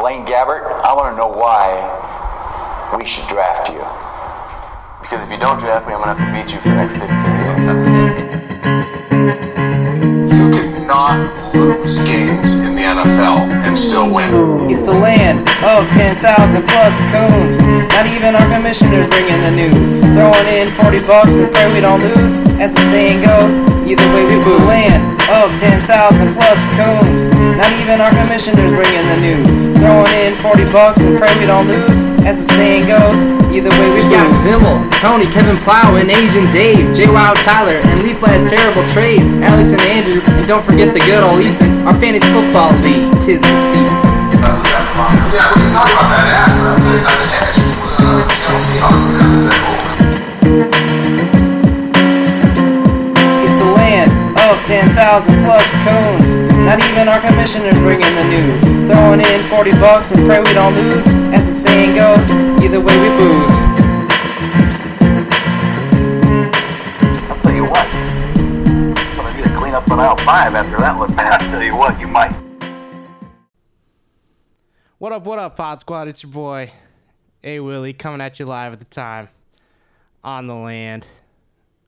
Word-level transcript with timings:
Blaine 0.00 0.24
Gabbert, 0.24 0.64
I 0.80 0.96
want 0.96 1.12
to 1.12 1.16
know 1.20 1.28
why 1.28 1.76
we 2.96 3.04
should 3.04 3.28
draft 3.28 3.68
you. 3.68 3.84
Because 5.04 5.20
if 5.22 5.28
you 5.28 5.36
don't 5.36 5.60
draft 5.60 5.86
me, 5.86 5.92
I'm 5.92 6.00
gonna 6.00 6.16
have 6.16 6.24
to 6.24 6.32
beat 6.32 6.48
you 6.48 6.58
for 6.64 6.72
the 6.72 6.80
next 6.80 6.96
15 6.96 7.12
years. 7.12 7.68
You 10.32 10.48
cannot 10.56 11.20
lose 11.52 11.98
games 12.08 12.56
in 12.64 12.80
the 12.80 12.80
NFL 12.80 13.52
and 13.52 13.76
still 13.76 14.08
win. 14.08 14.72
It's 14.72 14.88
the 14.88 14.96
land 14.96 15.44
of 15.68 15.84
10,000 15.92 16.16
plus 16.64 16.96
coons. 17.12 17.60
Not 17.92 18.08
even 18.08 18.32
our 18.40 18.48
commissioners 18.48 19.04
bringing 19.12 19.44
the 19.44 19.52
news. 19.52 19.92
Throwing 20.16 20.48
in 20.48 20.72
40 20.80 21.04
bucks 21.04 21.36
and 21.36 21.52
pray 21.52 21.68
we 21.76 21.84
don't 21.84 22.00
lose. 22.00 22.40
As 22.56 22.72
the 22.72 22.80
saying 22.88 23.20
goes, 23.20 23.52
either 23.84 24.08
way 24.16 24.24
we 24.24 24.40
it's 24.40 24.48
lose. 24.48 24.64
the 24.64 24.64
land 24.64 25.09
of 25.30 25.54
10,000 25.58 25.86
plus 26.34 26.60
coons. 26.74 27.30
Not 27.54 27.70
even 27.78 28.02
our 28.02 28.10
commissioners 28.10 28.70
bringing 28.74 29.06
the 29.06 29.18
news. 29.22 29.50
Throwing 29.78 30.10
in 30.18 30.34
40 30.36 30.64
bucks 30.74 31.00
and 31.02 31.18
pray 31.18 31.30
we 31.38 31.46
don't 31.46 31.68
lose. 31.68 32.02
As 32.26 32.42
the 32.42 32.46
saying 32.58 32.90
goes, 32.90 33.14
either 33.54 33.70
way 33.70 33.88
we 33.94 34.02
got 34.10 34.26
Zimmel, 34.42 34.90
Tony, 34.98 35.26
Kevin 35.30 35.56
Plow, 35.62 35.94
and 35.96 36.10
Agent 36.10 36.50
Dave, 36.52 36.94
J. 36.94 37.06
Wow 37.06 37.34
Tyler, 37.46 37.78
and 37.78 38.02
Leaf 38.02 38.18
Blast 38.18 38.48
Terrible 38.48 38.82
Trades, 38.90 39.26
Alex 39.46 39.70
and 39.70 39.80
Andrew, 39.82 40.20
and 40.20 40.46
don't 40.48 40.64
forget 40.64 40.92
the 40.92 41.00
good 41.00 41.22
old 41.22 41.40
Eason, 41.40 41.86
our 41.86 41.94
fantasy 42.00 42.26
football 42.34 42.72
league. 42.82 43.12
Tis 43.22 43.40
the 43.40 43.54
season. 43.70 44.00
Yeah, 45.30 45.46
we 45.54 45.62
can 45.62 45.70
talk 45.70 45.86
about 45.94 46.10
that 46.10 46.26
after. 46.42 46.58
I'll 46.66 46.82
tell 46.82 46.90
you 46.90 47.06
about 47.06 47.22
the 47.22 47.30
edge 47.38 47.60
for 47.78 48.26
the 48.26 48.34
Seattle 48.34 48.58
Seahawks 48.58 49.04
because 49.14 49.32
it's 49.38 49.48
at 49.50 50.84
home. 50.84 50.89
10,000 54.66 55.44
plus 55.44 55.72
coons. 55.84 56.34
Not 56.66 56.78
even 56.84 57.08
our 57.08 57.20
commissioners 57.20 57.76
bringing 57.78 58.14
the 58.14 58.24
news. 58.24 58.60
Throwing 58.90 59.20
in 59.20 59.48
40 59.48 59.72
bucks 59.72 60.12
and 60.12 60.26
pray 60.26 60.40
we 60.40 60.52
don't 60.52 60.74
lose. 60.74 61.06
As 61.34 61.46
the 61.46 61.52
saying 61.52 61.94
goes, 61.96 62.30
either 62.62 62.80
way 62.80 62.94
we 63.00 63.08
booze. 63.16 63.50
I'll 67.28 67.40
tell 67.42 67.54
you 67.54 67.64
what. 67.64 67.86
I'm 67.86 69.16
gonna 69.16 69.36
need 69.36 69.44
to 69.44 69.56
clean 69.56 69.74
up 69.74 69.90
on 69.90 70.00
aisle 70.00 70.16
five 70.18 70.54
after 70.54 70.78
that 70.78 70.98
look, 70.98 71.10
man. 71.16 71.32
I'll 71.32 71.48
tell 71.48 71.62
you 71.62 71.74
what, 71.76 72.00
you 72.00 72.06
might. 72.08 72.34
What 74.98 75.12
up, 75.12 75.24
what 75.24 75.38
up, 75.38 75.56
Pod 75.56 75.80
Squad? 75.80 76.08
It's 76.08 76.22
your 76.22 76.30
boy, 76.32 76.70
A 77.42 77.60
Willie, 77.60 77.94
coming 77.94 78.20
at 78.20 78.38
you 78.38 78.44
live 78.44 78.74
at 78.74 78.78
the 78.80 78.84
time 78.84 79.30
on 80.22 80.46
the 80.46 80.54
land. 80.54 81.06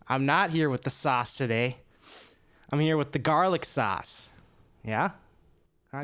I'm 0.08 0.27
not 0.27 0.50
here 0.50 0.70
with 0.70 0.83
the 0.83 0.91
sauce 0.91 1.36
today. 1.36 1.77
I'm 2.72 2.80
here 2.80 2.96
with 2.96 3.12
the 3.12 3.18
garlic 3.18 3.64
sauce. 3.64 4.30
Yeah? 4.84 5.10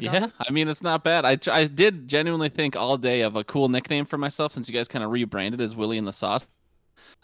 Yeah? 0.00 0.28
I 0.38 0.52
mean 0.52 0.69
it's 0.69 0.83
not 0.83 1.02
bad. 1.02 1.24
I 1.24 1.36
tr- 1.36 1.50
I 1.50 1.64
did 1.64 2.06
genuinely 2.08 2.50
think 2.50 2.77
all 2.77 2.98
day 2.98 3.22
of 3.22 3.36
a 3.36 3.44
cool 3.44 3.69
nickname 3.70 4.05
for 4.05 4.19
myself 4.19 4.52
since 4.52 4.69
you 4.69 4.74
guys 4.74 4.86
kind 4.86 5.02
of 5.02 5.11
rebranded 5.11 5.62
as 5.62 5.74
Willie 5.74 5.96
and 5.96 6.06
the 6.06 6.12
Sauce. 6.12 6.46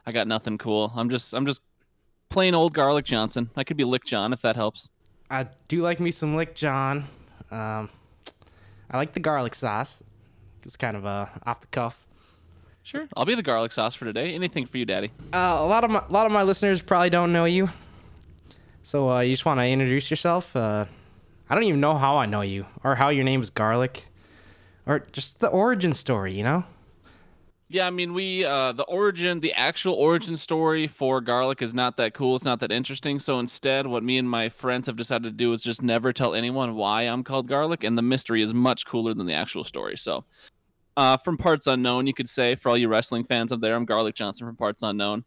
I 0.06 0.12
got 0.12 0.26
nothing 0.26 0.56
cool. 0.56 0.90
I'm 0.96 1.10
just 1.10 1.34
I'm 1.34 1.44
just 1.44 1.60
plain 2.30 2.54
old 2.54 2.72
Garlic 2.72 3.04
Johnson. 3.04 3.50
I 3.54 3.64
could 3.64 3.76
be 3.76 3.84
Lick 3.84 4.04
John 4.04 4.32
if 4.32 4.40
that 4.42 4.56
helps. 4.56 4.88
I 5.30 5.46
do 5.68 5.82
like 5.82 6.00
me 6.00 6.10
some 6.10 6.36
Lick 6.36 6.54
John. 6.54 7.04
Um, 7.50 7.90
I 8.90 8.96
like 8.96 9.12
the 9.12 9.20
garlic 9.20 9.54
sauce. 9.54 10.02
It's 10.62 10.76
kind 10.76 10.96
of 10.96 11.04
uh, 11.04 11.26
off 11.44 11.60
the 11.60 11.66
cuff. 11.68 12.06
Sure, 12.82 13.06
I'll 13.16 13.24
be 13.24 13.34
the 13.34 13.42
garlic 13.42 13.72
sauce 13.72 13.94
for 13.94 14.04
today. 14.04 14.34
Anything 14.34 14.66
for 14.66 14.78
you, 14.78 14.84
Daddy. 14.84 15.10
Uh, 15.32 15.58
a 15.60 15.66
lot 15.66 15.84
of 15.84 15.90
my 15.90 16.02
a 16.08 16.12
lot 16.12 16.26
of 16.26 16.32
my 16.32 16.42
listeners 16.42 16.82
probably 16.82 17.10
don't 17.10 17.32
know 17.32 17.44
you, 17.44 17.68
so 18.84 19.10
uh, 19.10 19.20
you 19.20 19.32
just 19.32 19.44
want 19.44 19.58
to 19.58 19.66
introduce 19.66 20.10
yourself. 20.10 20.54
Uh, 20.54 20.84
I 21.50 21.54
don't 21.54 21.64
even 21.64 21.80
know 21.80 21.96
how 21.96 22.16
I 22.16 22.26
know 22.26 22.42
you 22.42 22.66
or 22.84 22.94
how 22.94 23.08
your 23.08 23.24
name 23.24 23.42
is 23.42 23.50
Garlic, 23.50 24.06
or 24.86 25.00
just 25.12 25.40
the 25.40 25.48
origin 25.48 25.92
story. 25.92 26.34
You 26.34 26.44
know? 26.44 26.64
Yeah, 27.68 27.86
I 27.86 27.90
mean 27.90 28.12
we 28.12 28.44
uh 28.44 28.72
the 28.72 28.84
origin, 28.84 29.40
the 29.40 29.54
actual 29.54 29.94
origin 29.94 30.36
story 30.36 30.86
for 30.86 31.20
garlic 31.20 31.62
is 31.62 31.74
not 31.74 31.96
that 31.96 32.14
cool. 32.14 32.36
It's 32.36 32.44
not 32.44 32.60
that 32.60 32.70
interesting. 32.70 33.18
So 33.18 33.38
instead, 33.38 33.86
what 33.86 34.04
me 34.04 34.18
and 34.18 34.28
my 34.28 34.48
friends 34.48 34.86
have 34.86 34.96
decided 34.96 35.24
to 35.24 35.30
do 35.30 35.52
is 35.52 35.62
just 35.62 35.82
never 35.82 36.12
tell 36.12 36.34
anyone 36.34 36.74
why 36.76 37.02
I'm 37.02 37.24
called 37.24 37.48
garlic, 37.48 37.82
and 37.82 37.96
the 37.96 38.02
mystery 38.02 38.42
is 38.42 38.52
much 38.52 38.86
cooler 38.86 39.14
than 39.14 39.26
the 39.26 39.32
actual 39.32 39.64
story. 39.64 39.96
So, 39.96 40.24
uh, 40.96 41.16
from 41.16 41.36
parts 41.38 41.66
unknown, 41.66 42.06
you 42.06 42.14
could 42.14 42.28
say 42.28 42.54
for 42.54 42.68
all 42.68 42.76
you 42.76 42.88
wrestling 42.88 43.24
fans 43.24 43.50
up 43.50 43.60
there, 43.60 43.74
I'm 43.74 43.86
Garlic 43.86 44.14
Johnson 44.14 44.46
from 44.46 44.56
parts 44.56 44.82
unknown. 44.82 45.24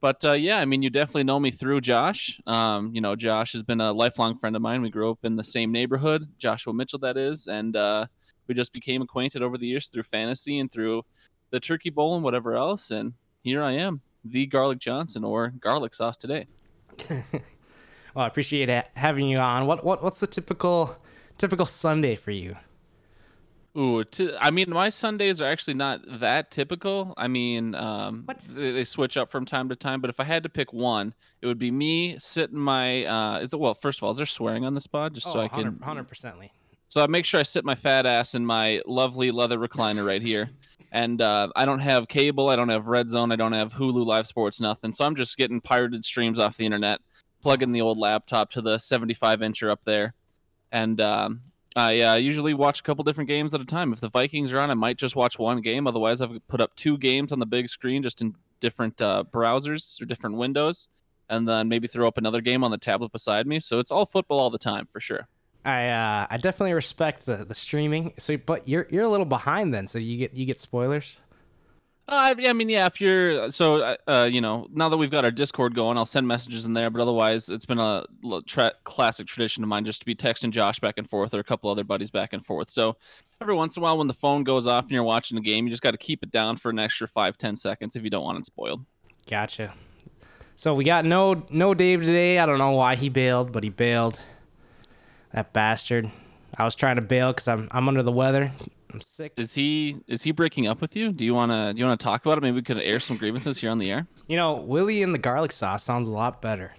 But 0.00 0.24
uh, 0.24 0.32
yeah, 0.32 0.58
I 0.58 0.64
mean, 0.64 0.82
you 0.82 0.90
definitely 0.90 1.24
know 1.24 1.38
me 1.38 1.50
through 1.50 1.82
Josh. 1.82 2.40
Um, 2.46 2.94
you 2.94 3.00
know, 3.00 3.14
Josh 3.14 3.52
has 3.52 3.62
been 3.62 3.80
a 3.80 3.92
lifelong 3.92 4.34
friend 4.34 4.56
of 4.56 4.62
mine. 4.62 4.80
We 4.80 4.90
grew 4.90 5.10
up 5.10 5.18
in 5.24 5.36
the 5.36 5.44
same 5.44 5.70
neighborhood, 5.70 6.26
Joshua 6.38 6.72
Mitchell, 6.72 6.98
that 7.00 7.16
is, 7.16 7.46
and 7.48 7.76
uh, 7.76 8.06
we 8.46 8.54
just 8.54 8.72
became 8.72 9.02
acquainted 9.02 9.42
over 9.42 9.58
the 9.58 9.66
years 9.66 9.88
through 9.88 10.04
fantasy 10.04 10.58
and 10.58 10.72
through 10.72 11.02
the 11.50 11.60
turkey 11.60 11.90
bowl 11.90 12.14
and 12.14 12.24
whatever 12.24 12.54
else. 12.54 12.90
And 12.90 13.12
here 13.42 13.62
I 13.62 13.72
am, 13.72 14.00
the 14.24 14.46
Garlic 14.46 14.78
Johnson 14.78 15.22
or 15.22 15.52
garlic 15.60 15.94
sauce 15.94 16.16
today. 16.16 16.46
Well, 18.14 18.24
I 18.24 18.28
appreciate 18.28 18.68
having 18.94 19.28
you 19.28 19.38
on. 19.38 19.66
What 19.66 19.84
what 19.84 20.02
what's 20.02 20.20
the 20.20 20.26
typical 20.26 20.96
typical 21.38 21.66
Sunday 21.66 22.16
for 22.16 22.32
you? 22.32 22.56
Ooh, 23.76 24.02
t- 24.02 24.34
I 24.40 24.50
mean, 24.50 24.70
my 24.70 24.88
Sundays 24.88 25.40
are 25.40 25.50
actually 25.50 25.74
not 25.74 26.00
that 26.20 26.50
typical. 26.50 27.14
I 27.16 27.28
mean, 27.28 27.74
um, 27.76 28.22
What? 28.24 28.40
They, 28.48 28.72
they 28.72 28.84
switch 28.84 29.16
up 29.16 29.30
from 29.30 29.44
time 29.46 29.68
to 29.68 29.76
time. 29.76 30.00
But 30.00 30.10
if 30.10 30.18
I 30.18 30.24
had 30.24 30.42
to 30.42 30.48
pick 30.48 30.72
one, 30.72 31.14
it 31.40 31.46
would 31.46 31.58
be 31.58 31.70
me 31.70 32.18
sitting 32.18 32.58
my. 32.58 33.04
Uh, 33.04 33.38
is 33.38 33.52
it 33.52 33.60
well? 33.60 33.74
First 33.74 34.00
of 34.00 34.04
all, 34.04 34.10
is 34.10 34.16
there 34.16 34.26
swearing 34.26 34.64
on 34.64 34.72
this 34.72 34.88
pod? 34.88 35.14
Just 35.14 35.30
so 35.30 35.40
I 35.40 35.46
can. 35.46 35.78
hundred 35.78 36.08
percently. 36.08 36.50
So 36.88 37.04
I 37.04 37.06
make 37.06 37.24
sure 37.24 37.38
I 37.38 37.44
sit 37.44 37.64
my 37.64 37.76
fat 37.76 38.04
ass 38.06 38.34
in 38.34 38.44
my 38.44 38.82
lovely 38.84 39.30
leather 39.30 39.58
recliner 39.58 40.04
right 40.06 40.22
here. 40.22 40.50
And 40.92 41.22
uh, 41.22 41.50
I 41.54 41.66
don't 41.66 41.78
have 41.78 42.08
cable, 42.08 42.48
I 42.48 42.56
don't 42.56 42.68
have 42.68 42.88
Red 42.88 43.08
Zone, 43.08 43.30
I 43.30 43.36
don't 43.36 43.52
have 43.52 43.72
Hulu 43.72 44.04
Live 44.04 44.26
Sports, 44.26 44.60
nothing. 44.60 44.92
So 44.92 45.04
I'm 45.04 45.14
just 45.14 45.36
getting 45.36 45.60
pirated 45.60 46.04
streams 46.04 46.36
off 46.36 46.56
the 46.56 46.66
internet, 46.66 47.00
plugging 47.40 47.70
the 47.70 47.80
old 47.80 47.96
laptop 47.96 48.50
to 48.50 48.60
the 48.60 48.76
75 48.76 49.38
incher 49.38 49.70
up 49.70 49.84
there. 49.84 50.14
And 50.72 51.00
um, 51.00 51.42
I 51.76 52.00
uh, 52.00 52.14
usually 52.16 52.54
watch 52.54 52.80
a 52.80 52.82
couple 52.82 53.04
different 53.04 53.28
games 53.28 53.54
at 53.54 53.60
a 53.60 53.64
time. 53.64 53.92
If 53.92 54.00
the 54.00 54.08
Vikings 54.08 54.52
are 54.52 54.58
on, 54.58 54.70
I 54.70 54.74
might 54.74 54.96
just 54.96 55.14
watch 55.14 55.38
one 55.38 55.60
game. 55.60 55.86
Otherwise, 55.86 56.20
I've 56.20 56.46
put 56.48 56.60
up 56.60 56.74
two 56.74 56.98
games 56.98 57.30
on 57.30 57.38
the 57.38 57.46
big 57.46 57.68
screen 57.68 58.02
just 58.02 58.20
in 58.20 58.34
different 58.60 59.00
uh, 59.00 59.24
browsers 59.30 60.00
or 60.02 60.04
different 60.04 60.36
windows. 60.36 60.88
And 61.28 61.46
then 61.46 61.68
maybe 61.68 61.86
throw 61.86 62.08
up 62.08 62.18
another 62.18 62.40
game 62.40 62.64
on 62.64 62.72
the 62.72 62.78
tablet 62.78 63.12
beside 63.12 63.46
me. 63.46 63.60
So 63.60 63.78
it's 63.78 63.92
all 63.92 64.04
football 64.04 64.40
all 64.40 64.50
the 64.50 64.58
time 64.58 64.86
for 64.86 64.98
sure. 64.98 65.28
I 65.64 65.88
uh, 65.88 66.26
I 66.28 66.38
definitely 66.38 66.72
respect 66.72 67.26
the, 67.26 67.44
the 67.44 67.54
streaming. 67.54 68.14
So, 68.18 68.36
but 68.36 68.66
you're 68.66 68.86
you're 68.90 69.04
a 69.04 69.08
little 69.08 69.26
behind 69.26 69.72
then. 69.72 69.86
So 69.86 69.98
you 69.98 70.16
get 70.16 70.34
you 70.34 70.46
get 70.46 70.60
spoilers. 70.60 71.20
Uh, 72.10 72.34
I 72.36 72.52
mean, 72.52 72.68
yeah. 72.68 72.86
If 72.86 73.00
you're 73.00 73.52
so, 73.52 73.76
uh, 73.76 73.96
uh, 74.08 74.24
you 74.24 74.40
know, 74.40 74.66
now 74.74 74.88
that 74.88 74.96
we've 74.96 75.12
got 75.12 75.24
our 75.24 75.30
Discord 75.30 75.76
going, 75.76 75.96
I'll 75.96 76.04
send 76.04 76.26
messages 76.26 76.66
in 76.66 76.72
there. 76.72 76.90
But 76.90 77.00
otherwise, 77.00 77.48
it's 77.48 77.64
been 77.64 77.78
a 77.78 78.04
tra- 78.48 78.72
classic 78.82 79.28
tradition 79.28 79.62
of 79.62 79.68
mine 79.68 79.84
just 79.84 80.00
to 80.00 80.06
be 80.06 80.16
texting 80.16 80.50
Josh 80.50 80.80
back 80.80 80.94
and 80.98 81.08
forth 81.08 81.32
or 81.34 81.38
a 81.38 81.44
couple 81.44 81.70
other 81.70 81.84
buddies 81.84 82.10
back 82.10 82.32
and 82.32 82.44
forth. 82.44 82.68
So 82.68 82.96
every 83.40 83.54
once 83.54 83.76
in 83.76 83.82
a 83.82 83.84
while, 83.84 83.96
when 83.96 84.08
the 84.08 84.14
phone 84.14 84.42
goes 84.42 84.66
off 84.66 84.82
and 84.82 84.90
you're 84.90 85.04
watching 85.04 85.38
a 85.38 85.40
game, 85.40 85.66
you 85.66 85.70
just 85.70 85.82
got 85.82 85.92
to 85.92 85.98
keep 85.98 86.24
it 86.24 86.32
down 86.32 86.56
for 86.56 86.70
an 86.70 86.80
extra 86.80 87.06
five, 87.06 87.38
ten 87.38 87.54
seconds 87.54 87.94
if 87.94 88.02
you 88.02 88.10
don't 88.10 88.24
want 88.24 88.38
it 88.38 88.44
spoiled. 88.44 88.84
Gotcha. 89.28 89.72
So 90.56 90.74
we 90.74 90.82
got 90.82 91.04
no 91.04 91.46
no 91.48 91.74
Dave 91.74 92.00
today. 92.00 92.40
I 92.40 92.44
don't 92.44 92.58
know 92.58 92.72
why 92.72 92.96
he 92.96 93.08
bailed, 93.08 93.52
but 93.52 93.62
he 93.62 93.70
bailed. 93.70 94.18
That 95.32 95.52
bastard. 95.52 96.10
I 96.58 96.64
was 96.64 96.74
trying 96.74 96.96
to 96.96 97.02
bail 97.02 97.28
because 97.32 97.46
I'm 97.46 97.68
I'm 97.70 97.86
under 97.86 98.02
the 98.02 98.10
weather. 98.10 98.50
I'm 98.92 99.00
sick. 99.00 99.32
Is 99.36 99.54
he 99.54 99.96
is 100.06 100.22
he 100.22 100.32
breaking 100.32 100.66
up 100.66 100.80
with 100.80 100.96
you? 100.96 101.12
Do 101.12 101.24
you 101.24 101.34
wanna 101.34 101.72
do 101.72 101.78
you 101.78 101.84
wanna 101.84 101.96
talk 101.96 102.24
about 102.24 102.38
it? 102.38 102.42
Maybe 102.42 102.56
we 102.56 102.62
could 102.62 102.78
air 102.78 103.00
some 103.00 103.16
grievances 103.16 103.58
here 103.58 103.70
on 103.70 103.78
the 103.78 103.90
air. 103.90 104.06
You 104.26 104.36
know, 104.36 104.54
Willie 104.54 105.02
and 105.02 105.14
the 105.14 105.18
garlic 105.18 105.52
sauce 105.52 105.82
sounds 105.82 106.08
a 106.08 106.12
lot 106.12 106.42
better. 106.42 106.74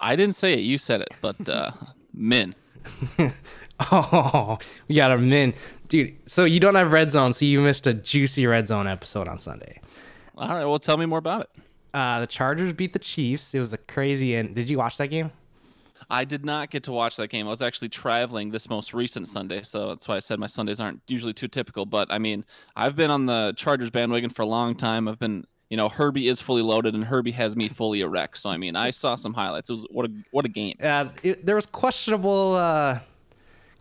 I 0.00 0.14
didn't 0.16 0.36
say 0.36 0.52
it. 0.52 0.60
You 0.60 0.78
said 0.78 1.00
it. 1.00 1.08
But 1.20 1.48
uh, 1.48 1.72
Min. 2.14 2.54
Oh, 3.92 4.58
we 4.88 4.96
got 4.96 5.12
a 5.12 5.18
min, 5.18 5.54
dude. 5.86 6.16
So 6.28 6.44
you 6.44 6.58
don't 6.58 6.74
have 6.74 6.90
red 6.90 7.12
zone, 7.12 7.32
so 7.32 7.44
you 7.44 7.60
missed 7.60 7.86
a 7.86 7.94
juicy 7.94 8.44
red 8.46 8.66
zone 8.66 8.88
episode 8.88 9.28
on 9.28 9.38
Sunday. 9.38 9.80
All 10.36 10.48
right. 10.48 10.64
Well, 10.64 10.80
tell 10.80 10.96
me 10.96 11.06
more 11.06 11.18
about 11.18 11.42
it. 11.42 11.50
Uh, 11.94 12.20
the 12.20 12.26
Chargers 12.26 12.72
beat 12.72 12.92
the 12.92 12.98
Chiefs. 12.98 13.54
It 13.54 13.60
was 13.60 13.72
a 13.72 13.78
crazy 13.78 14.34
end. 14.34 14.54
Did 14.56 14.68
you 14.68 14.78
watch 14.78 14.96
that 14.98 15.08
game? 15.08 15.30
I 16.10 16.24
did 16.24 16.44
not 16.44 16.70
get 16.70 16.84
to 16.84 16.92
watch 16.92 17.16
that 17.16 17.28
game. 17.28 17.46
I 17.46 17.50
was 17.50 17.60
actually 17.60 17.90
traveling 17.90 18.50
this 18.50 18.70
most 18.70 18.94
recent 18.94 19.28
Sunday, 19.28 19.62
so 19.62 19.88
that's 19.88 20.08
why 20.08 20.16
I 20.16 20.20
said 20.20 20.38
my 20.38 20.46
Sundays 20.46 20.80
aren't 20.80 21.02
usually 21.06 21.34
too 21.34 21.48
typical. 21.48 21.84
But 21.84 22.10
I 22.10 22.18
mean, 22.18 22.44
I've 22.76 22.96
been 22.96 23.10
on 23.10 23.26
the 23.26 23.52
Chargers 23.56 23.90
bandwagon 23.90 24.30
for 24.30 24.42
a 24.42 24.46
long 24.46 24.74
time. 24.74 25.06
I've 25.06 25.18
been, 25.18 25.46
you 25.68 25.76
know, 25.76 25.90
Herbie 25.90 26.28
is 26.28 26.40
fully 26.40 26.62
loaded, 26.62 26.94
and 26.94 27.04
Herbie 27.04 27.32
has 27.32 27.54
me 27.56 27.68
fully 27.68 28.00
erect. 28.00 28.38
So 28.38 28.48
I 28.48 28.56
mean, 28.56 28.74
I 28.74 28.90
saw 28.90 29.16
some 29.16 29.34
highlights. 29.34 29.68
It 29.68 29.74
was 29.74 29.86
what 29.90 30.06
a 30.06 30.12
what 30.30 30.46
a 30.46 30.48
game. 30.48 30.76
Uh, 30.82 31.06
there 31.42 31.56
was 31.56 31.66
questionable 31.66 32.54
uh, 32.54 33.00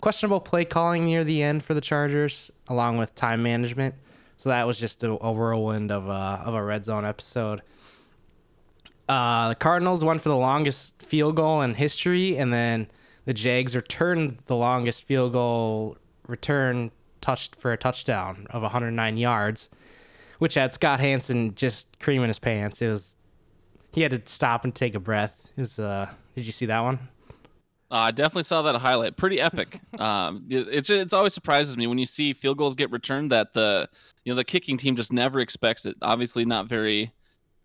questionable 0.01 0.41
play 0.41 0.65
calling 0.65 1.05
near 1.05 1.23
the 1.23 1.41
end 1.41 1.63
for 1.63 1.73
the 1.73 1.81
Chargers, 1.81 2.51
along 2.67 2.97
with 2.97 3.15
time 3.15 3.41
management. 3.41 3.95
So 4.35 4.49
that 4.49 4.67
was 4.67 4.77
just 4.77 5.01
a, 5.03 5.17
a 5.23 5.31
whirlwind 5.31 5.91
of 5.91 6.07
a 6.07 6.41
of 6.45 6.53
a 6.53 6.63
red 6.63 6.83
zone 6.83 7.05
episode. 7.05 7.61
Uh, 9.07 9.49
the 9.49 9.55
Cardinals 9.55 10.03
won 10.03 10.19
for 10.19 10.29
the 10.29 10.35
longest 10.35 11.01
field 11.01 11.35
goal 11.35 11.61
in 11.61 11.75
history, 11.75 12.37
and 12.37 12.51
then 12.51 12.87
the 13.25 13.33
Jags 13.33 13.75
returned 13.75 14.37
the 14.47 14.55
longest 14.55 15.03
field 15.03 15.33
goal 15.33 15.97
return 16.27 16.91
touched 17.21 17.55
for 17.55 17.71
a 17.71 17.77
touchdown 17.77 18.47
of 18.49 18.61
109 18.61 19.17
yards, 19.17 19.69
which 20.39 20.53
had 20.55 20.73
Scott 20.73 20.99
Hanson 20.99 21.55
just 21.55 21.87
creaming 21.99 22.27
his 22.27 22.39
pants. 22.39 22.81
It 22.81 22.89
was 22.89 23.15
he 23.93 24.01
had 24.01 24.11
to 24.11 24.21
stop 24.25 24.63
and 24.63 24.75
take 24.75 24.93
a 24.95 24.99
breath. 24.99 25.49
It 25.55 25.61
was 25.61 25.79
uh 25.79 26.09
did 26.35 26.45
you 26.45 26.51
see 26.51 26.67
that 26.67 26.79
one? 26.81 26.99
Uh, 27.89 27.95
I 27.95 28.11
definitely 28.11 28.43
saw 28.43 28.61
that 28.63 28.75
highlight. 28.75 29.15
Pretty 29.15 29.39
epic. 29.39 29.79
um, 29.99 30.45
it, 30.49 30.67
it's 30.69 30.89
it's 30.89 31.13
always 31.13 31.33
surprises 31.33 31.77
me 31.77 31.87
when 31.87 31.97
you 31.97 32.05
see 32.05 32.33
field 32.33 32.57
goals 32.57 32.75
get 32.75 32.91
returned 32.91 33.31
that 33.31 33.53
the 33.53 33.89
you 34.23 34.31
know 34.31 34.35
the 34.35 34.43
kicking 34.43 34.77
team 34.77 34.95
just 34.95 35.13
never 35.13 35.39
expects 35.39 35.85
it. 35.85 35.95
Obviously, 36.01 36.45
not 36.45 36.67
very 36.67 37.13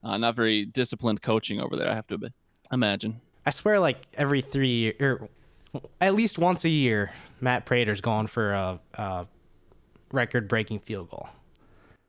uh, 0.03 0.17
not 0.17 0.35
very 0.37 0.65
disciplined 0.65 1.23
coaching 1.23 1.61
over 1.61 1.77
there. 1.77 1.89
I 1.89 1.95
have 1.95 2.07
to 2.09 2.15
admit. 2.15 2.33
imagine. 2.73 3.21
I 3.45 3.51
swear, 3.51 3.81
like 3.81 4.07
every 4.15 4.41
three 4.41 4.69
year, 4.69 4.95
or 5.01 5.29
at 6.01 6.15
least 6.15 6.39
once 6.39 6.65
a 6.65 6.69
year, 6.69 7.11
Matt 7.41 7.67
Prater's 7.67 8.01
going 8.01 8.27
for 8.27 8.53
a, 8.53 8.81
a 8.95 9.27
record-breaking 10.13 10.81
field 10.81 11.11
goal. 11.11 11.29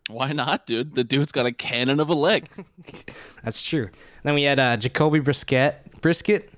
Why 0.10 0.34
not, 0.34 0.66
dude? 0.66 0.96
The 0.96 1.04
dude's 1.04 1.32
got 1.32 1.46
a 1.46 1.52
cannon 1.52 2.00
of 2.00 2.10
a 2.10 2.14
leg. 2.14 2.50
That's 3.44 3.64
true. 3.64 3.90
Then 4.24 4.34
we 4.36 4.44
had 4.44 4.60
uh, 4.60 4.78
Jacoby 4.78 5.20
Brisket. 5.20 6.02
Brisket. 6.02 6.52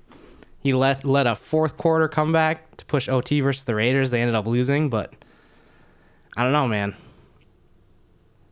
He 0.60 0.74
let 0.74 1.04
led 1.04 1.28
a 1.28 1.36
fourth 1.36 1.76
quarter 1.76 2.08
comeback 2.08 2.76
to 2.78 2.84
push 2.86 3.08
OT 3.08 3.40
versus 3.40 3.64
the 3.64 3.74
Raiders. 3.76 4.10
They 4.10 4.20
ended 4.20 4.34
up 4.34 4.46
losing, 4.46 4.90
but 4.90 5.12
I 6.36 6.42
don't 6.42 6.52
know, 6.52 6.66
man. 6.66 6.96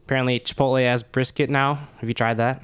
Apparently, 0.04 0.38
Chipotle 0.38 0.84
has 0.84 1.02
brisket 1.02 1.50
now. 1.50 1.88
Have 1.98 2.08
you 2.08 2.14
tried 2.14 2.36
that? 2.36 2.62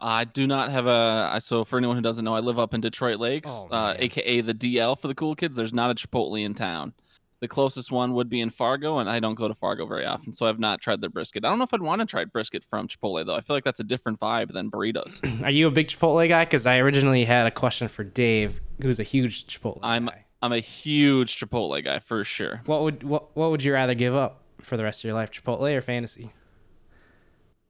I 0.00 0.24
do 0.24 0.46
not 0.46 0.70
have 0.70 0.86
a. 0.86 1.30
I- 1.34 1.38
So 1.38 1.64
for 1.64 1.78
anyone 1.78 1.96
who 1.96 2.02
doesn't 2.02 2.24
know, 2.24 2.34
I 2.34 2.40
live 2.40 2.58
up 2.58 2.74
in 2.74 2.80
Detroit 2.80 3.18
Lakes, 3.20 3.50
Oh, 3.52 3.68
uh, 3.70 3.94
aka 3.98 4.40
the 4.40 4.54
DL 4.54 4.96
for 4.98 5.08
the 5.08 5.14
cool 5.14 5.34
kids. 5.34 5.56
There's 5.56 5.72
not 5.72 5.90
a 5.90 5.94
Chipotle 5.94 6.42
in 6.44 6.54
town. 6.54 6.92
The 7.40 7.48
closest 7.48 7.90
one 7.92 8.14
would 8.14 8.30
be 8.30 8.40
in 8.40 8.48
Fargo, 8.48 8.98
and 8.98 9.10
I 9.10 9.20
don't 9.20 9.34
go 9.34 9.48
to 9.48 9.54
Fargo 9.54 9.84
very 9.86 10.06
often, 10.06 10.32
so 10.32 10.46
I've 10.46 10.58
not 10.58 10.80
tried 10.80 11.02
their 11.02 11.10
brisket. 11.10 11.44
I 11.44 11.48
don't 11.50 11.58
know 11.58 11.64
if 11.64 11.74
I'd 11.74 11.82
want 11.82 12.00
to 12.00 12.06
try 12.06 12.24
brisket 12.24 12.64
from 12.64 12.88
Chipotle 12.88 13.26
though. 13.26 13.34
I 13.34 13.42
feel 13.42 13.54
like 13.54 13.64
that's 13.64 13.80
a 13.80 13.84
different 13.84 14.18
vibe 14.18 14.52
than 14.52 14.70
burritos. 14.70 15.42
Are 15.44 15.50
you 15.50 15.66
a 15.66 15.70
big 15.70 15.88
Chipotle 15.88 16.26
guy? 16.28 16.44
Because 16.44 16.64
I 16.64 16.78
originally 16.78 17.24
had 17.24 17.46
a 17.46 17.50
question 17.50 17.88
for 17.88 18.02
Dave, 18.04 18.60
who's 18.80 18.98
a 18.98 19.02
huge 19.02 19.46
Chipotle 19.46 19.80
I'm 19.82 20.06
guy. 20.06 20.24
I'm 20.40 20.52
a 20.52 20.58
huge 20.60 21.38
Chipotle 21.38 21.82
guy 21.84 21.98
for 21.98 22.24
sure. 22.24 22.62
What 22.66 22.82
would 22.82 23.02
what 23.02 23.36
What 23.36 23.50
would 23.50 23.62
you 23.62 23.74
rather 23.74 23.94
give 23.94 24.14
up 24.14 24.42
for 24.62 24.76
the 24.78 24.84
rest 24.84 25.00
of 25.00 25.08
your 25.08 25.14
life, 25.14 25.30
Chipotle 25.30 25.74
or 25.76 25.80
fantasy? 25.82 26.32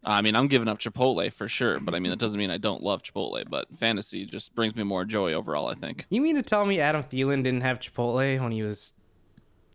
I 0.06 0.20
mean, 0.22 0.36
I'm 0.36 0.48
giving 0.48 0.68
up 0.68 0.78
Chipotle 0.78 1.32
for 1.32 1.48
sure, 1.48 1.80
but 1.80 1.94
I 1.94 1.98
mean 1.98 2.10
that 2.10 2.18
doesn't 2.18 2.38
mean 2.38 2.50
I 2.50 2.58
don't 2.58 2.82
love 2.82 3.02
Chipotle. 3.02 3.42
But 3.48 3.66
fantasy 3.76 4.26
just 4.26 4.54
brings 4.54 4.74
me 4.76 4.82
more 4.82 5.04
joy 5.04 5.32
overall. 5.32 5.68
I 5.68 5.74
think. 5.74 6.06
You 6.10 6.20
mean 6.20 6.36
to 6.36 6.42
tell 6.42 6.66
me 6.66 6.80
Adam 6.80 7.02
Thielen 7.02 7.42
didn't 7.42 7.62
have 7.62 7.80
Chipotle 7.80 8.40
when 8.40 8.52
he 8.52 8.62
was? 8.62 8.92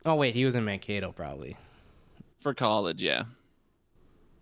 Oh 0.05 0.15
wait, 0.15 0.35
he 0.35 0.45
was 0.45 0.55
in 0.55 0.65
Mankato 0.65 1.11
probably. 1.11 1.57
For 2.39 2.53
college, 2.53 3.01
yeah. 3.01 3.23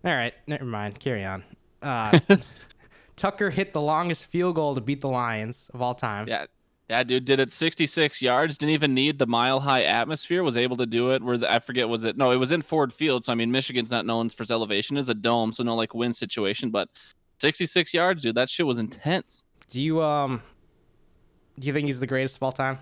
All 0.04 0.12
right, 0.12 0.34
never 0.46 0.64
mind. 0.64 1.00
Carry 1.00 1.24
on. 1.24 1.42
Uh, 1.82 2.18
Tucker 3.16 3.50
hit 3.50 3.72
the 3.72 3.80
longest 3.80 4.26
field 4.26 4.54
goal 4.54 4.74
to 4.76 4.80
beat 4.80 5.00
the 5.00 5.08
Lions 5.08 5.70
of 5.74 5.82
all 5.82 5.94
time. 5.94 6.28
Yeah. 6.28 6.46
Yeah, 6.88 7.02
dude 7.02 7.26
did 7.26 7.38
it 7.38 7.52
66 7.52 8.22
yards. 8.22 8.56
Didn't 8.56 8.72
even 8.72 8.94
need 8.94 9.18
the 9.18 9.26
mile 9.26 9.60
high 9.60 9.82
atmosphere. 9.82 10.42
Was 10.42 10.56
able 10.56 10.76
to 10.78 10.86
do 10.86 11.10
it. 11.12 11.22
Where 11.22 11.36
the, 11.36 11.52
I 11.52 11.58
forget 11.58 11.86
was 11.88 12.04
it? 12.04 12.16
No, 12.16 12.30
it 12.32 12.36
was 12.36 12.50
in 12.50 12.62
Ford 12.62 12.92
Field. 12.92 13.24
So 13.24 13.32
I 13.32 13.34
mean, 13.34 13.52
Michigan's 13.52 13.90
not 13.90 14.06
known 14.06 14.30
for 14.30 14.42
its 14.42 14.50
elevation. 14.50 14.96
It's 14.96 15.08
a 15.08 15.14
dome, 15.14 15.52
so 15.52 15.62
no 15.62 15.74
like 15.74 15.92
wind 15.94 16.16
situation. 16.16 16.70
But 16.70 16.88
66 17.40 17.92
yards, 17.92 18.22
dude. 18.22 18.34
That 18.34 18.48
shit 18.48 18.66
was 18.66 18.78
intense. 18.78 19.44
Do 19.70 19.82
you 19.82 20.02
um? 20.02 20.42
Do 21.58 21.66
you 21.66 21.72
think 21.72 21.86
he's 21.86 22.00
the 22.00 22.06
greatest 22.06 22.36
of 22.36 22.42
all 22.42 22.52
time? 22.52 22.78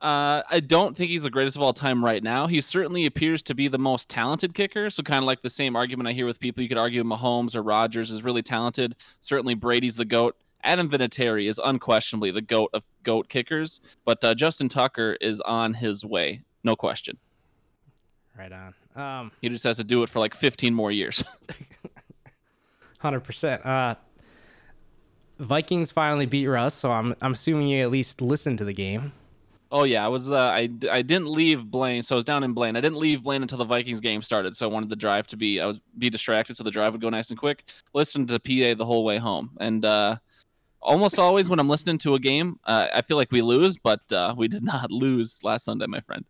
Uh, 0.00 0.42
I 0.48 0.60
don't 0.60 0.96
think 0.96 1.10
he's 1.10 1.22
the 1.22 1.30
greatest 1.30 1.56
of 1.56 1.62
all 1.62 1.72
time 1.72 2.04
right 2.04 2.22
now. 2.22 2.46
He 2.46 2.60
certainly 2.60 3.06
appears 3.06 3.42
to 3.44 3.54
be 3.54 3.66
the 3.66 3.78
most 3.78 4.08
talented 4.08 4.54
kicker. 4.54 4.90
So 4.90 5.02
kind 5.02 5.18
of 5.18 5.24
like 5.24 5.42
the 5.42 5.50
same 5.50 5.74
argument 5.74 6.08
I 6.08 6.12
hear 6.12 6.26
with 6.26 6.38
people. 6.38 6.62
You 6.62 6.68
could 6.68 6.78
argue 6.78 7.02
Mahomes 7.02 7.56
or 7.56 7.62
Rodgers 7.62 8.12
is 8.12 8.22
really 8.22 8.42
talented. 8.42 8.94
Certainly 9.20 9.54
Brady's 9.54 9.96
the 9.96 10.04
goat. 10.04 10.36
Adam 10.68 10.88
Vinatieri 10.90 11.48
is 11.48 11.58
unquestionably 11.64 12.30
the 12.30 12.42
goat 12.42 12.68
of 12.74 12.84
goat 13.02 13.30
kickers, 13.30 13.80
but 14.04 14.22
uh, 14.22 14.34
Justin 14.34 14.68
Tucker 14.68 15.16
is 15.20 15.40
on 15.40 15.72
his 15.72 16.04
way, 16.04 16.42
no 16.62 16.76
question. 16.76 17.16
Right 18.38 18.52
on. 18.52 18.74
Um, 18.94 19.32
He 19.40 19.48
just 19.48 19.64
has 19.64 19.78
to 19.78 19.84
do 19.84 20.02
it 20.02 20.10
for 20.10 20.18
like 20.18 20.34
15 20.34 20.74
more 20.74 20.92
years. 20.92 21.24
hundred 23.00 23.20
percent. 23.20 23.64
Uh, 23.64 23.94
Vikings 25.38 25.90
finally 25.90 26.26
beat 26.26 26.46
Russ, 26.46 26.74
so 26.74 26.92
I'm 26.92 27.14
I'm 27.22 27.32
assuming 27.32 27.68
you 27.68 27.82
at 27.82 27.90
least 27.90 28.20
listened 28.20 28.58
to 28.58 28.64
the 28.64 28.74
game. 28.74 29.12
oh 29.70 29.84
yeah, 29.84 30.04
I 30.04 30.08
was 30.08 30.30
uh, 30.30 30.36
I 30.36 30.68
I 30.90 31.00
didn't 31.00 31.28
leave 31.28 31.64
Blaine, 31.64 32.02
so 32.02 32.14
I 32.14 32.16
was 32.16 32.24
down 32.24 32.44
in 32.44 32.52
Blaine. 32.52 32.76
I 32.76 32.80
didn't 32.82 32.98
leave 32.98 33.22
Blaine 33.22 33.40
until 33.40 33.58
the 33.58 33.64
Vikings 33.64 34.00
game 34.00 34.20
started, 34.20 34.54
so 34.56 34.68
I 34.68 34.72
wanted 34.72 34.90
the 34.90 34.96
drive 34.96 35.26
to 35.28 35.36
be 35.36 35.60
I 35.60 35.66
was 35.66 35.80
be 35.96 36.10
distracted, 36.10 36.56
so 36.56 36.64
the 36.64 36.70
drive 36.70 36.92
would 36.92 37.00
go 37.00 37.08
nice 37.08 37.30
and 37.30 37.38
quick. 37.38 37.64
Listened 37.94 38.28
to 38.28 38.38
PA 38.38 38.74
the 38.76 38.84
whole 38.84 39.04
way 39.04 39.16
home, 39.18 39.56
and 39.60 39.84
uh, 39.84 40.16
almost 40.80 41.18
always 41.18 41.48
when 41.48 41.58
I'm 41.58 41.68
listening 41.68 41.98
to 41.98 42.14
a 42.14 42.18
game, 42.18 42.58
uh, 42.64 42.88
I 42.92 43.02
feel 43.02 43.16
like 43.16 43.30
we 43.32 43.42
lose, 43.42 43.76
but 43.76 44.00
uh, 44.12 44.34
we 44.36 44.48
did 44.48 44.62
not 44.62 44.90
lose 45.04 45.40
last 45.42 45.64
Sunday, 45.64 45.86
my 45.86 46.00
friend. 46.00 46.24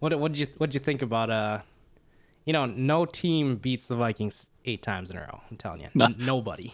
What 0.00 0.18
what 0.18 0.32
did 0.32 0.38
you 0.40 0.46
what 0.58 0.70
did 0.70 0.74
you 0.74 0.80
think 0.80 1.02
about 1.02 1.30
uh? 1.30 1.60
You 2.44 2.52
know, 2.52 2.66
no 2.66 3.04
team 3.04 3.54
beats 3.54 3.86
the 3.86 3.94
Vikings 3.94 4.48
eight 4.64 4.82
times 4.82 5.12
in 5.12 5.16
a 5.16 5.20
row. 5.20 5.40
I'm 5.48 5.56
telling 5.56 5.80
you, 5.80 5.88
No. 5.94 6.08
Nobody. 6.18 6.72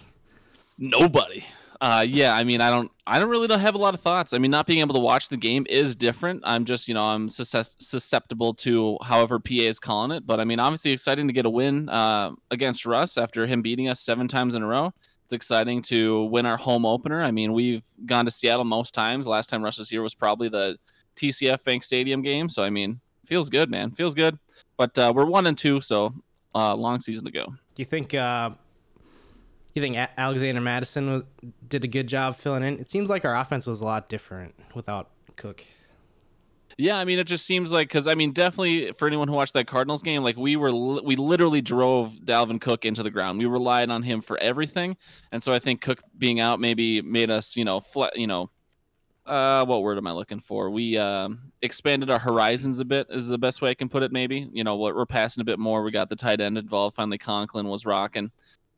Nobody. 0.78 1.44
Uh, 1.81 2.05
yeah, 2.08 2.34
I 2.34 2.43
mean, 2.43 2.60
I 2.60 2.70
don't, 2.70 2.90
I 3.06 3.19
don't 3.19 3.28
really 3.28 3.46
don't 3.46 3.60
have 3.60 3.75
a 3.75 3.78
lot 3.78 3.94
of 3.94 4.00
thoughts. 4.00 4.32
I 4.32 4.38
mean, 4.38 4.50
not 4.50 4.66
being 4.66 4.81
able 4.81 4.94
to 4.94 5.00
watch 5.00 5.28
the 5.28 5.37
game 5.37 5.64
is 5.69 5.94
different. 5.94 6.43
I'm 6.44 6.64
just, 6.64 6.88
you 6.88 6.94
know, 6.94 7.05
I'm 7.05 7.28
susceptible 7.28 8.55
to 8.55 8.99
however 9.02 9.38
PA 9.38 9.55
is 9.55 9.78
calling 9.78 10.10
it. 10.10 10.26
But 10.26 10.40
I 10.40 10.44
mean, 10.44 10.58
obviously 10.58 10.90
exciting 10.93 11.28
to 11.28 11.32
get 11.32 11.46
a 11.46 11.50
win 11.50 11.88
uh, 11.88 12.32
against 12.50 12.84
Russ 12.84 13.16
after 13.16 13.46
him 13.46 13.62
beating 13.62 13.88
us 13.88 14.00
seven 14.00 14.26
times 14.26 14.55
in 14.55 14.62
a 14.62 14.66
row. 14.66 14.93
It's 15.28 15.34
exciting 15.34 15.82
to 15.82 16.25
win 16.25 16.46
our 16.46 16.56
home 16.56 16.86
opener. 16.86 17.22
I 17.22 17.32
mean, 17.32 17.52
we've 17.52 17.84
gone 18.06 18.25
to 18.25 18.30
Seattle 18.30 18.64
most 18.64 18.94
times. 18.94 19.26
Last 19.26 19.50
time 19.50 19.62
Russ 19.62 19.76
was 19.76 19.90
here 19.90 20.00
was 20.00 20.14
probably 20.14 20.48
the 20.48 20.78
TCF 21.16 21.62
Bank 21.64 21.82
Stadium 21.84 22.22
game. 22.22 22.48
So 22.48 22.62
I 22.62 22.70
mean, 22.70 22.98
feels 23.26 23.50
good, 23.50 23.70
man. 23.70 23.90
Feels 23.90 24.14
good. 24.14 24.38
But 24.78 24.96
uh, 24.96 25.12
we're 25.14 25.26
one 25.26 25.46
and 25.46 25.58
two, 25.58 25.82
so 25.82 26.14
uh, 26.54 26.75
long 26.75 27.02
season 27.02 27.26
to 27.26 27.30
go. 27.30 27.44
Do 27.44 27.54
you 27.76 27.84
think 27.84 28.14
uh, 28.14 28.52
you 29.75 29.82
think 29.82 29.98
Alexander 30.16 30.62
Mattison 30.62 31.12
was, 31.12 31.25
did 31.69 31.84
a 31.84 31.88
good 31.88 32.06
job 32.06 32.36
filling 32.36 32.62
in? 32.62 32.78
It 32.78 32.90
seems 32.90 33.10
like 33.10 33.26
our 33.26 33.36
offense 33.36 33.66
was 33.66 33.82
a 33.82 33.84
lot 33.84 34.08
different 34.08 34.54
without 34.74 35.10
Cook. 35.36 35.62
Yeah, 36.80 36.96
I 36.96 37.04
mean, 37.04 37.19
it 37.19 37.25
just 37.25 37.44
seems 37.44 37.72
like 37.72 37.88
because 37.88 38.06
I 38.06 38.14
mean, 38.14 38.32
definitely 38.32 38.92
for 38.92 39.08
anyone 39.08 39.26
who 39.26 39.34
watched 39.34 39.54
that 39.54 39.66
Cardinals 39.66 40.00
game, 40.00 40.22
like 40.22 40.36
we 40.36 40.55
were, 40.55 40.70
we 41.03 41.17
literally 41.17 41.60
drove 41.60 42.12
Dalvin 42.24 42.60
Cook 42.60 42.84
into 42.84 43.03
the 43.03 43.10
ground. 43.10 43.41
We 43.41 43.46
relied 43.46 43.91
on 43.91 44.05
him 44.05 44.20
for 44.20 44.38
everything, 44.38 44.96
and 45.32 45.43
so 45.43 45.53
I 45.53 45.58
think 45.58 45.81
Cook 45.81 46.00
being 46.17 46.38
out 46.38 46.60
maybe 46.60 47.03
made 47.03 47.31
us, 47.31 47.56
you 47.56 47.64
know, 47.64 47.81
flat, 47.81 48.17
you 48.17 48.29
know, 48.29 48.53
uh, 49.26 49.64
what 49.64 49.82
word 49.82 49.98
am 49.98 50.06
I 50.06 50.12
looking 50.12 50.38
for? 50.38 50.70
We 50.70 50.96
um, 50.96 51.50
expanded 51.62 52.10
our 52.10 52.19
horizons 52.20 52.79
a 52.79 52.84
bit, 52.84 53.08
is 53.10 53.26
the 53.26 53.38
best 53.38 53.60
way 53.60 53.70
I 53.70 53.74
can 53.74 53.88
put 53.88 54.05
it. 54.05 54.12
Maybe 54.12 54.48
you 54.53 54.62
know, 54.62 54.76
what 54.76 54.94
we're 54.94 55.05
passing 55.05 55.41
a 55.41 55.44
bit 55.44 55.58
more. 55.58 55.82
We 55.82 55.91
got 55.91 56.08
the 56.08 56.17
tight 56.17 56.41
end 56.41 56.56
involved. 56.58 56.94
Finally, 56.94 57.19
Conklin 57.19 57.67
was 57.67 57.86
rocking. 57.86 58.31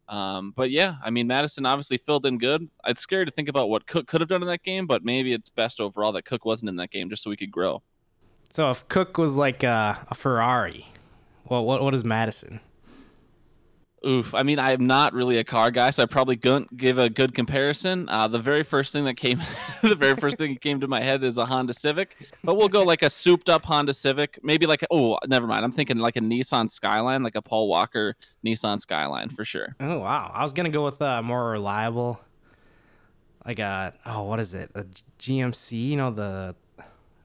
Um, 0.09 0.55
but 0.57 0.71
yeah, 0.71 0.97
I 1.05 1.11
mean, 1.11 1.27
Mattison 1.27 1.67
obviously 1.67 1.99
filled 1.99 2.25
in 2.25 2.39
good. 2.39 2.67
It's 2.87 3.03
scary 3.03 3.27
to 3.27 3.31
think 3.31 3.49
about 3.49 3.69
what 3.69 3.87
Cook 3.87 4.07
could 4.07 4.23
have 4.23 4.29
done 4.31 4.43
in 4.43 4.49
that 4.49 4.63
game, 4.63 4.87
but 4.87 5.05
maybe 5.05 5.35
it's 5.35 5.51
best 5.51 5.81
overall 5.81 6.13
that 6.13 6.25
Cook 6.25 6.47
wasn't 6.47 6.71
in 6.71 6.77
that 6.77 6.91
game 6.91 7.11
just 7.11 7.23
so 7.23 7.31
we 7.31 7.37
could 7.37 7.53
grow. 7.53 7.83
So 8.53 8.71
if 8.71 8.87
Cook 8.89 9.17
was 9.17 9.37
like 9.37 9.63
uh, 9.63 9.95
a 10.09 10.15
Ferrari, 10.15 10.87
well, 11.45 11.65
what 11.65 11.83
what 11.83 11.95
is 11.95 12.05
Mattison? 12.05 12.61
Oof. 14.07 14.35
I 14.35 14.45
mean, 14.45 14.59
I'm 14.59 14.87
not 14.87 15.13
really 15.13 15.37
a 15.37 15.45
car 15.45 15.71
guy, 15.71 15.91
so 15.91 16.03
I 16.03 16.07
probably 16.07 16.37
couldn't 16.37 16.75
give 16.75 16.99
a 16.99 17.11
good 17.11 17.35
comparison. 17.35 18.09
Uh, 18.09 18.29
the 18.29 18.39
very 18.39 18.63
first 18.63 18.95
thing 18.95 19.05
that 19.05 19.15
came, 19.15 19.43
the 19.83 19.95
very 19.95 20.17
first 20.17 20.39
thing 20.39 20.55
that 20.55 20.63
came 20.63 20.81
to 20.81 20.89
my 20.89 21.03
head 21.03 21.23
is 21.23 21.37
a 21.37 21.45
Honda 21.45 21.75
Civic, 21.75 22.17
but 22.43 22.57
we'll 22.57 22.71
go 22.71 22.83
like 22.83 23.03
a 23.03 23.11
souped-up 23.11 23.63
Honda 23.63 23.93
Civic, 23.93 24.39
maybe 24.43 24.65
like 24.65 24.85
oh, 24.91 25.19
never 25.27 25.47
mind. 25.47 25.65
I'm 25.65 25.73
thinking 25.73 25.99
like 25.99 26.17
a 26.17 26.21
Nissan 26.21 26.69
Skyline, 26.71 27.23
like 27.23 27.37
a 27.37 27.43
Paul 27.43 27.69
Walker 27.69 28.17
Nissan 28.45 28.81
Skyline 28.81 29.29
for 29.29 29.45
sure. 29.45 29.77
Oh 29.81 29.99
wow, 29.99 30.33
I 30.35 30.43
was 30.43 30.55
gonna 30.55 30.71
go 30.71 30.83
with 30.83 31.03
uh, 31.03 31.23
more 31.23 31.51
reliable, 31.51 32.21
like 33.45 33.59
a 33.59 33.93
oh 34.07 34.25
what 34.25 34.41
is 34.41 34.55
it 34.55 34.71
a 34.75 34.87
GMC? 35.19 35.89
You 35.89 35.97
know 35.99 36.11
the 36.11 36.57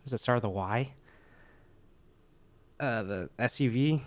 does 0.04 0.14
it 0.14 0.20
start 0.20 0.38
with 0.38 0.44
a 0.44 0.50
Y? 0.50 0.92
Uh, 2.80 3.04
the 3.04 3.30
SUV. 3.40 4.02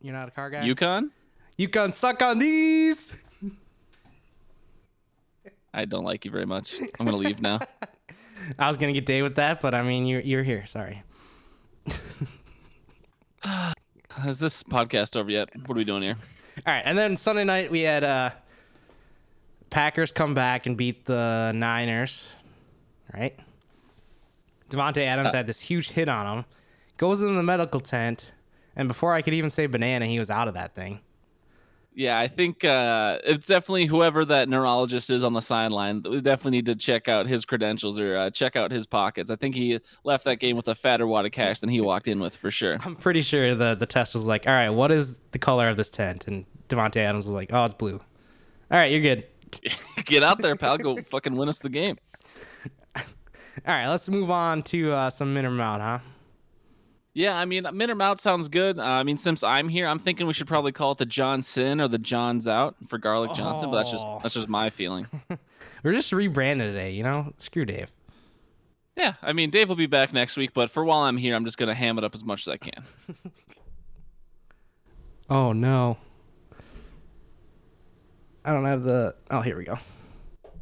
You're 0.00 0.14
not 0.14 0.28
a 0.28 0.30
car 0.32 0.50
guy. 0.50 0.64
Yukon? 0.64 1.10
you 1.56 1.68
can 1.68 1.92
suck 1.92 2.22
on 2.22 2.38
these. 2.38 3.22
I 5.74 5.84
don't 5.84 6.04
like 6.04 6.24
you 6.24 6.30
very 6.30 6.46
much. 6.46 6.74
I'm 6.98 7.06
gonna 7.06 7.16
leave 7.16 7.40
now. 7.40 7.60
I 8.58 8.68
was 8.68 8.76
gonna 8.76 8.92
get 8.92 9.06
day 9.06 9.22
with 9.22 9.36
that, 9.36 9.60
but 9.60 9.74
I 9.74 9.82
mean 9.82 10.06
you're 10.06 10.20
you're 10.20 10.42
here. 10.42 10.66
Sorry. 10.66 11.02
Is 14.26 14.38
this 14.38 14.62
podcast 14.62 15.16
over 15.16 15.30
yet? 15.30 15.48
What 15.66 15.76
are 15.76 15.78
we 15.78 15.84
doing 15.84 16.02
here? 16.02 16.16
All 16.66 16.72
right, 16.74 16.82
and 16.84 16.98
then 16.98 17.16
Sunday 17.16 17.44
night 17.44 17.70
we 17.70 17.80
had 17.80 18.04
uh 18.04 18.30
Packers 19.70 20.12
come 20.12 20.34
back 20.34 20.66
and 20.66 20.76
beat 20.76 21.06
the 21.06 21.52
Niners, 21.54 22.30
right? 23.14 23.38
Davante 24.68 24.98
Adams 24.98 25.32
had 25.32 25.46
this 25.46 25.60
huge 25.60 25.90
hit 25.90 26.08
on 26.08 26.38
him. 26.38 26.44
Goes 26.96 27.22
in 27.22 27.34
the 27.34 27.42
medical 27.42 27.80
tent, 27.80 28.32
and 28.76 28.88
before 28.88 29.14
I 29.14 29.22
could 29.22 29.34
even 29.34 29.50
say 29.50 29.66
banana, 29.66 30.06
he 30.06 30.18
was 30.18 30.30
out 30.30 30.48
of 30.48 30.54
that 30.54 30.74
thing. 30.74 31.00
Yeah, 31.94 32.18
I 32.18 32.26
think 32.26 32.64
uh, 32.64 33.18
it's 33.22 33.44
definitely 33.44 33.84
whoever 33.84 34.24
that 34.24 34.48
neurologist 34.48 35.10
is 35.10 35.22
on 35.22 35.34
the 35.34 35.42
sideline. 35.42 36.02
We 36.02 36.22
definitely 36.22 36.52
need 36.52 36.66
to 36.66 36.74
check 36.74 37.06
out 37.06 37.26
his 37.26 37.44
credentials 37.44 38.00
or 38.00 38.16
uh, 38.16 38.30
check 38.30 38.56
out 38.56 38.70
his 38.70 38.86
pockets. 38.86 39.28
I 39.28 39.36
think 39.36 39.54
he 39.54 39.78
left 40.02 40.24
that 40.24 40.36
game 40.36 40.56
with 40.56 40.68
a 40.68 40.74
fatter 40.74 41.06
wad 41.06 41.26
of 41.26 41.32
cash 41.32 41.60
than 41.60 41.68
he 41.68 41.82
walked 41.82 42.08
in 42.08 42.18
with 42.18 42.34
for 42.34 42.50
sure. 42.50 42.78
I'm 42.82 42.96
pretty 42.96 43.20
sure 43.20 43.54
the 43.54 43.74
the 43.74 43.84
test 43.84 44.14
was 44.14 44.26
like, 44.26 44.46
all 44.46 44.54
right, 44.54 44.70
what 44.70 44.90
is 44.90 45.16
the 45.32 45.38
color 45.38 45.68
of 45.68 45.76
this 45.76 45.90
tent? 45.90 46.26
And 46.26 46.46
Davante 46.70 46.96
Adams 46.96 47.26
was 47.26 47.34
like, 47.34 47.52
oh, 47.52 47.64
it's 47.64 47.74
blue. 47.74 48.00
All 48.70 48.78
right, 48.78 48.90
you're 48.90 49.02
good. 49.02 49.26
Get 50.06 50.22
out 50.22 50.38
there, 50.38 50.56
pal. 50.56 50.78
Go 50.78 50.96
fucking 50.96 51.36
win 51.36 51.50
us 51.50 51.58
the 51.58 51.68
game. 51.68 51.96
All 52.96 53.02
right, 53.66 53.88
let's 53.88 54.08
move 54.08 54.30
on 54.30 54.62
to 54.64 54.92
uh, 54.92 55.10
some 55.10 55.34
minimum 55.34 55.60
out, 55.60 55.80
huh? 55.82 55.98
Yeah, 57.14 57.36
I 57.36 57.44
mean, 57.44 57.66
Minter 57.74 57.94
Mount 57.94 58.20
sounds 58.20 58.48
good. 58.48 58.78
Uh, 58.78 58.82
I 58.84 59.02
mean, 59.02 59.18
since 59.18 59.42
I'm 59.42 59.68
here, 59.68 59.86
I'm 59.86 59.98
thinking 59.98 60.26
we 60.26 60.32
should 60.32 60.46
probably 60.46 60.72
call 60.72 60.92
it 60.92 60.98
the 60.98 61.04
John 61.04 61.42
Sin 61.42 61.78
or 61.80 61.86
the 61.88 61.98
John's 61.98 62.48
Out 62.48 62.74
for 62.88 62.96
Garlic 62.96 63.34
Johnson. 63.34 63.70
But 63.70 63.76
that's 63.76 63.90
just 63.90 64.04
Oh. 64.06 64.18
that's 64.22 64.34
just 64.34 64.48
my 64.48 64.70
feeling. 64.70 65.06
We're 65.84 65.92
just 65.92 66.10
rebranded 66.12 66.72
today, 66.72 66.92
you 66.92 67.02
know. 67.02 67.32
Screw 67.36 67.66
Dave. 67.66 67.92
Yeah, 68.96 69.14
I 69.22 69.32
mean, 69.34 69.50
Dave 69.50 69.68
will 69.68 69.76
be 69.76 69.86
back 69.86 70.12
next 70.12 70.36
week, 70.38 70.52
but 70.54 70.70
for 70.70 70.84
while 70.84 71.00
I'm 71.00 71.16
here, 71.18 71.34
I'm 71.34 71.44
just 71.44 71.58
gonna 71.58 71.74
ham 71.74 71.98
it 71.98 72.04
up 72.04 72.14
as 72.14 72.24
much 72.24 72.46
as 72.46 72.48
I 72.48 72.56
can. 72.56 72.84
Oh 75.30 75.52
no. 75.52 75.96
I 78.44 78.52
don't 78.52 78.66
have 78.66 78.82
the. 78.82 79.14
Oh, 79.30 79.40
here 79.40 79.56
we 79.56 79.64
go. 79.64 79.78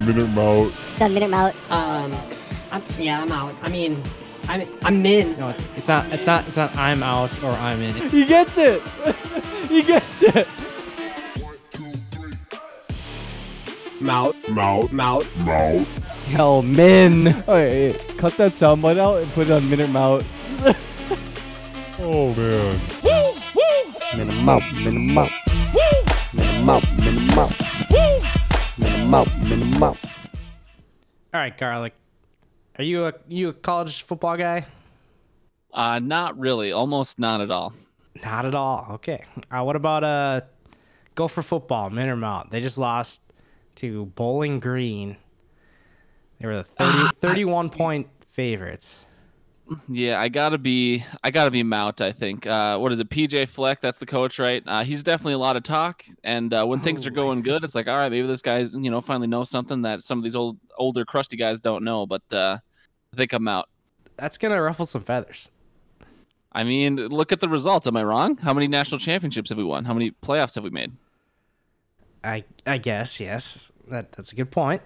Minute 0.01 0.29
Mout. 0.31 0.73
Done 0.99 1.13
minute 1.15 1.33
out. 1.33 1.55
Um, 1.71 2.15
I'm, 2.71 2.83
yeah, 2.99 3.21
I'm 3.21 3.33
out. 3.33 3.53
I 3.63 3.69
mean, 3.69 4.01
I'm 4.51 4.67
I'm 4.83 5.07
in. 5.07 5.39
No, 5.39 5.51
it's 5.51 5.65
it's 5.77 5.87
not 5.87 6.13
it's 6.13 6.27
not 6.27 6.49
it's 6.49 6.57
not. 6.57 6.75
I'm 6.75 7.05
out 7.05 7.31
or 7.45 7.53
I'm 7.53 7.81
in. 7.81 7.95
He 8.11 8.27
gets 8.27 8.59
it. 8.59 8.83
he 9.69 9.81
gets 9.85 10.23
it. 10.23 10.49
Mount. 14.01 14.35
Mount. 14.51 14.93
Mount. 14.93 15.37
Mout. 15.45 15.87
Yo, 16.31 16.63
min. 16.63 17.29
Okay, 17.47 17.97
cut 18.17 18.37
that 18.39 18.51
soundbite 18.51 18.99
out 18.99 19.23
and 19.23 19.31
put 19.35 19.47
it 19.47 19.53
on 19.53 19.71
minute 19.71 19.91
mount. 19.91 20.25
Oh 22.03 22.35
man. 22.35 22.81
Minute 24.17 24.43
mount. 24.43 24.65
Minute 24.83 25.15
mout. 25.15 25.31
Minute 26.33 26.65
mount. 26.65 26.97
Minute 26.97 27.37
mount. 27.37 27.55
Minute 28.79 29.07
mout. 29.07 29.29
Minute 29.45 29.79
mout. 29.79 29.99
All 31.35 31.41
right, 31.41 31.57
garlic. 31.57 32.00
Are 32.79 32.85
you 32.85 33.07
a 33.07 33.15
you 33.29 33.49
a 33.49 33.53
college 33.53 34.03
football 34.03 34.37
guy? 34.37 34.67
Uh, 35.73 35.99
not 35.99 36.39
really, 36.39 36.73
almost 36.73 37.19
not 37.19 37.41
at 37.41 37.51
all. 37.51 37.73
Not 38.25 38.45
at 38.45 38.55
all. 38.55 38.87
Okay. 38.93 39.23
Uh, 39.51 39.63
what 39.63 39.77
about 39.77 40.05
uh, 40.05 40.41
Gopher 41.15 41.43
football? 41.43 41.91
Mount? 41.91 42.51
They 42.51 42.61
just 42.61 42.79
lost 42.79 43.23
to 43.77 44.07
Bowling 44.07 44.61
Green. 44.61 45.17
They 46.39 46.47
were 46.47 46.57
the 46.57 46.65
30, 46.65 47.17
31 47.19 47.71
point 47.71 48.09
favorites. 48.29 49.05
Yeah, 49.89 50.21
I 50.21 50.29
gotta 50.29 50.59
be, 50.59 51.05
I 51.23 51.31
gotta 51.31 51.51
be 51.51 51.63
Mount. 51.63 52.01
I 52.01 52.13
think. 52.13 52.47
Uh, 52.47 52.79
what 52.79 52.93
is 52.93 52.99
it, 52.99 53.09
PJ 53.09 53.49
Fleck? 53.49 53.81
That's 53.81 53.99
the 53.99 54.07
coach, 54.07 54.39
right? 54.39 54.63
Uh, 54.67 54.83
he's 54.83 55.03
definitely 55.03 55.35
a 55.35 55.39
lot 55.39 55.57
of 55.57 55.63
talk, 55.63 56.05
and 56.25 56.53
uh, 56.53 56.65
when 56.65 56.81
things 56.81 57.07
are 57.07 57.11
going 57.11 57.43
good, 57.43 57.63
it's 57.63 57.75
like, 57.75 57.87
all 57.87 57.97
right, 57.97 58.11
maybe 58.11 58.27
this 58.27 58.43
guy, 58.43 58.59
you 58.59 58.91
know, 58.91 59.01
finally 59.01 59.29
knows 59.29 59.49
something 59.49 59.83
that 59.83 60.03
some 60.03 60.19
of 60.19 60.25
these 60.25 60.35
old, 60.35 60.59
older, 60.77 61.05
crusty 61.05 61.37
guys 61.37 61.61
don't 61.61 61.85
know. 61.85 62.07
But 62.07 62.23
uh, 62.33 62.59
I 63.13 63.17
think 63.17 63.33
I'm 63.33 63.47
out. 63.47 63.69
That's 64.17 64.39
gonna 64.39 64.61
ruffle 64.61 64.87
some 64.87 65.03
feathers. 65.03 65.49
I 66.53 66.65
mean, 66.65 66.97
look 66.97 67.31
at 67.31 67.41
the 67.41 67.49
results. 67.49 67.87
Am 67.87 67.97
I 67.97 68.03
wrong? 68.03 68.37
How 68.39 68.53
many 68.53 68.67
national 68.67 68.99
championships 68.99 69.51
have 69.51 69.59
we 69.59 69.65
won? 69.65 69.85
How 69.85 69.95
many 69.95 70.11
playoffs 70.11 70.57
have 70.57 70.65
we 70.65 70.71
made? 70.71 70.93
I 72.25 72.45
I 72.67 72.79
guess 72.79 73.21
yes. 73.21 73.71
That 73.89 74.13
that's 74.13 74.33
a 74.33 74.35
good 74.35 74.51
point. 74.51 74.83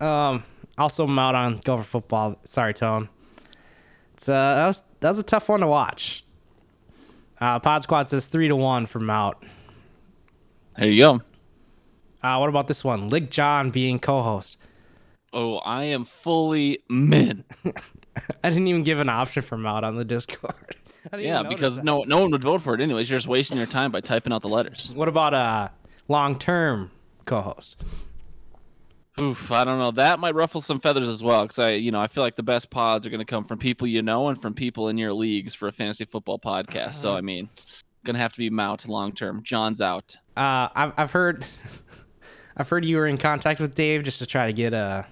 Um, 0.00 0.44
also 0.76 1.04
I'm 1.04 1.18
out 1.18 1.34
on 1.34 1.58
Gopher 1.58 1.84
football. 1.84 2.36
Sorry, 2.44 2.74
Tone. 2.74 3.08
It's 4.22 4.28
uh 4.28 4.54
that 4.54 4.66
was 4.68 4.82
that 5.00 5.08
was 5.08 5.18
a 5.18 5.24
tough 5.24 5.48
one 5.48 5.58
to 5.60 5.66
watch. 5.66 6.24
Uh, 7.40 7.58
Pod 7.58 7.82
Squad 7.82 8.08
says 8.08 8.28
three 8.28 8.46
to 8.46 8.54
one 8.54 8.86
for 8.86 9.00
Mout. 9.00 9.42
There 10.78 10.86
you 10.88 11.02
go. 11.02 11.22
Uh, 12.22 12.36
what 12.36 12.48
about 12.48 12.68
this 12.68 12.84
one? 12.84 13.08
Lig 13.08 13.32
John 13.32 13.72
being 13.72 13.98
co-host. 13.98 14.58
Oh, 15.32 15.56
I 15.56 15.84
am 15.86 16.04
fully 16.04 16.84
min. 16.88 17.42
I 18.44 18.48
didn't 18.48 18.68
even 18.68 18.84
give 18.84 19.00
an 19.00 19.08
option 19.08 19.42
for 19.42 19.58
Mout 19.58 19.82
on 19.82 19.96
the 19.96 20.04
Discord. 20.04 20.54
Yeah, 21.18 21.42
because 21.42 21.76
that. 21.76 21.84
no, 21.84 22.04
no 22.04 22.20
one 22.20 22.30
would 22.30 22.44
vote 22.44 22.62
for 22.62 22.74
it 22.74 22.80
anyways. 22.80 23.10
You're 23.10 23.18
just 23.18 23.26
wasting 23.26 23.58
your 23.58 23.66
time 23.66 23.90
by 23.90 24.00
typing 24.00 24.32
out 24.32 24.40
the 24.42 24.48
letters. 24.48 24.92
What 24.94 25.08
about 25.08 25.34
uh 25.34 25.68
long-term 26.06 26.92
co-host? 27.24 27.74
Oof, 29.20 29.52
I 29.52 29.64
don't 29.64 29.78
know. 29.78 29.90
That 29.90 30.18
might 30.18 30.34
ruffle 30.34 30.62
some 30.62 30.80
feathers 30.80 31.06
as 31.06 31.22
well, 31.22 31.42
because 31.42 31.58
I, 31.58 31.72
you 31.72 31.90
know, 31.90 32.00
I 32.00 32.06
feel 32.06 32.24
like 32.24 32.36
the 32.36 32.42
best 32.42 32.70
pods 32.70 33.04
are 33.04 33.10
going 33.10 33.20
to 33.20 33.26
come 33.26 33.44
from 33.44 33.58
people 33.58 33.86
you 33.86 34.00
know 34.00 34.28
and 34.28 34.40
from 34.40 34.54
people 34.54 34.88
in 34.88 34.96
your 34.96 35.12
leagues 35.12 35.54
for 35.54 35.68
a 35.68 35.72
fantasy 35.72 36.06
football 36.06 36.38
podcast. 36.38 36.94
So 36.94 37.14
I 37.14 37.20
mean, 37.20 37.50
gonna 38.04 38.18
have 38.18 38.32
to 38.32 38.38
be 38.38 38.48
Mount 38.50 38.88
long 38.88 39.12
term. 39.12 39.42
John's 39.42 39.80
out. 39.80 40.16
Uh, 40.36 40.68
I've 40.74 40.92
I've 40.96 41.12
heard, 41.12 41.44
I've 42.56 42.68
heard 42.68 42.84
you 42.84 42.96
were 42.96 43.06
in 43.06 43.18
contact 43.18 43.60
with 43.60 43.74
Dave 43.74 44.02
just 44.02 44.18
to 44.20 44.26
try 44.26 44.46
to 44.46 44.52
get 44.52 44.72
a, 44.72 45.06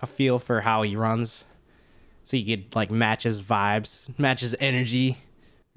a 0.00 0.06
feel 0.06 0.38
for 0.38 0.60
how 0.60 0.82
he 0.82 0.96
runs, 0.96 1.44
so 2.24 2.36
you 2.36 2.56
could 2.56 2.74
like 2.74 2.90
match 2.90 3.22
his 3.22 3.42
vibes, 3.42 4.16
match 4.18 4.40
his 4.40 4.56
energy, 4.58 5.18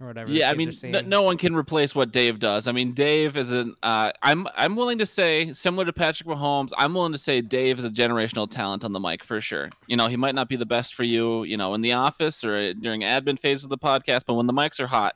or 0.02 0.08
whatever. 0.08 0.32
Yeah, 0.32 0.50
I 0.50 0.54
mean, 0.54 0.72
no, 0.84 1.02
no 1.02 1.22
one 1.22 1.38
can 1.38 1.56
replace 1.56 1.94
what 1.94 2.12
Dave 2.12 2.40
does. 2.40 2.68
I 2.68 2.72
mean, 2.72 2.94
Dave 2.94 3.38
is 3.38 3.52
an. 3.52 3.76
Uh, 3.84 4.12
I'm 4.22 4.48
I'm 4.56 4.76
willing 4.76 4.98
to 5.00 5.06
say, 5.06 5.54
similar 5.54 5.86
to 5.86 5.94
Patrick 5.94 6.28
Mahomes, 6.28 6.72
I'm 6.78 6.94
willing 6.94 7.12
to 7.12 7.18
say 7.18 7.42
Dave 7.42 7.80
is 7.80 7.86
a 7.86 7.90
generational 7.90 8.50
talent 8.50 8.84
on 8.84 8.94
the 8.94 9.00
mic 9.00 9.24
for 9.24 9.42
sure. 9.42 9.70
You 9.88 9.98
know, 9.98 10.08
he 10.08 10.18
might 10.18 10.36
not 10.36 10.50
be 10.50 10.56
the 10.56 10.66
best 10.66 10.96
for 10.96 11.04
you, 11.04 11.44
you 11.44 11.58
know, 11.58 11.74
in 11.74 11.82
the 11.82 11.94
office 11.94 12.44
or 12.44 12.74
during 12.74 13.02
admin 13.02 13.38
phase 13.38 13.64
of 13.64 13.70
the 13.70 13.78
podcast, 13.78 14.22
but 14.26 14.36
when 14.36 14.48
the 14.48 14.54
mics 14.54 14.80
are 14.80 14.88
hot, 14.88 15.16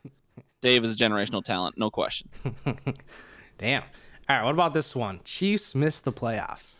Dave 0.61 0.83
is 0.83 0.93
a 0.93 0.97
generational 0.97 1.43
talent, 1.43 1.77
no 1.77 1.89
question. 1.89 2.29
Damn. 3.57 3.83
All 4.29 4.37
right, 4.37 4.43
what 4.43 4.53
about 4.53 4.73
this 4.73 4.95
one? 4.95 5.19
Chiefs 5.25 5.75
miss 5.75 5.99
the 5.99 6.13
playoffs. 6.13 6.75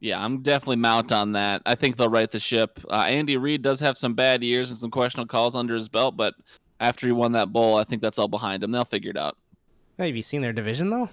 Yeah, 0.00 0.22
I'm 0.22 0.42
definitely 0.42 0.76
mount 0.76 1.12
on 1.12 1.32
that. 1.32 1.62
I 1.64 1.76
think 1.76 1.96
they'll 1.96 2.10
right 2.10 2.30
the 2.30 2.40
ship. 2.40 2.78
Uh, 2.90 3.06
Andy 3.08 3.38
Reid 3.38 3.62
does 3.62 3.80
have 3.80 3.96
some 3.96 4.14
bad 4.14 4.42
years 4.42 4.68
and 4.68 4.78
some 4.78 4.90
questionable 4.90 5.28
calls 5.28 5.56
under 5.56 5.72
his 5.72 5.88
belt, 5.88 6.16
but 6.16 6.34
after 6.80 7.06
he 7.06 7.12
won 7.12 7.32
that 7.32 7.52
bowl, 7.52 7.76
I 7.76 7.84
think 7.84 8.02
that's 8.02 8.18
all 8.18 8.28
behind 8.28 8.62
him. 8.62 8.72
They'll 8.72 8.84
figure 8.84 9.10
it 9.10 9.16
out. 9.16 9.36
Hey, 9.96 10.08
have 10.08 10.16
you 10.16 10.22
seen 10.22 10.42
their 10.42 10.52
division 10.52 10.90
though? 10.90 11.08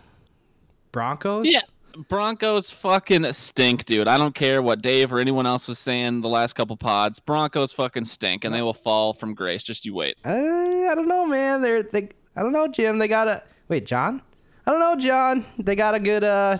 Broncos. 0.91 1.47
Yeah. 1.47 1.61
Broncos 2.07 2.69
fucking 2.69 3.31
stink, 3.33 3.85
dude. 3.85 4.07
I 4.07 4.17
don't 4.17 4.33
care 4.33 4.61
what 4.61 4.81
Dave 4.81 5.11
or 5.11 5.19
anyone 5.19 5.45
else 5.45 5.67
was 5.67 5.77
saying 5.77 6.21
the 6.21 6.29
last 6.29 6.53
couple 6.53 6.77
pods. 6.77 7.19
Broncos 7.19 7.73
fucking 7.73 8.05
stink, 8.05 8.45
and 8.45 8.55
they 8.55 8.61
will 8.61 8.73
fall 8.73 9.13
from 9.13 9.33
grace. 9.33 9.61
Just 9.61 9.85
you 9.85 9.93
wait. 9.93 10.15
Uh, 10.23 10.29
I 10.29 10.93
don't 10.95 11.07
know, 11.07 11.25
man. 11.25 11.61
They're 11.61 11.83
they. 11.83 12.09
I 12.35 12.43
don't 12.43 12.53
know, 12.53 12.67
Jim. 12.67 12.97
They 12.97 13.09
got 13.09 13.27
a 13.27 13.43
wait, 13.67 13.85
John. 13.85 14.21
I 14.65 14.71
don't 14.71 14.79
know, 14.79 14.95
John. 14.95 15.45
They 15.57 15.75
got 15.75 15.93
a 15.93 15.99
good 15.99 16.23
uh 16.23 16.59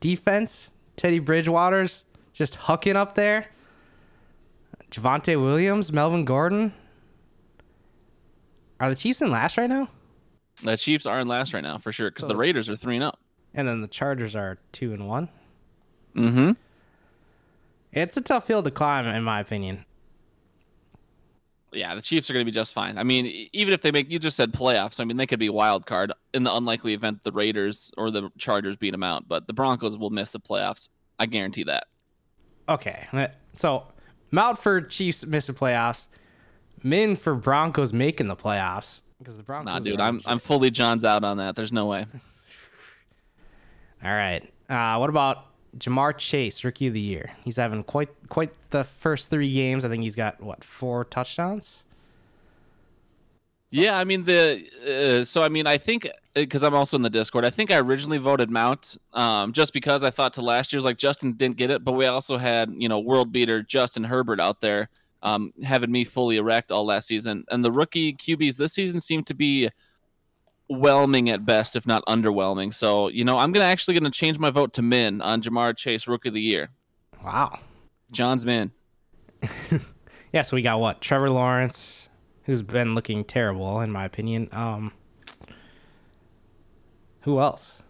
defense. 0.00 0.70
Teddy 0.96 1.20
Bridgewater's 1.20 2.04
just 2.32 2.58
hucking 2.58 2.96
up 2.96 3.14
there. 3.14 3.46
Javonte 4.90 5.40
Williams, 5.40 5.92
Melvin 5.92 6.24
Gordon. 6.24 6.72
Are 8.84 8.90
the 8.90 8.96
Chiefs 8.96 9.22
in 9.22 9.30
last 9.30 9.56
right 9.56 9.68
now? 9.70 9.88
The 10.62 10.76
Chiefs 10.76 11.06
are 11.06 11.18
in 11.18 11.26
last 11.26 11.54
right 11.54 11.62
now 11.62 11.78
for 11.78 11.90
sure 11.90 12.10
because 12.10 12.24
So- 12.24 12.28
the 12.28 12.36
Raiders 12.36 12.68
are 12.68 12.76
three 12.76 12.96
and 12.96 13.04
up. 13.04 13.18
And 13.54 13.66
then 13.66 13.80
the 13.80 13.88
Chargers 13.88 14.36
are 14.36 14.58
two 14.72 14.92
and 14.92 15.08
one. 15.08 15.30
Mm-hmm. 16.14 16.50
It's 17.92 18.16
a 18.18 18.20
tough 18.20 18.46
hill 18.46 18.62
to 18.62 18.70
climb, 18.70 19.06
in 19.06 19.22
my 19.22 19.40
opinion. 19.40 19.86
Yeah, 21.72 21.94
the 21.94 22.02
Chiefs 22.02 22.28
are 22.28 22.34
going 22.34 22.44
to 22.44 22.50
be 22.50 22.54
just 22.54 22.74
fine. 22.74 22.98
I 22.98 23.04
mean, 23.04 23.48
even 23.54 23.72
if 23.72 23.80
they 23.80 23.90
make, 23.90 24.10
you 24.10 24.18
just 24.18 24.36
said 24.36 24.52
playoffs. 24.52 25.00
I 25.00 25.04
mean, 25.04 25.16
they 25.16 25.26
could 25.26 25.38
be 25.38 25.48
wild 25.48 25.86
card 25.86 26.12
in 26.34 26.44
the 26.44 26.54
unlikely 26.54 26.92
event 26.92 27.24
the 27.24 27.32
Raiders 27.32 27.90
or 27.96 28.10
the 28.10 28.30
Chargers 28.36 28.76
beat 28.76 28.90
them 28.90 29.02
out. 29.02 29.26
But 29.26 29.46
the 29.46 29.54
Broncos 29.54 29.96
will 29.96 30.10
miss 30.10 30.30
the 30.32 30.40
playoffs. 30.40 30.90
I 31.18 31.24
guarantee 31.24 31.64
that. 31.64 31.86
Okay, 32.68 33.06
so 33.54 33.86
Mount 34.30 34.58
for 34.58 34.82
Chiefs 34.82 35.24
missing 35.24 35.54
playoffs. 35.54 36.08
Min 36.84 37.16
for 37.16 37.34
Broncos 37.34 37.92
making 37.92 38.28
the 38.28 38.36
playoffs 38.36 39.00
because 39.18 39.36
the 39.38 39.42
Broncos. 39.42 39.64
Nah, 39.64 39.78
dude, 39.80 40.00
I'm. 40.00 40.20
I'm 40.26 40.38
fully 40.38 40.70
John's 40.70 41.04
out 41.04 41.24
on 41.24 41.38
that. 41.38 41.56
There's 41.56 41.72
no 41.72 41.86
way. 41.86 42.06
All 44.04 44.12
right. 44.14 44.42
Uh, 44.68 44.96
what 44.98 45.08
about 45.08 45.46
Ja'Marr 45.78 46.16
Chase, 46.18 46.62
Rookie 46.62 46.88
of 46.88 46.94
the 46.94 47.00
Year? 47.00 47.32
He's 47.42 47.56
having 47.56 47.82
quite 47.84 48.10
quite 48.28 48.52
the 48.70 48.84
first 48.84 49.30
three 49.30 49.52
games. 49.52 49.84
I 49.84 49.88
think 49.88 50.02
he's 50.02 50.14
got 50.14 50.42
what 50.42 50.62
four 50.62 51.04
touchdowns. 51.06 51.78
Yeah, 53.70 53.98
I 53.98 54.04
mean 54.04 54.24
the 54.24 55.22
uh, 55.22 55.24
so 55.24 55.42
I 55.42 55.48
mean 55.48 55.66
I 55.66 55.78
think 55.78 56.08
because 56.34 56.62
I'm 56.62 56.74
also 56.74 56.96
in 56.96 57.02
the 57.02 57.10
Discord. 57.10 57.46
I 57.46 57.50
think 57.50 57.70
I 57.70 57.78
originally 57.78 58.18
voted 58.18 58.50
Mount 58.50 58.98
um, 59.14 59.52
just 59.52 59.72
because 59.72 60.04
I 60.04 60.10
thought 60.10 60.34
to 60.34 60.42
last 60.42 60.72
year's 60.72 60.84
like 60.84 60.98
Justin 60.98 61.32
didn't 61.32 61.56
get 61.56 61.70
it, 61.70 61.82
but 61.82 61.92
we 61.92 62.04
also 62.04 62.36
had 62.36 62.74
you 62.76 62.90
know 62.90 63.00
world 63.00 63.32
beater 63.32 63.62
Justin 63.62 64.04
Herbert 64.04 64.38
out 64.38 64.60
there 64.60 64.90
um, 65.24 65.52
having 65.64 65.90
me 65.90 66.04
fully 66.04 66.36
erect 66.36 66.70
all 66.70 66.86
last 66.86 67.08
season. 67.08 67.44
And 67.50 67.64
the 67.64 67.72
rookie 67.72 68.14
QBs 68.14 68.56
this 68.56 68.74
season 68.74 69.00
seem 69.00 69.24
to 69.24 69.34
be 69.34 69.70
whelming 70.68 71.30
at 71.30 71.44
best, 71.44 71.74
if 71.74 71.86
not 71.86 72.04
underwhelming. 72.06 72.72
So, 72.72 73.08
you 73.08 73.24
know, 73.24 73.38
I'm 73.38 73.50
gonna 73.50 73.66
actually 73.66 73.94
gonna 73.94 74.10
change 74.10 74.38
my 74.38 74.50
vote 74.50 74.72
to 74.74 74.82
Min 74.82 75.20
on 75.20 75.42
Ja'Marr 75.42 75.76
Chase 75.76 76.06
Rookie 76.06 76.28
of 76.28 76.34
the 76.34 76.40
Year. 76.40 76.70
Wow. 77.24 77.58
John's 78.12 78.46
Min. 78.46 78.70
Yeah, 80.34 80.42
so 80.42 80.56
we 80.56 80.62
got 80.62 80.80
what? 80.80 81.00
Trevor 81.00 81.30
Lawrence, 81.30 82.08
who's 82.42 82.60
been 82.60 82.96
looking 82.96 83.22
terrible 83.22 83.80
in 83.80 83.92
my 83.92 84.04
opinion. 84.04 84.48
Um 84.50 84.90
Who 87.20 87.38
else? 87.38 87.83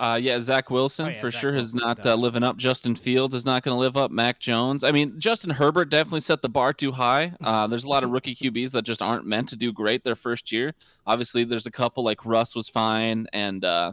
Uh, 0.00 0.16
yeah, 0.16 0.40
Zach 0.40 0.70
Wilson 0.70 1.06
Oh, 1.06 1.08
yeah, 1.10 1.20
for 1.20 1.30
Zach 1.30 1.40
sure 1.42 1.54
is 1.54 1.74
Wilson, 1.74 1.80
not 1.80 2.06
uh, 2.06 2.14
living 2.14 2.42
up. 2.42 2.56
Justin 2.56 2.94
Fields 2.96 3.34
is 3.34 3.44
not 3.44 3.62
going 3.62 3.74
to 3.74 3.78
live 3.78 3.98
up. 3.98 4.10
Mac 4.10 4.40
Jones. 4.40 4.82
I 4.82 4.92
mean, 4.92 5.20
Justin 5.20 5.50
Herbert 5.50 5.90
definitely 5.90 6.20
set 6.20 6.40
the 6.40 6.48
bar 6.48 6.72
too 6.72 6.90
high. 6.90 7.34
Uh, 7.44 7.66
there's 7.66 7.84
a 7.84 7.88
lot 7.88 8.02
of 8.02 8.08
rookie 8.08 8.34
QBs 8.34 8.70
that 8.70 8.82
just 8.82 9.02
aren't 9.02 9.26
meant 9.26 9.50
to 9.50 9.56
do 9.56 9.72
great 9.72 10.02
their 10.02 10.16
first 10.16 10.50
year. 10.52 10.72
Obviously, 11.06 11.44
there's 11.44 11.66
a 11.66 11.70
couple 11.70 12.02
like 12.02 12.24
Russ 12.24 12.56
was 12.56 12.66
fine, 12.66 13.26
and 13.34 13.62
uh, 13.62 13.92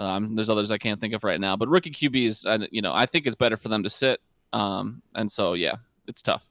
um, 0.00 0.34
there's 0.34 0.50
others 0.50 0.72
I 0.72 0.78
can't 0.78 1.00
think 1.00 1.14
of 1.14 1.22
right 1.22 1.40
now. 1.40 1.56
But 1.56 1.68
rookie 1.68 1.92
QBs, 1.92 2.44
I, 2.44 2.66
you 2.72 2.82
know, 2.82 2.92
I 2.92 3.06
think 3.06 3.24
it's 3.26 3.36
better 3.36 3.56
for 3.56 3.68
them 3.68 3.84
to 3.84 3.90
sit. 3.90 4.20
Um, 4.52 5.02
and 5.14 5.30
so 5.30 5.54
yeah, 5.54 5.76
it's 6.08 6.20
tough. 6.20 6.44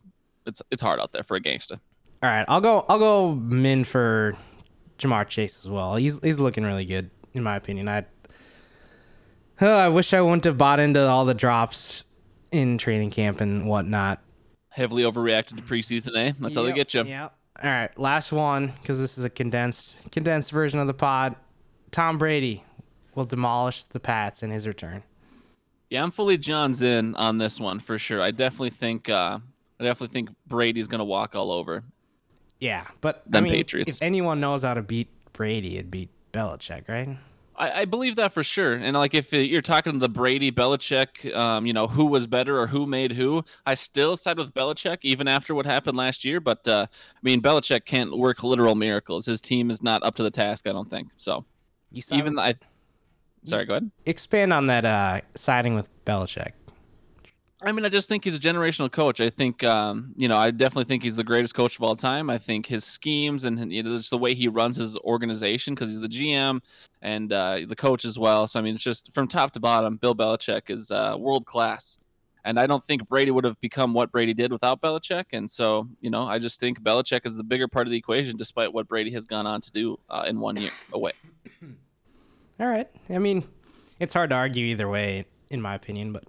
It's 0.46 0.62
it's 0.72 0.82
hard 0.82 1.02
out 1.02 1.12
there 1.12 1.24
for 1.24 1.36
a 1.36 1.42
gangster. 1.42 1.78
All 2.24 2.30
right, 2.30 2.46
I'll 2.48 2.62
go 2.62 2.86
I'll 2.88 3.00
go 3.00 3.36
min 3.36 3.84
for 3.84 4.38
Ja'Marr 4.98 5.28
Chase 5.28 5.60
as 5.60 5.70
well. 5.70 5.98
He's 5.98 6.20
he's 6.24 6.40
looking 6.40 6.64
really 6.64 6.86
good 6.86 7.12
in 7.34 7.44
my 7.44 7.58
opinion. 7.58 7.90
I 7.90 8.06
Oh, 9.62 9.78
I 9.78 9.90
wish 9.90 10.14
I 10.14 10.22
wouldn't 10.22 10.44
have 10.46 10.58
bought 10.58 10.80
into 10.80 11.08
all 11.08 11.24
the 11.24 11.36
drops 11.36 12.06
in 12.52 12.80
training 12.80 13.12
camp 13.12 13.42
and 13.42 13.68
whatnot. 13.68 14.20
Heavily 14.70 15.04
overreacted 15.04 15.58
to 15.58 15.62
preseason, 15.62 16.18
eh? 16.18 16.34
That's 16.40 16.56
how 16.56 16.64
they 16.64 16.72
get 16.72 16.94
you. 16.94 17.04
Yep. 17.04 17.36
All 17.64 17.70
right, 17.70 18.00
last 18.00 18.32
one 18.32 18.74
because 18.82 19.00
this 19.00 19.18
is 19.20 19.24
a 19.24 19.30
condensed 19.30 19.98
condensed 20.12 20.52
version 20.52 20.80
of 20.80 20.88
the 20.88 20.94
pod. 20.94 21.36
Tom 21.92 22.18
Brady 22.18 22.64
will 23.14 23.26
demolish 23.26 23.84
the 23.84 24.00
Pats 24.00 24.42
in 24.42 24.50
his 24.50 24.66
return. 24.66 25.04
Yeah, 25.92 26.02
I'm 26.02 26.12
fully 26.12 26.38
John's 26.38 26.82
in 26.82 27.14
on 27.16 27.38
this 27.38 27.60
one 27.60 27.80
for 27.80 28.00
sure. 28.00 28.22
I 28.22 28.32
definitely 28.32 28.72
think 28.72 29.10
uh, 29.10 29.38
I 29.80 29.84
definitely 29.84 30.14
think 30.14 30.30
Brady's 30.48 30.88
gonna 30.88 31.06
walk 31.06 31.36
all 31.36 31.52
over. 31.52 31.84
Yeah, 32.60 32.88
but 33.02 33.22
I 33.32 33.42
mean, 33.42 33.54
Patriots. 33.54 33.98
if 33.98 34.02
anyone 34.02 34.40
knows 34.40 34.64
how 34.64 34.74
to 34.74 34.82
beat 34.82 35.10
Brady, 35.34 35.78
it'd 35.78 35.92
be 35.92 36.10
Belichick, 36.34 36.88
right? 36.88 37.18
I, 37.62 37.82
I 37.82 37.86
believe 37.86 38.16
that 38.16 38.32
for 38.32 38.44
sure. 38.44 38.74
And 38.74 38.98
like 38.98 39.14
if 39.14 39.32
you're 39.32 39.62
talking 39.62 40.00
the 40.00 40.10
Brady 40.10 40.52
Belichick, 40.52 41.34
um, 41.36 41.68
you 41.68 41.74
know 41.74 41.88
who 41.88 42.06
was 42.06 42.26
better 42.26 42.60
or 42.60 42.66
who 42.66 42.88
made 42.88 43.12
who, 43.12 43.46
I 43.68 43.76
still 43.76 44.18
side 44.18 44.40
with 44.40 44.52
Belichick 44.52 44.98
even 45.04 45.28
after 45.28 45.54
what 45.54 45.68
happened 45.68 45.96
last 45.96 46.26
year. 46.26 46.40
But 46.40 46.68
uh, 46.68 46.88
I 46.90 47.20
mean, 47.22 47.40
Belichick 47.40 47.86
can't 47.86 48.18
work 48.18 48.44
literal 48.44 48.74
miracles. 48.74 49.28
His 49.28 49.40
team 49.40 49.70
is 49.70 49.84
not 49.84 50.02
up 50.04 50.16
to 50.16 50.24
the 50.24 50.32
task. 50.32 50.68
I 50.68 50.72
don't 50.72 50.90
think 50.90 51.10
so. 51.18 51.46
You 51.92 52.02
Even 52.12 52.40
I. 52.40 52.56
Sorry, 53.44 53.66
go 53.66 53.74
ahead. 53.74 53.92
expand 54.06 54.54
on 54.54 54.68
that 54.68 54.86
uh, 54.86 55.22
siding 55.36 55.76
with 55.76 55.90
Belichick. 56.06 56.52
I 57.64 57.72
mean, 57.72 57.86
I 57.86 57.90
just 57.90 58.10
think 58.10 58.24
he's 58.24 58.36
a 58.36 58.40
generational 58.40 58.92
coach. 58.92 59.22
I 59.22 59.30
think, 59.30 59.64
um, 59.64 60.14
you 60.18 60.28
know, 60.28 60.38
I 60.38 60.50
definitely 60.50 60.86
think 60.86 61.04
he's 61.04 61.16
the 61.16 61.24
greatest 61.24 61.54
coach 61.54 61.76
of 61.76 61.84
all 61.84 61.96
time. 61.96 62.30
I 62.30 62.40
think 62.40 62.66
his 62.66 62.84
schemes 62.84 63.44
and 63.44 63.72
you 63.72 63.84
know, 63.84 63.98
just 63.98 64.10
the 64.10 64.18
way 64.18 64.34
he 64.34 64.48
runs 64.48 64.78
his 64.78 64.98
organization, 64.98 65.76
because 65.76 65.90
he's 65.90 66.00
the 66.00 66.10
GM 66.10 66.62
and 67.04 67.32
uh, 67.32 67.60
the 67.68 67.76
coach 67.76 68.04
as 68.04 68.18
well. 68.18 68.48
So 68.48 68.60
I 68.60 68.64
mean, 68.64 68.74
it's 68.74 68.84
just 68.84 69.14
from 69.14 69.28
top 69.28 69.52
to 69.54 69.60
bottom, 69.60 69.98
Bill 69.98 70.16
Belichick 70.16 70.72
is 70.72 70.90
uh, 70.90 71.16
world 71.20 71.46
class. 71.46 72.00
And 72.44 72.60
I 72.60 72.66
don't 72.66 72.84
think 72.84 73.08
Brady 73.08 73.30
would 73.30 73.44
have 73.44 73.60
become 73.62 73.94
what 73.94 74.12
Brady 74.12 74.34
did 74.34 74.52
without 74.52 74.82
Belichick. 74.82 75.26
And 75.32 75.50
so, 75.50 75.88
you 76.00 76.10
know, 76.10 76.24
I 76.24 76.40
just 76.40 76.60
think 76.60 76.82
Belichick 76.82 77.28
is 77.28 77.36
the 77.36 77.44
bigger 77.44 77.68
part 77.68 77.86
of 77.86 77.92
the 77.92 77.98
equation, 77.98 78.36
despite 78.36 78.74
what 78.74 78.88
Brady 78.88 79.12
has 79.12 79.28
gone 79.28 79.46
on 79.46 79.62
to 79.62 79.72
do 79.72 80.00
uh, 80.10 80.26
in 80.28 80.40
one 80.40 80.58
year 80.58 80.72
away. 80.92 81.12
All 82.60 82.68
right. 82.68 82.88
I 83.12 83.20
mean, 83.20 83.44
it's 84.00 84.16
hard 84.16 84.32
to 84.32 84.36
argue 84.36 84.66
either 84.66 84.90
way, 84.90 85.26
in 85.52 85.62
my 85.62 85.76
opinion, 85.76 86.14
but 86.14 86.24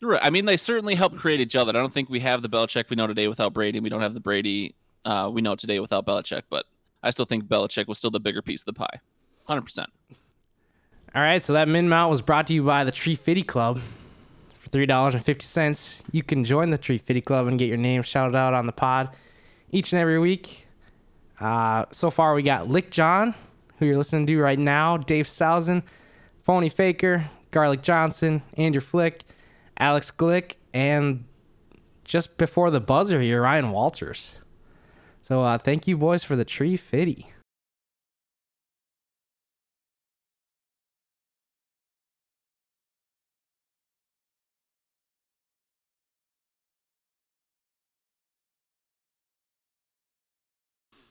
Right. 0.00 0.20
I 0.22 0.30
mean, 0.30 0.44
they 0.44 0.56
certainly 0.56 0.94
helped 0.94 1.16
create 1.16 1.40
each 1.40 1.56
other. 1.56 1.70
I 1.70 1.80
don't 1.80 1.92
think 1.92 2.08
we 2.08 2.20
have 2.20 2.42
the 2.42 2.48
Belichick 2.48 2.88
we 2.88 2.96
know 2.96 3.06
today 3.06 3.26
without 3.26 3.52
Brady. 3.52 3.80
We 3.80 3.88
don't 3.88 4.00
have 4.00 4.14
the 4.14 4.20
Brady 4.20 4.74
uh, 5.04 5.30
we 5.32 5.42
know 5.42 5.56
today 5.56 5.80
without 5.80 6.06
Belichick. 6.06 6.42
But 6.48 6.66
I 7.02 7.10
still 7.10 7.24
think 7.24 7.44
Belichick 7.44 7.88
was 7.88 7.98
still 7.98 8.10
the 8.10 8.20
bigger 8.20 8.42
piece 8.42 8.62
of 8.62 8.66
the 8.66 8.72
pie. 8.74 9.00
100%. 9.48 9.86
All 11.14 11.22
right, 11.22 11.42
so 11.42 11.54
that 11.54 11.68
min 11.68 11.88
mount 11.88 12.10
was 12.10 12.20
brought 12.20 12.46
to 12.48 12.54
you 12.54 12.62
by 12.62 12.84
the 12.84 12.92
Tree 12.92 13.14
Fitty 13.14 13.42
Club 13.42 13.80
for 14.58 14.68
three 14.68 14.84
dollars 14.84 15.14
and 15.14 15.24
fifty 15.24 15.46
cents. 15.46 16.02
You 16.12 16.22
can 16.22 16.44
join 16.44 16.68
the 16.68 16.76
Tree 16.76 16.98
Fitty 16.98 17.22
Club 17.22 17.46
and 17.46 17.58
get 17.58 17.66
your 17.66 17.78
name 17.78 18.02
shouted 18.02 18.36
out 18.36 18.52
on 18.52 18.66
the 18.66 18.72
pod 18.72 19.08
each 19.72 19.92
and 19.94 20.00
every 20.00 20.18
week. 20.18 20.66
Uh, 21.40 21.86
so 21.92 22.10
far, 22.10 22.34
we 22.34 22.42
got 22.42 22.68
Lick 22.68 22.90
John, 22.90 23.34
who 23.78 23.86
you're 23.86 23.96
listening 23.96 24.26
to 24.26 24.38
right 24.38 24.58
now, 24.58 24.98
Dave 24.98 25.24
Sausen, 25.26 25.82
Phony 26.42 26.68
Faker, 26.68 27.30
Garlic 27.52 27.80
Johnson, 27.82 28.42
Andrew 28.58 28.82
Flick, 28.82 29.24
Alex 29.78 30.10
Glick, 30.10 30.54
and 30.74 31.24
just 32.04 32.36
before 32.36 32.70
the 32.70 32.80
buzzer 32.80 33.20
here, 33.20 33.42
Ryan 33.42 33.70
Walters. 33.70 34.34
So 35.22 35.42
uh, 35.42 35.58
thank 35.58 35.86
you, 35.86 35.96
boys, 35.96 36.24
for 36.24 36.36
the 36.36 36.44
Tree 36.44 36.76
Fitty. 36.76 37.26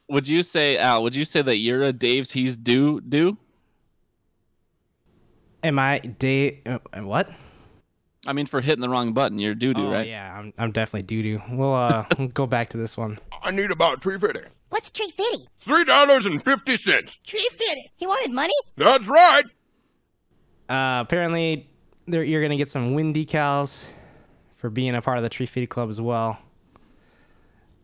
Would 0.10 0.28
you 0.28 0.42
say, 0.42 0.78
Al, 0.78 1.04
would 1.04 1.16
you 1.16 1.26
say 1.26 1.42
that 1.42 1.58
you're 1.58 1.84
a 1.84 1.92
Dave's 1.92 2.32
he's 2.32 2.56
due 2.56 3.02
do? 3.02 3.38
Am 5.64 5.78
I 5.78 6.00
Dave? 6.00 6.62
Uh, 6.66 6.80
what? 7.02 7.30
I 8.28 8.34
mean, 8.34 8.46
for 8.46 8.62
hitting 8.62 8.82
the 8.82 8.90
wrong 8.90 9.14
button, 9.14 9.40
you're 9.40 9.56
doo 9.56 9.74
doo, 9.74 9.88
Oh, 9.88 9.92
right? 9.92 10.08
Yeah, 10.08 10.38
I'm, 10.38 10.54
I'm 10.58 10.72
definitely 10.72 11.04
doo 11.04 11.24
doo. 11.24 11.42
We'll 11.50 11.74
uh 11.74 12.04
go 12.34 12.46
back 12.46 12.70
to 12.70 12.78
this 12.78 12.98
one. 12.98 13.18
I 13.42 13.52
need 13.52 13.72
about 13.72 14.02
three 14.04 14.20
fifty. 14.20 14.42
What's 14.70 14.92
Tree 14.92 15.12
Fitty? 15.16 15.48
Three 15.62 15.86
dollars 15.86 16.26
and 16.26 16.44
fifty 16.44 16.76
cents. 16.76 17.18
Tree 17.26 17.48
Fitty. 17.52 17.92
He 17.96 18.06
wanted 18.06 18.34
money? 18.34 18.54
That's 18.76 19.08
right. 19.08 19.46
Uh, 20.70 21.00
apparently, 21.02 21.70
there 22.06 22.24
you're 22.24 22.42
gonna 22.42 22.58
get 22.58 22.70
some 22.70 22.94
wind 22.94 23.16
decals 23.16 23.86
for 24.58 24.70
being 24.70 24.94
a 24.96 25.02
part 25.02 25.18
of 25.18 25.24
the 25.24 25.30
Tree 25.30 25.46
Fitty 25.46 25.68
Club 25.68 25.90
as 25.90 26.02
well. 26.02 26.38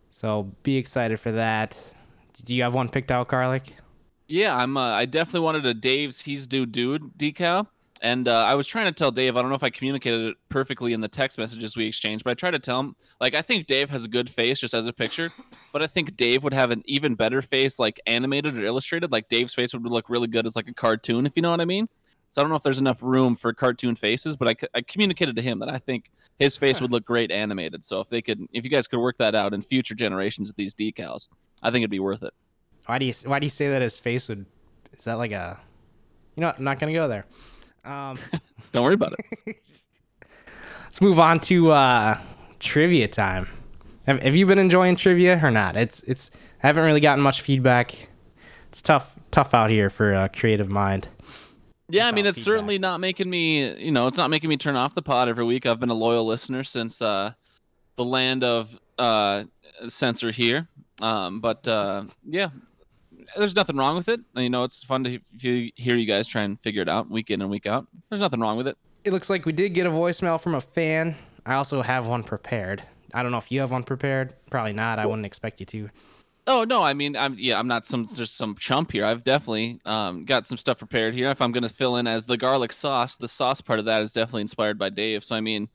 So 0.10 0.52
be 0.64 0.78
excited 0.78 1.20
for 1.20 1.32
that. 1.32 1.80
Do 2.46 2.54
you 2.56 2.64
have 2.64 2.76
one 2.76 2.90
picked 2.90 3.12
out, 3.12 3.28
Garlic? 3.30 3.74
Yeah, 4.28 4.56
I'm. 4.56 4.76
Uh, 4.78 4.92
I 4.92 5.06
definitely 5.06 5.42
wanted 5.42 5.66
a 5.66 5.74
Dave's 5.74 6.22
He's 6.22 6.46
Due 6.48 6.66
Dude 6.66 7.18
decal, 7.18 7.68
and 8.04 8.28
uh, 8.28 8.44
I 8.44 8.54
was 8.56 8.68
trying 8.68 8.86
to 8.86 8.92
tell 8.92 9.12
Dave. 9.12 9.38
I 9.38 9.42
don't 9.42 9.50
know 9.50 9.56
if 9.56 9.64
I 9.64 9.70
communicated 9.70 10.28
it 10.28 10.38
perfectly 10.50 10.92
in 10.92 11.00
the 11.00 11.08
text 11.08 11.38
messages 11.38 11.78
we 11.78 11.86
exchanged, 11.86 12.26
but 12.26 12.32
I 12.32 12.34
tried 12.34 12.52
to 12.52 12.60
tell 12.60 12.82
him. 12.82 12.98
Like, 13.22 13.34
I 13.34 13.42
think 13.42 13.66
Dave 13.66 13.90
has 13.92 14.04
a 14.04 14.10
good 14.10 14.30
face 14.30 14.60
just 14.60 14.74
as 14.74 14.88
a 14.88 14.94
picture, 14.94 15.32
but 15.72 15.82
I 15.82 15.88
think 15.88 16.18
Dave 16.18 16.44
would 16.44 16.54
have 16.54 16.70
an 16.72 16.84
even 16.86 17.16
better 17.16 17.42
face, 17.42 17.80
like 17.80 18.02
animated 18.06 18.58
or 18.58 18.66
illustrated. 18.66 19.14
Like 19.14 19.30
Dave's 19.30 19.54
face 19.54 19.74
would 19.74 19.86
look 19.86 20.10
really 20.10 20.28
good 20.28 20.46
as 20.46 20.54
like 20.54 20.68
a 20.68 20.74
cartoon, 20.74 21.26
if 21.26 21.32
you 21.38 21.42
know 21.42 21.52
what 21.52 21.62
I 21.62 21.66
mean. 21.66 21.88
So 22.32 22.42
I 22.42 22.44
don't 22.44 22.50
know 22.50 22.58
if 22.58 22.64
there's 22.64 22.80
enough 22.80 23.02
room 23.02 23.38
for 23.38 23.54
cartoon 23.54 23.96
faces, 23.96 24.36
but 24.36 24.50
I, 24.50 24.56
I 24.78 24.82
communicated 24.82 25.38
to 25.38 25.42
him 25.42 25.60
that 25.60 25.70
I 25.70 25.78
think 25.78 26.12
his 26.40 26.58
face 26.58 26.82
would 26.82 26.92
look 26.92 27.06
great 27.06 27.32
animated. 27.32 27.86
So 27.86 28.02
if 28.02 28.10
they 28.10 28.22
could, 28.22 28.48
if 28.52 28.66
you 28.66 28.70
guys 28.70 28.86
could 28.86 29.00
work 29.00 29.18
that 29.20 29.34
out 29.34 29.54
in 29.54 29.62
future 29.62 29.96
generations 29.96 30.50
of 30.50 30.58
these 30.58 30.76
decals, 30.76 31.30
I 31.62 31.70
think 31.70 31.84
it'd 31.84 31.92
be 31.92 32.00
worth 32.00 32.24
it. 32.24 32.34
Why 32.86 32.98
do 32.98 33.06
you 33.06 33.14
why 33.26 33.40
do 33.40 33.46
you 33.46 33.52
say 33.52 33.70
that 33.70 33.82
his 33.82 33.98
face 33.98 34.28
would? 34.28 34.46
Is 34.92 35.06
that 35.06 35.20
like 35.20 35.32
a? 35.32 35.58
You 36.36 36.42
know, 36.42 36.48
what, 36.48 36.58
I'm 36.58 36.64
not 36.66 36.80
gonna 36.80 36.92
go 36.92 37.08
there. 37.08 37.26
Um, 37.86 38.18
Don't 38.72 38.84
worry 38.84 38.96
about 38.96 39.14
it. 39.14 39.58
let's 40.84 41.02
move 41.02 41.20
on 41.20 41.40
to 41.42 41.72
uh, 41.72 42.18
trivia 42.60 43.08
time. 43.08 43.48
Have, 44.06 44.22
have 44.24 44.36
you 44.36 44.46
been 44.46 44.60
enjoying 44.60 44.96
trivia 44.96 45.40
or 45.44 45.52
not? 45.52 45.78
It's 45.78 46.02
it's 46.04 46.32
I 46.62 46.68
haven't 46.68 46.84
really 46.84 47.00
gotten 47.00 47.24
much 47.24 47.42
feedback. 47.42 48.10
It's 48.70 48.82
tough 48.82 49.16
tough 49.32 49.54
out 49.54 49.70
here 49.70 49.90
for 49.90 50.14
a 50.14 50.30
creative 50.30 50.70
mind. 50.70 51.08
Yeah, 51.90 52.08
I 52.08 52.12
mean, 52.12 52.26
it's 52.26 52.38
feedback. 52.38 52.46
certainly 52.46 52.80
not 52.80 53.00
making 53.00 53.30
me, 53.30 53.76
you 53.78 53.92
know, 53.92 54.08
it's 54.08 54.18
not 54.18 54.30
making 54.30 54.50
me 54.50 54.58
turn 54.58 54.76
off 54.76 54.96
the 54.96 55.02
pod 55.02 55.30
every 55.30 55.44
week. 55.44 55.66
I've 55.66 55.80
been 55.80 55.90
a 55.90 55.96
loyal 55.96 56.26
listener 56.26 56.64
since 56.64 57.02
uh, 57.02 57.34
the 57.96 58.06
land 58.06 58.44
of 58.44 58.80
uh, 58.98 59.44
censor 59.90 60.32
here. 60.32 60.68
Um, 61.02 61.40
but 61.40 61.68
uh, 61.68 62.06
yeah, 62.26 62.50
there's 63.38 63.56
nothing 63.56 63.78
wrong 63.78 63.96
with 63.96 64.10
it. 64.10 64.20
You 64.36 64.50
know, 64.50 64.64
it's 64.64 64.84
fun 64.84 65.04
to 65.04 65.20
he- 65.40 65.74
hear 65.76 65.96
you 65.96 66.06
guys 66.06 66.28
try 66.28 66.44
and 66.44 66.60
figure 66.60 66.82
it 66.82 66.90
out 66.90 67.10
week 67.10 67.30
in 67.30 67.42
and 67.42 67.50
week 67.50 67.66
out. 67.66 67.88
There's 68.10 68.22
nothing 68.22 68.40
wrong 68.40 68.58
with 68.58 68.68
it. 68.68 68.78
It 69.04 69.14
looks 69.14 69.30
like 69.30 69.46
we 69.46 69.52
did 69.52 69.74
get 69.74 69.86
a 69.86 69.90
voicemail 69.90 70.40
from 70.40 70.56
a 70.56 70.62
fan. 70.62 71.16
I 71.46 71.56
also 71.56 71.82
have 71.82 72.08
one 72.08 72.24
prepared. 72.24 72.84
I 73.14 73.22
don't 73.22 73.32
know 73.32 73.38
if 73.38 73.52
you 73.52 73.60
have 73.60 73.72
one 73.72 73.84
prepared. 73.84 74.34
Probably 74.50 74.74
not. 74.74 75.00
I 75.00 75.06
wouldn't 75.06 75.26
expect 75.26 75.60
you 75.60 75.66
to. 75.68 75.90
Oh 76.46 76.66
no, 76.66 76.82
I 76.82 76.94
mean, 76.94 77.16
I'm 77.16 77.36
yeah, 77.38 77.58
I'm 77.58 77.68
not 77.68 77.86
some 77.86 78.08
just 78.14 78.36
some 78.36 78.56
chump 78.56 78.92
here. 78.92 79.06
I've 79.06 79.24
definitely 79.24 79.80
um, 79.86 80.26
got 80.26 80.46
some 80.46 80.58
stuff 80.58 80.78
prepared 80.78 81.14
here. 81.14 81.30
If 81.30 81.42
I'm 81.42 81.54
gonna 81.54 81.70
fill 81.70 81.98
in 81.98 82.08
as 82.08 82.26
the 82.26 82.36
garlic 82.36 82.74
sauce, 82.74 83.16
the 83.16 83.30
sauce 83.30 83.62
part 83.62 83.80
of 83.80 83.86
that 83.86 84.02
is 84.02 84.12
definitely 84.12 84.42
inspired 84.42 84.78
by 84.78 84.90
Dave. 84.90 85.24
So 85.24 85.36
I 85.36 85.42
mean, 85.42 85.70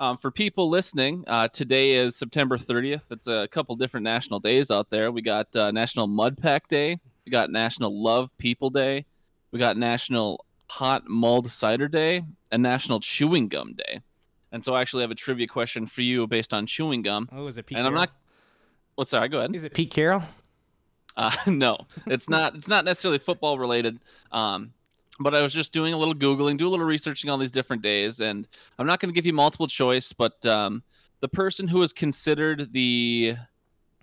Um, 0.00 0.16
for 0.16 0.30
people 0.30 0.70
listening, 0.70 1.24
uh, 1.26 1.48
today 1.48 1.92
is 1.92 2.14
September 2.14 2.56
30th. 2.56 3.02
It's 3.10 3.26
a 3.26 3.48
couple 3.50 3.74
different 3.74 4.04
national 4.04 4.38
days 4.38 4.70
out 4.70 4.90
there. 4.90 5.10
We 5.10 5.22
got 5.22 5.54
uh, 5.56 5.72
National 5.72 6.06
Mud 6.06 6.38
Pack 6.38 6.68
Day. 6.68 7.00
We 7.26 7.32
got 7.32 7.50
National 7.50 8.00
Love 8.00 8.30
People 8.38 8.70
Day. 8.70 9.06
We 9.50 9.58
got 9.58 9.76
National 9.76 10.44
Hot 10.70 11.08
Mulled 11.08 11.50
Cider 11.50 11.88
Day 11.88 12.22
and 12.52 12.62
National 12.62 13.00
Chewing 13.00 13.48
Gum 13.48 13.74
Day. 13.74 14.00
And 14.52 14.64
so 14.64 14.72
I 14.72 14.82
actually 14.82 15.02
have 15.02 15.10
a 15.10 15.16
trivia 15.16 15.48
question 15.48 15.84
for 15.84 16.02
you 16.02 16.28
based 16.28 16.54
on 16.54 16.64
chewing 16.66 17.02
gum. 17.02 17.28
Oh, 17.32 17.48
is 17.48 17.58
it 17.58 17.66
Pete 17.66 17.76
and 17.76 17.86
I'm 17.86 17.92
Carroll? 17.92 18.02
not. 18.02 18.10
Well, 18.96 19.04
sorry. 19.04 19.28
Go 19.28 19.38
ahead. 19.38 19.54
Is 19.54 19.64
it 19.64 19.74
Pete 19.74 19.90
Carroll? 19.90 20.22
Uh, 21.16 21.32
no, 21.48 21.76
it's 22.06 22.28
not. 22.28 22.54
It's 22.54 22.68
not 22.68 22.84
necessarily 22.84 23.18
football 23.18 23.58
related. 23.58 23.98
Um, 24.30 24.72
but 25.20 25.34
I 25.34 25.42
was 25.42 25.52
just 25.52 25.72
doing 25.72 25.94
a 25.94 25.98
little 25.98 26.14
googling, 26.14 26.56
do 26.56 26.68
a 26.68 26.70
little 26.70 26.86
researching 26.86 27.30
on 27.30 27.40
these 27.40 27.50
different 27.50 27.82
days, 27.82 28.20
and 28.20 28.46
I'm 28.78 28.86
not 28.86 29.00
going 29.00 29.12
to 29.12 29.14
give 29.14 29.26
you 29.26 29.32
multiple 29.32 29.66
choice, 29.66 30.12
but 30.12 30.44
um, 30.46 30.82
the 31.20 31.28
person 31.28 31.68
who 31.68 31.82
is 31.82 31.92
considered 31.92 32.72
the 32.72 33.34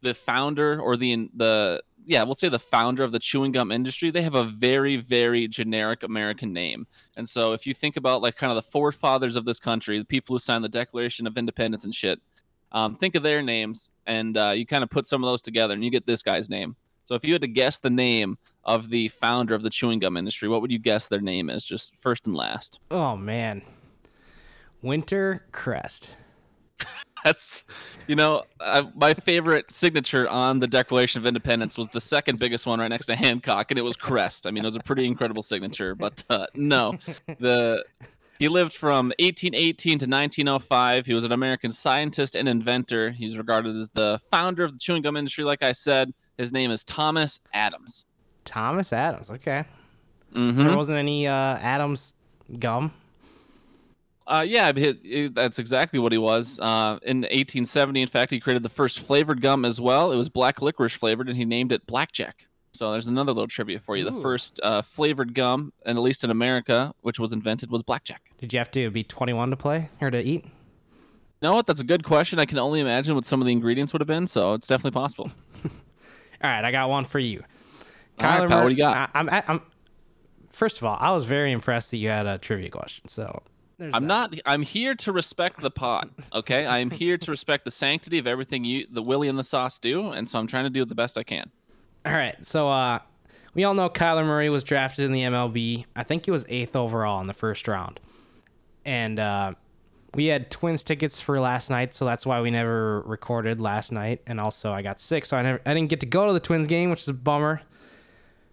the 0.01 0.13
founder 0.13 0.79
or 0.79 0.97
the 0.97 1.29
the 1.35 1.81
yeah, 2.07 2.23
we'll 2.23 2.35
say 2.35 2.49
the 2.49 2.59
founder 2.59 3.03
of 3.03 3.11
the 3.11 3.17
chewing 3.17 3.51
gum 3.51 3.71
industry, 3.71 4.11
they 4.11 4.21
have 4.21 4.35
a 4.35 4.43
very 4.43 4.97
very 4.97 5.47
generic 5.47 6.03
American 6.03 6.53
name. 6.53 6.85
And 7.17 7.27
so 7.27 7.53
if 7.53 7.65
you 7.65 7.73
think 7.73 7.97
about 7.97 8.21
like 8.21 8.35
kind 8.35 8.51
of 8.51 8.55
the 8.55 8.69
forefathers 8.69 9.35
of 9.35 9.45
this 9.45 9.59
country, 9.59 9.97
the 9.97 10.05
people 10.05 10.35
who 10.35 10.39
signed 10.39 10.63
the 10.63 10.69
Declaration 10.69 11.25
of 11.25 11.37
Independence 11.37 11.85
and 11.85 11.95
shit, 11.95 12.19
um, 12.71 12.95
think 12.95 13.15
of 13.15 13.23
their 13.23 13.41
names, 13.41 13.91
and 14.05 14.37
uh, 14.37 14.51
you 14.51 14.65
kind 14.65 14.83
of 14.83 14.89
put 14.89 15.07
some 15.07 15.23
of 15.23 15.27
those 15.27 15.41
together, 15.41 15.73
and 15.73 15.83
you 15.83 15.89
get 15.89 16.05
this 16.05 16.21
guy's 16.21 16.49
name. 16.49 16.75
So 17.05 17.15
if 17.15 17.23
you 17.23 17.33
had 17.33 17.41
to 17.41 17.47
guess 17.47 17.79
the 17.79 17.89
name 17.89 18.37
of 18.65 18.89
the 18.89 19.07
founder 19.09 19.53
of 19.53 19.61
the 19.61 19.69
chewing 19.69 19.99
gum 19.99 20.17
industry, 20.17 20.47
what 20.47 20.61
would 20.61 20.71
you 20.71 20.79
guess 20.79 21.07
their 21.07 21.21
name 21.21 21.49
is, 21.49 21.63
just 21.63 21.95
first 21.95 22.25
and 22.25 22.35
last? 22.35 22.79
Oh 22.91 23.15
man, 23.15 23.61
Winter 24.81 25.45
Crest. 25.51 26.09
That's, 27.23 27.63
you 28.07 28.15
know, 28.15 28.43
uh, 28.59 28.83
my 28.93 29.13
favorite 29.13 29.71
signature 29.71 30.29
on 30.29 30.59
the 30.59 30.67
Declaration 30.67 31.19
of 31.19 31.25
Independence 31.25 31.77
was 31.77 31.87
the 31.87 32.01
second 32.01 32.37
biggest 32.37 32.67
one 32.67 32.79
right 32.79 32.87
next 32.87 33.07
to 33.07 33.15
Hancock, 33.15 33.71
and 33.71 33.79
it 33.79 33.81
was 33.81 33.95
Crest. 33.95 34.45
I 34.45 34.51
mean, 34.51 34.63
it 34.63 34.67
was 34.67 34.75
a 34.75 34.81
pretty 34.81 35.05
incredible 35.05 35.41
signature, 35.41 35.95
but 35.95 36.23
uh, 36.29 36.45
no, 36.53 36.93
the 37.39 37.83
he 38.37 38.47
lived 38.49 38.73
from 38.73 39.07
1818 39.19 39.99
to 39.99 40.05
1905. 40.05 41.05
He 41.05 41.13
was 41.13 41.23
an 41.23 41.31
American 41.31 41.71
scientist 41.71 42.35
and 42.35 42.49
inventor. 42.49 43.11
He's 43.11 43.37
regarded 43.37 43.75
as 43.77 43.89
the 43.91 44.19
founder 44.29 44.63
of 44.63 44.73
the 44.73 44.79
chewing 44.79 45.01
gum 45.01 45.15
industry. 45.15 45.45
Like 45.45 45.63
I 45.63 45.71
said, 45.71 46.13
his 46.37 46.51
name 46.51 46.69
is 46.69 46.83
Thomas 46.83 47.39
Adams. 47.53 48.05
Thomas 48.45 48.93
Adams. 48.93 49.29
Okay. 49.31 49.65
Mhm. 50.33 50.55
There 50.57 50.75
wasn't 50.77 50.99
any 50.99 51.27
uh, 51.27 51.33
Adams 51.57 52.13
gum. 52.59 52.91
Uh, 54.27 54.43
yeah, 54.47 54.71
he- 54.73 54.99
he- 55.03 55.27
that's 55.27 55.59
exactly 55.59 55.99
what 55.99 56.11
he 56.11 56.17
was. 56.17 56.59
Uh, 56.59 56.97
in 57.03 57.21
1870, 57.25 58.01
in 58.01 58.07
fact, 58.07 58.31
he 58.31 58.39
created 58.39 58.63
the 58.63 58.69
first 58.69 58.99
flavored 58.99 59.39
gum 59.41 59.63
as 59.65 59.79
well. 59.79 60.11
It 60.11 60.17
was 60.17 60.29
black 60.29 60.61
licorice 60.63 60.93
flavored, 60.95 61.27
and 61.29 61.37
he 61.37 61.45
named 61.45 61.71
it 61.71 61.85
Blackjack. 61.85 62.47
So 62.73 62.91
there's 62.91 63.07
another 63.07 63.31
little 63.31 63.47
trivia 63.47 63.79
for 63.79 63.95
you. 63.95 64.03
The 64.03 64.11
first 64.11 64.59
uh, 64.63 64.81
flavored 64.81 65.33
gum, 65.35 65.71
and 65.85 65.97
at 65.97 66.01
least 66.01 66.23
in 66.23 66.31
America, 66.31 66.93
which 67.01 67.19
was 67.19 67.31
invented, 67.31 67.69
was 67.69 67.83
Blackjack. 67.83 68.21
Did 68.39 68.51
you 68.51 68.59
have 68.59 68.71
to 68.71 68.89
be 68.89 69.03
21 69.03 69.51
to 69.51 69.55
play 69.55 69.89
or 70.01 70.09
to 70.09 70.19
eat? 70.21 70.43
You 70.43 71.49
know 71.49 71.53
what? 71.53 71.67
That's 71.67 71.79
a 71.79 71.85
good 71.85 72.03
question. 72.03 72.39
I 72.39 72.45
can 72.45 72.57
only 72.57 72.79
imagine 72.79 73.13
what 73.15 73.25
some 73.25 73.41
of 73.41 73.45
the 73.45 73.51
ingredients 73.53 73.93
would 73.93 74.01
have 74.01 74.07
been, 74.07 74.25
so 74.27 74.55
it's 74.55 74.67
definitely 74.67 74.91
possible. 74.99 75.31
All 75.63 75.69
right, 76.49 76.65
I 76.65 76.71
got 76.71 76.89
one 76.89 77.05
for 77.05 77.19
you. 77.19 77.43
All 78.19 78.25
right, 78.25 78.41
Kyler 78.41 78.49
pal, 78.49 78.63
what 78.63 78.69
do 78.69 78.75
you 78.75 78.77
got? 78.77 79.09
I, 79.13 79.19
I'm, 79.19 79.29
I'm. 79.29 79.61
First 80.51 80.77
of 80.77 80.85
all, 80.85 80.97
I 80.99 81.13
was 81.13 81.25
very 81.25 81.51
impressed 81.51 81.91
that 81.91 81.97
you 81.97 82.09
had 82.09 82.25
a 82.25 82.37
trivia 82.37 82.69
question. 82.69 83.09
So 83.09 83.43
there's 83.77 83.93
I'm 83.93 84.03
that. 84.03 84.31
not. 84.31 84.39
I'm 84.45 84.61
here 84.61 84.95
to 84.95 85.11
respect 85.11 85.59
the 85.61 85.71
pot. 85.71 86.09
Okay, 86.33 86.65
I 86.65 86.79
am 86.79 86.89
here 86.89 87.17
to 87.17 87.31
respect 87.31 87.65
the 87.65 87.71
sanctity 87.71 88.17
of 88.17 88.27
everything 88.27 88.63
you, 88.63 88.87
the 88.89 89.01
Willie 89.01 89.27
and 89.27 89.37
the 89.37 89.43
Sauce 89.43 89.79
do, 89.79 90.11
and 90.11 90.27
so 90.27 90.39
I'm 90.39 90.47
trying 90.47 90.63
to 90.63 90.69
do 90.69 90.85
the 90.85 90.95
best 90.95 91.17
I 91.17 91.23
can. 91.23 91.49
All 92.05 92.13
right, 92.13 92.35
so 92.45 92.69
uh, 92.69 92.99
we 93.53 93.63
all 93.63 93.73
know 93.73 93.89
Kyler 93.89 94.25
Murray 94.25 94.49
was 94.49 94.63
drafted 94.63 95.05
in 95.05 95.11
the 95.11 95.21
MLB. 95.23 95.85
I 95.95 96.03
think 96.03 96.25
he 96.25 96.31
was 96.31 96.45
eighth 96.47 96.75
overall 96.75 97.19
in 97.19 97.27
the 97.27 97.33
first 97.33 97.67
round, 97.67 97.99
and 98.85 99.19
uh, 99.19 99.53
we 100.13 100.27
had 100.27 100.49
Twins 100.49 100.83
tickets 100.83 101.19
for 101.19 101.39
last 101.39 101.69
night, 101.69 101.93
so 101.93 102.05
that's 102.05 102.25
why 102.25 102.39
we 102.39 102.49
never 102.51 103.01
recorded 103.01 103.59
last 103.59 103.91
night. 103.91 104.21
And 104.25 104.39
also, 104.39 104.71
I 104.71 104.81
got 104.81 105.01
sick, 105.01 105.25
so 105.25 105.35
I 105.35 105.41
never, 105.41 105.61
I 105.65 105.73
didn't 105.73 105.89
get 105.89 105.99
to 105.99 106.05
go 106.05 106.27
to 106.27 106.33
the 106.33 106.39
Twins 106.39 106.67
game, 106.67 106.89
which 106.89 107.01
is 107.01 107.09
a 107.09 107.13
bummer. 107.13 107.61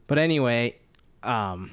But 0.07 0.19
anyway, 0.19 0.77
um, 1.23 1.71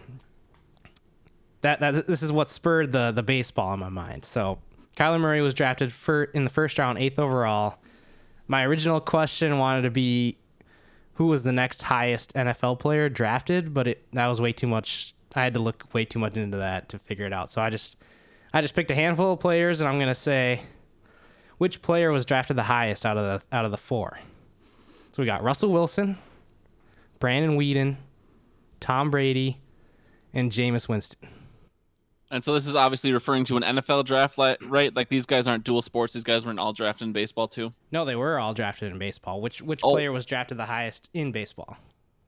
that 1.62 1.80
that 1.80 2.08
this 2.08 2.24
is 2.24 2.32
what 2.32 2.50
spurred 2.50 2.92
the 2.92 3.12
the 3.12 3.24
baseball 3.24 3.74
in 3.74 3.80
my 3.80 3.90
mind. 3.90 4.26
So 4.26 4.60
Kyler 4.96 5.20
Murray 5.20 5.42
was 5.42 5.54
drafted 5.54 5.92
for 5.92 6.26
in 6.26 6.44
the 6.44 6.50
first 6.50 6.78
round, 6.78 6.98
eighth 6.98 7.20
overall. 7.20 7.80
My 8.48 8.66
original 8.66 9.00
question 9.00 9.58
wanted 9.58 9.84
to 9.84 9.92
be 9.92 10.38
who 11.14 11.28
was 11.28 11.44
the 11.44 11.52
next 11.52 11.82
highest 11.82 12.34
NFL 12.34 12.80
player 12.80 13.10
drafted, 13.10 13.74
but 13.74 13.88
it 13.88 14.06
that 14.14 14.28
was 14.28 14.40
way 14.40 14.54
too 14.54 14.68
much. 14.68 15.14
I 15.36 15.44
had 15.44 15.54
to 15.54 15.62
look 15.62 15.86
way 15.94 16.06
too 16.06 16.20
much 16.20 16.38
into 16.38 16.58
that 16.58 16.90
to 16.90 17.00
figure 17.00 17.26
it 17.26 17.34
out. 17.34 17.52
So 17.52 17.62
I 17.62 17.70
just 17.70 17.98
I 18.54 18.62
just 18.62 18.74
picked 18.74 18.92
a 18.92 18.96
handful 18.96 19.34
of 19.34 19.40
players, 19.40 19.82
and 19.82 19.90
I'm 19.90 20.00
gonna 20.00 20.16
say 20.16 20.62
which 21.58 21.82
player 21.82 22.12
was 22.12 22.26
drafted 22.26 22.56
the 22.56 22.64
highest 22.64 23.06
out 23.06 23.18
of 23.18 23.26
the 23.26 23.56
out 23.56 23.66
of 23.66 23.72
the 23.72 23.78
four. 23.78 24.20
So 25.12 25.22
we 25.22 25.26
got 25.26 25.44
Russell 25.44 25.72
Wilson, 25.72 26.18
Brandon 27.20 27.58
Weeden, 27.58 27.98
Tom 28.80 29.10
Brady, 29.12 29.60
and 30.34 30.52
Jameis 30.52 30.88
Winston. 30.88 31.28
And 32.32 32.44
so 32.44 32.54
this 32.54 32.68
is 32.68 32.76
obviously 32.76 33.12
referring 33.12 33.44
to 33.46 33.58
an 33.58 33.64
NFL 33.64 34.06
draft, 34.06 34.38
right? 34.38 34.96
Like 34.96 35.10
these 35.10 35.26
guys 35.26 35.48
aren't 35.48 35.64
dual 35.64 35.82
sports. 35.82 36.14
These 36.14 36.24
guys 36.24 36.46
weren't 36.46 36.60
all 36.60 36.74
drafted 36.74 37.08
in 37.08 37.14
baseball 37.14 37.48
too. 37.48 37.74
No, 37.92 38.06
they 38.06 38.16
were 38.16 38.38
all 38.38 38.54
drafted 38.54 38.92
in 38.92 39.00
baseball. 39.00 39.42
Which 39.42 39.62
which 39.64 39.80
Oh. 39.84 39.92
player 39.92 40.12
was 40.12 40.26
drafted 40.28 40.58
the 40.58 40.66
highest 40.66 41.10
in 41.14 41.32
baseball? 41.32 41.78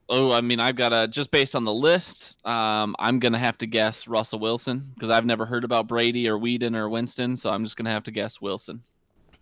Oh, 0.08 0.32
I 0.32 0.40
mean, 0.40 0.58
I've 0.58 0.74
got 0.74 0.88
to 0.88 1.06
just 1.06 1.30
based 1.30 1.54
on 1.54 1.64
the 1.64 1.72
list. 1.72 2.44
Um, 2.44 2.96
I'm 2.98 3.20
gonna 3.20 3.38
have 3.38 3.56
to 3.58 3.66
guess 3.66 4.08
Russell 4.08 4.40
Wilson 4.40 4.90
because 4.94 5.08
I've 5.08 5.24
never 5.24 5.46
heard 5.46 5.62
about 5.62 5.86
Brady 5.86 6.28
or 6.28 6.36
Weeden 6.36 6.74
or 6.76 6.88
Winston, 6.88 7.36
so 7.36 7.50
I'm 7.50 7.62
just 7.62 7.76
gonna 7.76 7.90
have 7.92 8.02
to 8.04 8.10
guess 8.10 8.40
Wilson. 8.40 8.82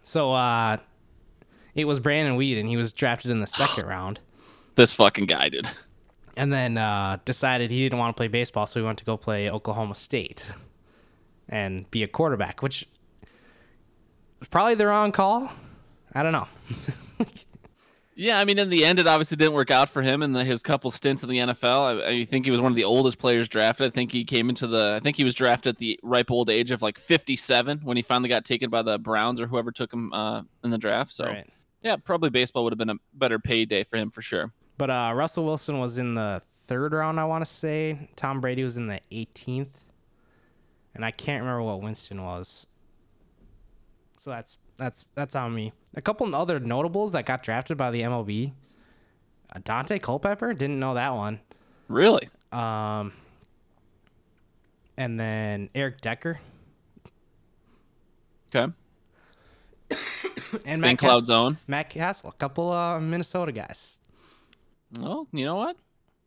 So 0.05 0.33
uh 0.33 0.77
it 1.75 1.87
was 1.87 1.99
Brandon 2.01 2.37
Weeden. 2.37 2.69
He 2.69 2.77
was 2.77 2.93
drafted 2.93 3.31
in 3.31 3.41
the 3.41 3.47
second 3.47 3.87
round. 3.89 4.21
This 4.75 4.93
fucking 4.93 5.25
guy 5.25 5.49
did. 5.49 5.67
And 6.41 6.51
then 6.51 6.79
uh, 6.79 7.19
decided 7.27 7.71
he 7.71 7.83
didn't 7.83 7.99
want 7.99 8.17
to 8.17 8.19
play 8.19 8.27
baseball, 8.27 8.67
so 8.67 8.81
he 8.81 8.87
went 8.87 8.97
to 8.97 9.05
go 9.05 9.19
play 9.19 9.51
Oklahoma 9.51 9.95
State 9.95 10.51
and 11.51 11.91
be 11.91 12.03
a 12.03 12.09
quarterback, 12.09 12.63
which 12.63 12.89
was 14.39 14.49
probably 14.49 14.75
the 14.75 14.87
wrong 14.87 15.13
call. 15.13 15.53
I 16.15 16.23
don't 16.23 16.33
know. 16.33 16.49
Yeah, 18.17 18.39
I 18.39 18.45
mean, 18.45 18.59
in 18.59 18.69
the 18.69 18.85
end, 18.85 18.99
it 18.99 19.07
obviously 19.07 19.39
didn't 19.39 19.55
work 19.55 19.71
out 19.71 19.89
for 19.89 20.03
him 20.03 20.23
in 20.23 20.33
the, 20.33 20.45
his 20.45 20.61
couple 20.61 20.91
stints 20.91 21.23
in 21.23 21.31
the 21.31 21.39
NFL. 21.39 22.03
I, 22.05 22.07
I 22.07 22.25
think 22.27 22.45
he 22.45 22.51
was 22.51 22.61
one 22.61 22.71
of 22.71 22.77
the 22.77 22.85
oldest 22.85 23.17
players 23.17 23.49
drafted. 23.49 23.87
I 23.87 23.91
think 23.91 24.13
he 24.13 24.25
came 24.25 24.51
into 24.51 24.67
the. 24.67 24.97
I 24.97 25.01
think 25.01 25.17
he 25.17 25.25
was 25.25 25.35
drafted 25.35 25.77
at 25.77 25.79
the 25.79 25.99
ripe 26.03 26.31
old 26.31 26.51
age 26.51 26.71
of 26.71 26.83
like 26.83 26.99
57 26.99 27.81
when 27.83 27.97
he 27.97 28.03
finally 28.03 28.29
got 28.29 28.45
taken 28.45 28.69
by 28.69 28.83
the 28.83 28.99
Browns 28.99 29.41
or 29.41 29.47
whoever 29.47 29.73
took 29.73 29.91
him 29.91 30.13
uh, 30.13 30.43
in 30.63 30.69
the 30.71 30.77
draft. 30.77 31.13
So 31.13 31.25
Right. 31.29 31.49
yeah, 31.81 31.97
probably 31.97 32.29
baseball 32.29 32.63
would 32.65 32.75
have 32.75 32.79
been 32.79 32.91
a 32.91 32.97
better 33.15 33.39
payday 33.39 33.85
for 33.85 33.97
him 33.97 34.11
for 34.11 34.21
sure. 34.21 34.53
But 34.81 34.89
uh, 34.89 35.13
Russell 35.15 35.45
Wilson 35.45 35.79
was 35.79 35.99
in 35.99 36.15
the 36.15 36.41
third 36.67 36.95
round, 36.95 37.21
I 37.21 37.27
want 37.27 37.45
to 37.45 37.51
say. 37.51 38.09
Tom 38.17 38.41
Brady 38.41 38.65
was 38.65 38.79
in 38.79 38.87
the 38.87 38.99
18th, 39.13 39.69
and 40.95 41.05
I 41.05 41.11
can't 41.11 41.43
remember 41.43 41.63
what 41.65 41.83
Winston 41.83 42.25
was. 42.25 42.67
So 44.17 44.31
that's 44.31 44.57
that's 44.79 45.09
that's 45.15 45.37
on 45.37 45.55
me. 45.55 45.75
A 45.97 46.01
couple 46.01 46.35
other 46.35 46.59
notables 46.59 47.13
that 47.13 47.27
got 47.27 47.43
drafted 47.43 47.77
by 47.77 47.91
the 47.91 48.01
MLB. 48.01 48.53
Uh, 49.55 49.59
Daunte 49.59 50.01
Culpepper 50.01 50.55
didn't 50.55 50.81
know 50.81 50.95
that 50.95 51.15
one. 51.15 51.41
Really? 51.89 52.31
Um, 52.51 53.13
and 54.97 55.21
then 55.21 55.69
Eric 55.75 56.01
Decker 56.01 56.41
Okay. 58.55 58.73
and. 60.65 60.81
Matt 60.81 60.97
Cloud. 60.97 61.27
Zone. 61.27 61.59
Matt 61.69 61.91
Cassel, 61.91 62.31
a 62.31 62.33
couple 62.33 62.73
uh, 62.73 62.99
Minnesota 62.99 63.53
guys. 63.53 63.99
Well, 64.99 65.27
you 65.33 65.45
know 65.45 65.57
what? 65.57 65.77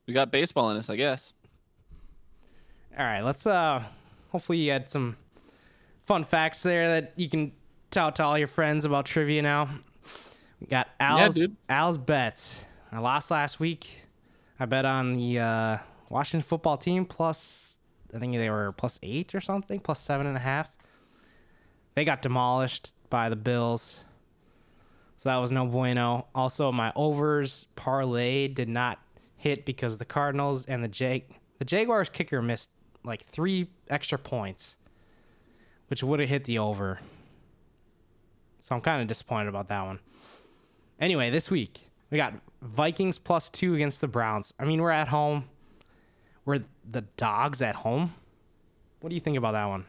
We 0.08 0.14
got 0.14 0.32
baseball 0.32 0.70
in 0.72 0.78
us, 0.78 0.90
I 0.90 0.96
guess. 0.96 1.34
All 2.98 3.06
right, 3.06 3.22
let's 3.22 3.46
uh 3.48 3.84
hopefully 4.32 4.60
you 4.60 4.72
had 4.72 4.90
some 4.92 5.18
fun 6.04 6.24
facts 6.24 6.62
there 6.62 6.88
that 6.88 7.14
you 7.16 7.30
can 7.30 7.52
tell 7.92 8.12
to 8.12 8.24
all 8.24 8.38
your 8.38 8.48
friends 8.48 8.86
about 8.86 9.06
trivia 9.06 9.42
now. 9.42 9.70
We 10.60 10.68
got 10.68 10.90
Al's 11.00 11.36
dude. 11.36 11.56
Al's 11.68 11.98
bets. 11.98 12.64
I 12.92 13.00
lost 13.00 13.32
last 13.32 13.60
week. 13.60 13.90
I 14.60 14.66
bet 14.66 14.86
on 14.86 15.16
the 15.16 15.40
uh, 15.40 15.78
Washington 16.10 16.48
football 16.48 16.78
team 16.78 17.06
plus 17.06 17.78
I 18.14 18.20
think 18.20 18.34
they 18.34 18.50
were 18.50 18.72
plus 18.74 19.00
eight 19.02 19.34
or 19.34 19.42
something, 19.42 19.80
plus 19.80 20.00
seven 20.00 20.28
and 20.28 20.38
a 20.38 20.40
half. 20.40 20.76
They 21.96 22.06
got 22.06 22.22
demolished 22.22 22.94
by 23.10 23.30
the 23.30 23.36
Bills. 23.36 24.04
So 25.18 25.30
that 25.30 25.38
was 25.38 25.52
no 25.52 25.66
bueno. 25.66 26.28
Also, 26.36 26.72
my 26.72 26.92
overs 26.96 27.68
parlay 27.76 28.48
did 28.48 28.70
not 28.70 29.00
hit 29.38 29.66
because 29.66 29.98
the 29.98 30.06
Cardinals 30.06 30.66
and 30.66 30.84
the 30.84 30.88
Jag 30.88 31.24
the 31.60 31.66
Jaguars 31.66 32.10
kicker 32.10 32.42
missed 32.42 32.70
like 33.04 33.24
three 33.24 33.70
extra 33.90 34.18
points, 34.18 34.78
which 35.88 36.04
would 36.04 36.20
have 36.20 36.30
hit 36.30 36.46
the 36.46 36.60
over. 36.60 37.00
So 38.62 38.76
I'm 38.76 38.82
kind 38.82 39.02
of 39.02 39.08
disappointed 39.08 39.50
about 39.50 39.68
that 39.68 39.86
one. 39.86 40.00
Anyway, 41.00 41.30
this 41.30 41.52
week 41.52 41.90
we 42.10 42.18
got 42.18 42.34
Vikings 42.62 43.20
plus 43.20 43.50
two 43.50 43.76
against 43.76 44.02
the 44.02 44.08
Browns. 44.08 44.54
I 44.60 44.66
mean, 44.66 44.82
we're 44.82 44.92
at 44.92 45.10
home. 45.10 45.46
We're 46.46 46.60
the 46.90 47.02
dogs 47.18 47.62
at 47.62 47.76
home. 47.76 48.14
What 49.00 49.10
do 49.10 49.16
you 49.16 49.22
think 49.22 49.38
about 49.38 49.52
that 49.52 49.66
one? 49.66 49.86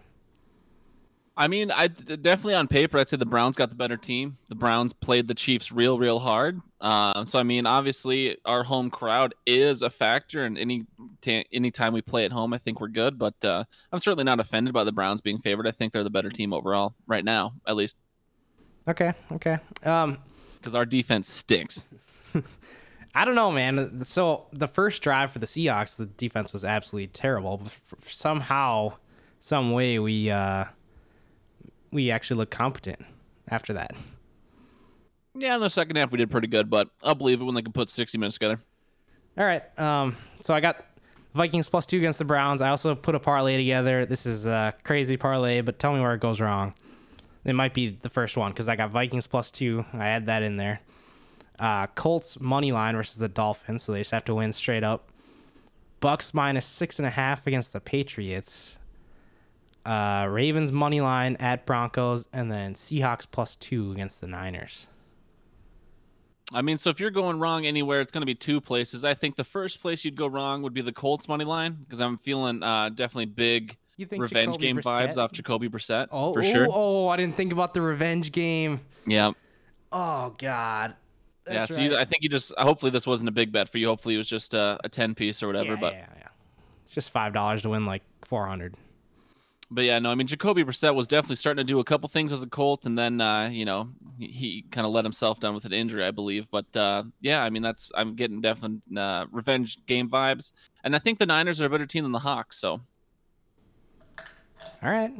I 1.37 1.49
mean, 1.49 1.73
I 1.73 1.89
definitely 1.89 2.55
on 2.55 2.69
paper, 2.69 2.97
I'd 2.99 3.09
say 3.09 3.17
the 3.17 3.27
Browns 3.27 3.57
got 3.57 3.69
the 3.69 3.75
better 3.75 3.97
team. 3.97 4.39
The 4.49 4.55
Browns 4.55 4.93
played 4.93 5.27
the 5.27 5.35
Chiefs 5.35 5.73
real, 5.73 5.99
real 5.99 6.21
hard. 6.21 6.61
Uh, 6.81 7.25
so 7.25 7.41
I 7.41 7.43
mean, 7.43 7.67
obviously, 7.67 8.37
our 8.45 8.63
home 8.63 8.89
crowd 8.89 9.35
is 9.45 9.83
a 9.83 9.91
factor, 9.91 10.45
and 10.45 10.57
any 10.57 10.87
ta- 11.23 11.43
anytime 11.53 11.93
we 11.93 12.03
play 12.03 12.25
at 12.25 12.31
home, 12.31 12.53
I 12.53 12.59
think 12.59 12.81
we're 12.81 12.89
good. 12.89 13.19
But 13.19 13.45
uh, 13.45 13.65
I'm 13.91 13.99
certainly 13.99 14.25
not 14.25 14.39
offended 14.39 14.75
by 14.75 14.85
the 14.85 14.93
Browns 14.93 15.21
being 15.21 15.39
favored. 15.39 15.67
I 15.67 15.73
think 15.73 15.93
they're 15.93 16.05
the 16.05 16.11
better 16.11 16.31
team 16.31 16.53
overall 16.53 16.95
right 17.07 17.25
now, 17.25 17.55
at 17.67 17.75
least, 17.75 17.97
Okay, 18.87 19.13
okay. 19.33 19.59
Um, 19.83 20.19
because 20.59 20.75
our 20.75 20.87
defense 20.87 21.29
stinks. 21.29 21.85
I 23.15 23.25
don't 23.25 23.35
know, 23.35 23.51
man. 23.51 24.03
So 24.05 24.47
the 24.53 24.67
first 24.69 25.03
drive 25.03 25.31
for 25.31 25.39
the 25.39 25.47
Seahawks, 25.47 25.97
the 25.97 26.07
defense 26.07 26.53
was 26.53 26.65
absolutely 26.65 27.09
terrible. 27.09 27.59
But 27.59 27.67
f- 27.67 28.13
somehow, 28.13 28.95
some 29.41 29.73
way, 29.73 29.99
we 29.99 30.31
uh, 30.31 30.65
we 31.95 32.11
actually 32.11 32.37
looked 32.37 32.53
competent 32.53 32.99
after 33.49 33.73
that. 33.73 33.93
Yeah, 35.37 35.55
in 35.55 35.61
the 35.61 35.71
second 35.71 35.97
half 35.97 36.13
we 36.13 36.19
did 36.19 36.31
pretty 36.31 36.49
good, 36.49 36.69
but 36.69 36.91
I'll 37.03 37.15
believe 37.15 37.41
it 37.41 37.45
when 37.45 37.55
they 37.55 37.63
can 37.63 37.73
put 37.73 37.89
60 37.89 38.19
minutes 38.19 38.35
together. 38.35 38.61
All 39.39 39.45
right. 39.45 39.63
Um, 39.79 40.17
so 40.41 40.55
I 40.55 40.61
got 40.61 40.85
Vikings 41.35 41.69
plus 41.69 41.87
two 41.87 41.97
against 41.97 42.19
the 42.19 42.25
Browns. 42.25 42.61
I 42.61 42.69
also 42.69 42.95
put 42.95 43.15
a 43.15 43.21
parlay 43.21 43.57
together. 43.57 44.07
This 44.07 44.27
is 44.27 44.47
a 44.47 44.75
crazy 44.85 45.17
parlay, 45.17 45.61
but 45.61 45.79
tell 45.79 45.93
me 45.93 46.01
where 46.01 46.15
it 46.15 46.21
goes 46.21 46.41
wrong. 46.41 46.75
It 47.45 47.55
might 47.55 47.75
be 47.75 47.99
the 48.01 48.09
first 48.09 48.37
one 48.37 48.53
because 48.53 48.69
I 48.69 48.77
got 48.77 48.91
Vikings 48.91 49.27
plus 49.27 49.51
two. 49.51 49.85
I 49.93 50.05
had 50.05 50.27
that 50.27 50.43
in 50.43 50.57
there. 50.57 50.81
Uh, 51.59 51.87
Colts 51.89 52.41
money 52.41 52.73
line 52.73 52.97
versus 52.97 53.17
the 53.17 53.29
Dolphins, 53.29 53.85
so 53.85 53.93
they 53.93 54.01
just 54.01 54.11
have 54.11 54.25
to 54.25 54.35
win 54.35 54.53
straight 54.53 54.83
up. 54.83 55.11
Bucks 56.01 56.35
minus 56.35 56.67
six 56.67 56.99
and 56.99 57.07
a 57.07 57.11
half 57.11 57.47
against 57.47 57.73
the 57.73 57.81
Patriots. 57.81 58.79
Uh, 59.85 60.27
Ravens 60.31 60.73
money 60.73 61.01
line 61.01 61.37
at 61.41 61.67
Broncos, 61.67 62.27
and 62.33 62.51
then 62.51 62.75
Seahawks 62.75 63.27
plus 63.31 63.55
two 63.57 63.93
against 63.93 64.21
the 64.21 64.27
Niners. 64.27 64.89
I 66.53 66.63
mean, 66.63 66.79
so 66.79 66.91
if 66.91 67.01
you're 67.01 67.11
going 67.11 67.39
wrong 67.41 67.67
anywhere, 67.67 68.01
it's 68.01 68.13
going 68.13 68.23
to 68.23 68.27
be 68.27 68.35
two 68.35 68.61
places. 68.61 69.05
I 69.05 69.15
think 69.15 69.37
the 69.37 69.45
first 69.45 69.81
place 69.81 70.05
you'd 70.05 70.17
go 70.17 70.27
wrong 70.27 70.63
would 70.63 70.75
be 70.75 70.83
the 70.83 70.93
Colts 70.93 71.27
money 71.27 71.45
line 71.45 71.73
because 71.81 72.01
I'm 72.01 72.17
feeling 72.17 72.63
uh, 72.63 72.91
definitely 72.91 73.27
big 73.27 73.77
revenge 73.99 74.31
Jacoby 74.31 74.67
game 74.67 74.77
Brissett? 74.77 75.09
vibes 75.13 75.17
off 75.17 75.33
Jacoby 75.33 75.69
Brissett 75.69 76.09
Oh, 76.11 76.33
for 76.33 76.41
oh, 76.41 76.45
sure. 76.45 76.67
oh, 76.71 77.09
I 77.09 77.17
didn't 77.17 77.37
think 77.37 77.53
about 77.53 77.75
the 77.75 77.81
revenge 77.83 78.31
game. 78.33 78.81
Yeah, 79.07 79.33
Oh 79.93 80.35
God. 80.39 80.95
yeah. 81.47 81.53
That's 81.55 81.75
So 81.75 81.81
you. 81.81 81.97
I 81.97 82.05
think 82.05 82.23
you 82.23 82.29
just 82.29 82.53
hopefully 82.59 82.91
this 82.91 83.07
wasn't 83.07 83.29
a 83.29 83.33
big 83.33 83.51
bet 83.53 83.69
for 83.69 83.79
you. 83.79 83.87
Hopefully 83.89 84.15
it 84.15 84.19
was 84.19 84.29
just 84.29 84.55
a, 84.55 84.79
a 84.85 84.89
ten 84.89 85.15
piece 85.15 85.43
or 85.43 85.47
whatever. 85.47 85.73
yeah, 85.75 85.81
but 85.81 85.93
yeah, 85.95 86.07
yeah. 86.19 86.29
It's 86.85 86.95
just 86.95 87.11
five 87.11 87.33
dollars 87.33 87.63
to 87.63 87.69
win 87.71 87.87
like 87.87 88.03
four 88.25 88.47
hundred. 88.47 88.75
But 89.71 89.85
yeah, 89.85 89.99
no. 89.99 90.11
I 90.11 90.15
mean, 90.15 90.27
Jacoby 90.27 90.63
Brissett 90.65 90.95
was 90.95 91.09
definitely 91.09 91.37
starting 91.37 91.67
to 91.67 91.71
do 91.73 91.79
a 91.81 91.85
couple 91.85 92.09
things 92.09 92.33
as 92.33 92.43
a 92.43 92.47
Colt, 92.47 92.87
and 92.87 92.97
then 92.99 93.21
uh, 93.21 93.49
you 93.49 93.65
know 93.65 93.89
he, 94.19 94.27
he 94.29 94.65
kind 94.71 94.87
of 94.87 94.93
let 94.93 95.05
himself 95.05 95.41
down 95.41 95.55
with 95.55 95.65
an 95.65 95.73
injury, 95.73 96.05
I 96.05 96.11
believe. 96.11 96.49
But 96.51 96.77
uh, 96.77 97.05
yeah, 97.21 97.43
I 97.43 97.51
mean 97.51 97.63
that's 97.63 97.91
I'm 97.95 98.15
getting 98.15 98.41
definite 98.41 98.81
uh, 98.97 99.27
revenge 99.33 99.79
game 99.87 100.09
vibes, 100.11 100.53
and 100.85 100.95
I 100.95 100.99
think 100.99 101.19
the 101.19 101.27
Niners 101.27 101.61
are 101.61 101.67
a 101.67 101.71
better 101.71 101.87
team 101.87 102.05
than 102.05 102.13
the 102.13 102.19
Hawks. 102.19 102.57
So 102.59 102.81
All 104.83 104.91
right, 104.91 105.11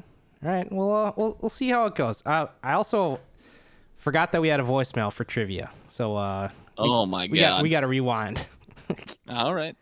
all 0.45 0.51
right. 0.51 0.71
Well, 0.71 0.93
uh, 0.93 1.13
we'll 1.17 1.39
we'll 1.41 1.49
see 1.51 1.71
how 1.71 1.87
it 1.87 1.95
goes. 1.95 2.23
Uh, 2.27 2.47
I 2.63 2.73
also 2.75 3.21
forgot 3.97 4.33
that 4.33 4.43
we 4.43 4.49
had 4.49 4.61
a 4.61 4.65
voicemail 4.65 5.13
for 5.13 5.25
trivia, 5.25 5.71
so 5.89 6.17
uh, 6.17 6.49
we- 6.79 6.85
oh 6.89 7.07
my 7.07 7.29
we 7.31 7.39
god, 7.39 7.57
got 7.57 7.63
we 7.63 7.71
got 7.71 7.81
to 7.81 7.87
rewind. 7.87 8.45
All 9.29 9.55
right. 9.55 9.75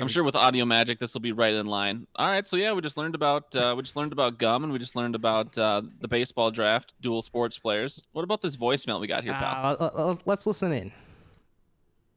Here 0.00 0.04
I'm 0.04 0.08
sure 0.08 0.24
with 0.24 0.34
audio 0.34 0.64
magic 0.64 0.98
this 0.98 1.12
will 1.12 1.20
be 1.20 1.32
right 1.32 1.52
in 1.52 1.66
line. 1.66 2.06
All 2.16 2.26
right, 2.26 2.48
so 2.48 2.56
yeah, 2.56 2.72
we 2.72 2.80
just 2.80 2.96
learned 2.96 3.14
about 3.14 3.54
uh, 3.54 3.74
we 3.76 3.82
just 3.82 3.96
learned 3.96 4.12
about 4.12 4.38
gum 4.38 4.64
and 4.64 4.72
we 4.72 4.78
just 4.78 4.96
learned 4.96 5.14
about 5.14 5.58
uh, 5.58 5.82
the 6.00 6.08
baseball 6.08 6.50
draft, 6.50 6.94
dual 7.02 7.20
sports 7.20 7.58
players. 7.58 8.06
What 8.12 8.22
about 8.22 8.40
this 8.40 8.56
voicemail 8.56 8.98
we 8.98 9.06
got 9.08 9.24
here, 9.24 9.34
pal? 9.34 9.72
Uh, 9.72 9.76
l- 9.78 9.92
l- 9.96 10.20
let's 10.24 10.46
listen 10.46 10.72
in. 10.72 10.90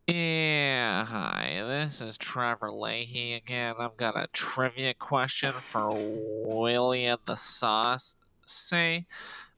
Yeah, 0.07 1.03
hi, 1.03 1.61
this 1.67 1.99
is 1.99 2.17
Trevor 2.17 2.71
Leahy 2.71 3.33
again. 3.33 3.75
I've 3.77 3.97
got 3.97 4.15
a 4.17 4.27
trivia 4.31 4.93
question 4.93 5.51
for 5.51 5.91
William 5.93 7.19
the 7.25 7.35
Sauce. 7.35 8.15
Say, 8.45 9.07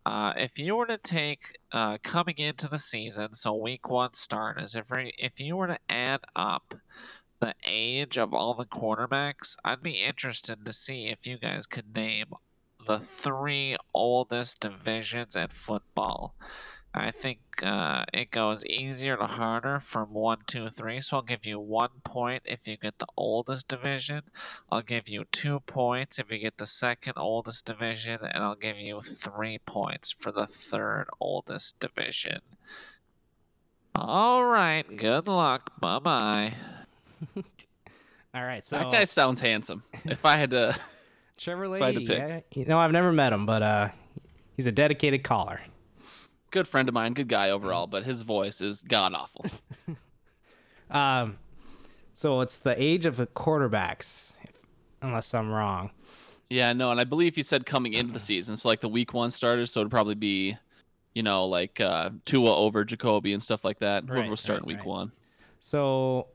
uh, 0.04 0.34
if 0.36 0.58
you 0.58 0.76
were 0.76 0.88
to 0.88 0.98
take 0.98 1.60
uh, 1.72 2.00
coming 2.02 2.40
into 2.40 2.68
the 2.68 2.80
season, 2.80 3.34
so 3.34 3.54
week 3.54 3.88
one 3.88 4.14
starters, 4.14 4.74
if, 4.74 4.88
if 4.92 5.40
you 5.40 5.58
were 5.58 5.68
to 5.68 5.80
add 5.90 6.22
up 6.36 6.74
the 7.46 7.56
age 7.66 8.18
of 8.18 8.34
all 8.34 8.54
the 8.54 8.66
quarterbacks, 8.66 9.56
I'd 9.64 9.84
be 9.84 10.04
interested 10.04 10.66
to 10.66 10.74
see 10.74 11.08
if 11.08 11.26
you 11.26 11.38
guys 11.38 11.66
could 11.66 11.96
name 11.96 12.34
the 12.86 13.00
three 13.00 13.78
oldest 13.94 14.60
divisions 14.60 15.36
in 15.36 15.48
football. 15.48 16.36
I 16.98 17.12
think 17.12 17.40
uh, 17.62 18.06
it 18.14 18.32
goes 18.32 18.66
easier 18.66 19.18
to 19.18 19.28
harder 19.28 19.82
from 19.82 20.14
one, 20.14 20.40
two, 20.48 20.70
three. 20.70 21.02
So 21.02 21.18
I'll 21.18 21.24
give 21.24 21.46
you 21.46 21.60
one 21.60 21.90
point 22.06 22.44
if 22.46 22.70
you 22.70 22.78
get 22.78 23.00
the 23.00 23.08
oldest 23.18 23.68
division. 23.68 24.22
I'll 24.72 24.82
give 24.82 25.10
you 25.10 25.26
two 25.32 25.60
points 25.62 26.20
if 26.20 26.32
you 26.32 26.38
get 26.40 26.58
the 26.58 26.66
second 26.66 27.14
oldest 27.18 27.66
division, 27.66 28.20
and 28.22 28.44
I'll 28.44 28.56
give 28.56 28.78
you 28.80 29.02
three 29.02 29.58
points 29.58 30.12
for 30.12 30.32
the 30.32 30.48
third 30.48 31.08
oldest 31.20 31.82
division. 31.82 32.40
All 33.94 34.46
right. 34.46 34.86
Good 34.96 35.28
luck. 35.28 35.72
Bye 35.82 36.00
bye. 36.00 36.54
All 38.34 38.44
right, 38.44 38.66
so 38.68 38.78
that 38.78 38.92
guy 38.92 39.06
sounds 39.06 39.40
handsome. 39.40 39.84
If 40.06 40.26
I 40.26 40.36
had 40.38 40.52
to, 40.52 40.76
Trevor 41.38 41.66
I 41.76 41.86
had 41.86 41.94
to 41.94 42.00
Leahy. 42.00 42.08
pick. 42.08 42.18
yeah, 42.18 42.40
you 42.62 42.66
know, 42.66 42.78
I've 42.78 42.92
never 42.92 43.12
met 43.14 43.32
him, 43.32 43.46
but 43.46 43.62
uh, 43.64 43.90
he's 44.58 44.68
a 44.68 44.72
dedicated 44.74 45.24
caller. 45.24 45.62
good 46.52 46.68
friend 46.68 46.90
of 46.90 46.94
mine, 46.94 47.14
good 47.14 47.30
guy 47.30 47.50
overall, 47.52 47.88
but 47.88 48.04
his 48.04 48.24
voice 48.24 48.60
is 48.62 48.82
god 48.82 49.14
awful. 49.14 49.46
Um, 50.90 51.38
so 52.14 52.42
it's 52.42 52.60
the 52.60 52.80
age 52.82 53.08
of 53.08 53.18
the 53.18 53.26
quarterbacks, 53.26 54.34
if, 54.44 54.52
unless 55.02 55.34
I'm 55.34 55.50
wrong. 55.52 55.90
Yeah, 56.50 56.74
no, 56.74 56.92
and 56.92 57.00
I 57.00 57.04
believe 57.06 57.36
he 57.36 57.42
said 57.42 57.66
coming 57.66 57.94
into 57.94 58.14
the 58.14 58.20
season, 58.20 58.56
so 58.56 58.68
like 58.70 58.82
the 58.82 58.88
week 58.88 59.12
one 59.14 59.32
starters, 59.32 59.72
so 59.72 59.80
it'd 59.80 59.90
probably 59.92 60.14
be, 60.14 60.56
you 61.16 61.24
know, 61.24 61.48
like 61.48 61.82
uh, 61.82 62.12
Tua 62.26 62.56
over 62.56 62.86
Jacoby 62.86 63.34
and 63.34 63.42
stuff 63.42 63.66
like 63.66 63.80
that. 63.80 64.04
Whoever 64.04 64.22
Right, 64.22 64.30
was 64.30 64.42
starting 64.42 64.62
right, 64.68 64.76
week 64.78 64.86
right. 64.86 64.86
one. 64.88 65.12
So 65.60 66.28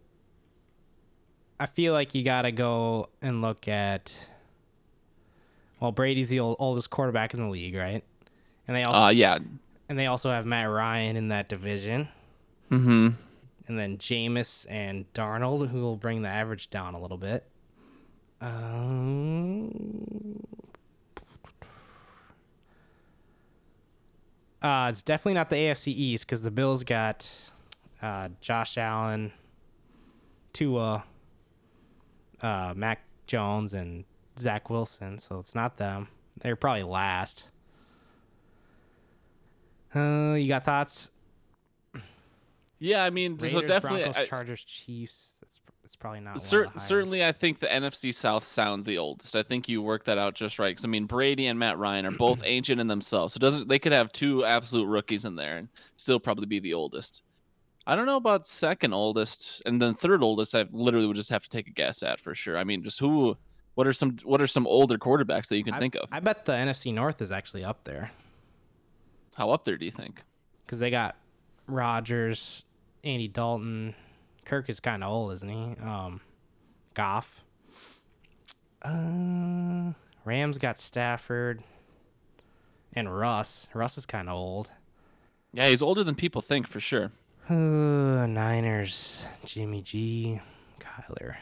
I 1.60 1.66
feel 1.66 1.92
like 1.92 2.14
you 2.14 2.24
got 2.24 2.42
to 2.42 2.52
go 2.52 3.10
and 3.22 3.42
look 3.42 3.68
at. 3.68 4.16
Well, 5.78 5.92
Brady's 5.92 6.28
the 6.30 6.40
old, 6.40 6.56
oldest 6.58 6.90
quarterback 6.90 7.34
in 7.34 7.40
the 7.40 7.48
league, 7.48 7.74
right? 7.74 8.02
And 8.66 8.76
they 8.76 8.82
also 8.82 9.00
Uh, 9.06 9.10
yeah. 9.10 9.38
and 9.88 9.98
they 9.98 10.06
also 10.06 10.30
have 10.30 10.44
Matt 10.46 10.68
Ryan 10.70 11.16
in 11.16 11.28
that 11.28 11.48
division, 11.48 12.08
Mm-hmm. 12.70 13.08
and 13.68 13.78
then 13.78 13.98
Jameis 13.98 14.64
and 14.70 15.04
Darnold, 15.14 15.68
who 15.68 15.80
will 15.82 15.96
bring 15.96 16.22
the 16.22 16.28
average 16.28 16.70
down 16.70 16.94
a 16.94 17.00
little 17.00 17.16
bit. 17.18 17.44
Um, 18.40 19.70
uh, 24.62 24.88
it's 24.90 25.02
definitely 25.02 25.34
not 25.34 25.50
the 25.50 25.56
AFC 25.56 25.88
East 25.88 26.26
because 26.26 26.42
the 26.42 26.50
Bills 26.50 26.84
got 26.84 27.30
uh, 28.02 28.28
Josh 28.40 28.76
Allen, 28.78 29.32
Tua, 30.52 31.04
uh, 32.42 32.72
Mac 32.76 33.02
Jones, 33.26 33.74
and 33.74 34.04
Zach 34.38 34.70
Wilson. 34.70 35.18
So 35.18 35.38
it's 35.38 35.54
not 35.54 35.76
them. 35.76 36.08
They're 36.40 36.56
probably 36.56 36.82
last. 36.84 37.44
Uh, 39.94 40.34
you 40.34 40.48
got 40.48 40.64
thoughts? 40.64 41.10
Yeah, 42.78 43.04
I 43.04 43.10
mean, 43.10 43.38
so 43.38 43.46
Raiders, 43.46 43.62
definitely, 43.68 44.02
Broncos, 44.04 44.22
I- 44.22 44.24
Chargers, 44.26 44.64
Chiefs. 44.64 45.34
That's 45.40 45.60
it's 45.84 45.96
probably 45.96 46.20
not. 46.20 46.40
Cer- 46.40 46.70
certainly, 46.78 47.24
I 47.24 47.32
think 47.32 47.58
the 47.58 47.66
NFC 47.66 48.14
South 48.14 48.44
sounds 48.44 48.86
the 48.86 48.96
oldest. 48.96 49.34
I 49.34 49.42
think 49.42 49.68
you 49.68 49.82
worked 49.82 50.06
that 50.06 50.18
out 50.18 50.34
just 50.34 50.58
right. 50.58 50.70
Because 50.70 50.84
I 50.84 50.88
mean, 50.88 51.04
Brady 51.06 51.48
and 51.48 51.58
Matt 51.58 51.78
Ryan 51.78 52.06
are 52.06 52.12
both 52.12 52.40
ancient 52.44 52.80
in 52.80 52.86
themselves. 52.86 53.34
So 53.34 53.40
doesn't 53.40 53.68
they 53.68 53.78
could 53.80 53.92
have 53.92 54.12
two 54.12 54.44
absolute 54.44 54.86
rookies 54.86 55.24
in 55.24 55.34
there 55.34 55.56
and 55.58 55.68
still 55.96 56.20
probably 56.20 56.46
be 56.46 56.60
the 56.60 56.74
oldest. 56.74 57.22
I 57.90 57.96
don't 57.96 58.06
know 58.06 58.18
about 58.18 58.46
second 58.46 58.92
oldest 58.92 59.62
and 59.66 59.82
then 59.82 59.94
third 59.94 60.22
oldest. 60.22 60.54
I 60.54 60.64
literally 60.70 61.08
would 61.08 61.16
just 61.16 61.30
have 61.30 61.42
to 61.42 61.48
take 61.48 61.66
a 61.66 61.72
guess 61.72 62.04
at 62.04 62.20
for 62.20 62.36
sure. 62.36 62.56
I 62.56 62.62
mean, 62.62 62.84
just 62.84 63.00
who? 63.00 63.36
What 63.74 63.84
are 63.88 63.92
some? 63.92 64.16
What 64.22 64.40
are 64.40 64.46
some 64.46 64.64
older 64.68 64.96
quarterbacks 64.96 65.48
that 65.48 65.56
you 65.56 65.64
can 65.64 65.74
I, 65.74 65.80
think 65.80 65.96
of? 65.96 66.08
I 66.12 66.20
bet 66.20 66.44
the 66.44 66.52
NFC 66.52 66.94
North 66.94 67.20
is 67.20 67.32
actually 67.32 67.64
up 67.64 67.82
there 67.82 68.12
How 69.34 69.50
up 69.50 69.64
there 69.64 69.76
do 69.76 69.84
you 69.84 69.90
think? 69.90 70.22
because 70.64 70.78
they 70.78 70.90
got 70.90 71.16
Rodgers, 71.66 72.64
Andy 73.02 73.26
Dalton. 73.26 73.96
Kirk 74.44 74.68
is 74.68 74.78
kind 74.78 75.02
of 75.02 75.10
old, 75.10 75.32
isn't 75.32 75.48
he? 75.48 75.76
Um, 75.84 76.20
Goff. 76.94 77.42
Uh, 78.82 79.94
Rams 80.24 80.58
got 80.58 80.78
Stafford 80.78 81.64
and 82.92 83.12
Russ. 83.12 83.68
Russ 83.74 83.98
is 83.98 84.06
kind 84.06 84.28
of 84.28 84.36
old. 84.36 84.70
Yeah, 85.52 85.68
he's 85.68 85.82
older 85.82 86.04
than 86.04 86.14
people 86.14 86.40
think 86.40 86.68
for 86.68 86.78
sure. 86.78 87.10
Uh, 87.50 88.26
Niners, 88.26 89.26
Jimmy 89.44 89.82
G, 89.82 90.40
Kyler. 90.78 91.34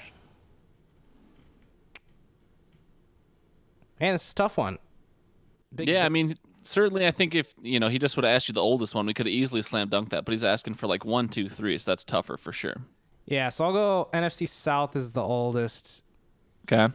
Man, 4.00 4.14
this 4.14 4.24
is 4.24 4.32
a 4.32 4.34
tough 4.34 4.56
one. 4.56 4.78
Big- 5.74 5.86
yeah, 5.86 6.06
I 6.06 6.08
mean, 6.08 6.34
certainly, 6.62 7.06
I 7.06 7.10
think 7.10 7.34
if 7.34 7.54
you 7.60 7.78
know 7.78 7.90
he 7.90 7.98
just 7.98 8.16
would 8.16 8.24
have 8.24 8.34
asked 8.34 8.48
you 8.48 8.54
the 8.54 8.62
oldest 8.62 8.94
one, 8.94 9.04
we 9.04 9.12
could 9.12 9.26
have 9.26 9.34
easily 9.34 9.60
slam 9.60 9.90
dunked 9.90 10.08
that. 10.10 10.24
But 10.24 10.32
he's 10.32 10.44
asking 10.44 10.74
for 10.74 10.86
like 10.86 11.04
one, 11.04 11.28
two, 11.28 11.46
three, 11.50 11.76
so 11.76 11.90
that's 11.90 12.04
tougher 12.04 12.38
for 12.38 12.54
sure. 12.54 12.76
Yeah, 13.26 13.50
so 13.50 13.66
I'll 13.66 13.74
go 13.74 14.08
NFC 14.14 14.48
South 14.48 14.96
is 14.96 15.10
the 15.10 15.20
oldest. 15.20 16.02
Okay. 16.66 16.90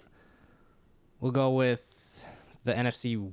We'll 1.19 1.31
go 1.31 1.51
with 1.51 2.25
the 2.63 2.73
NFC 2.73 3.31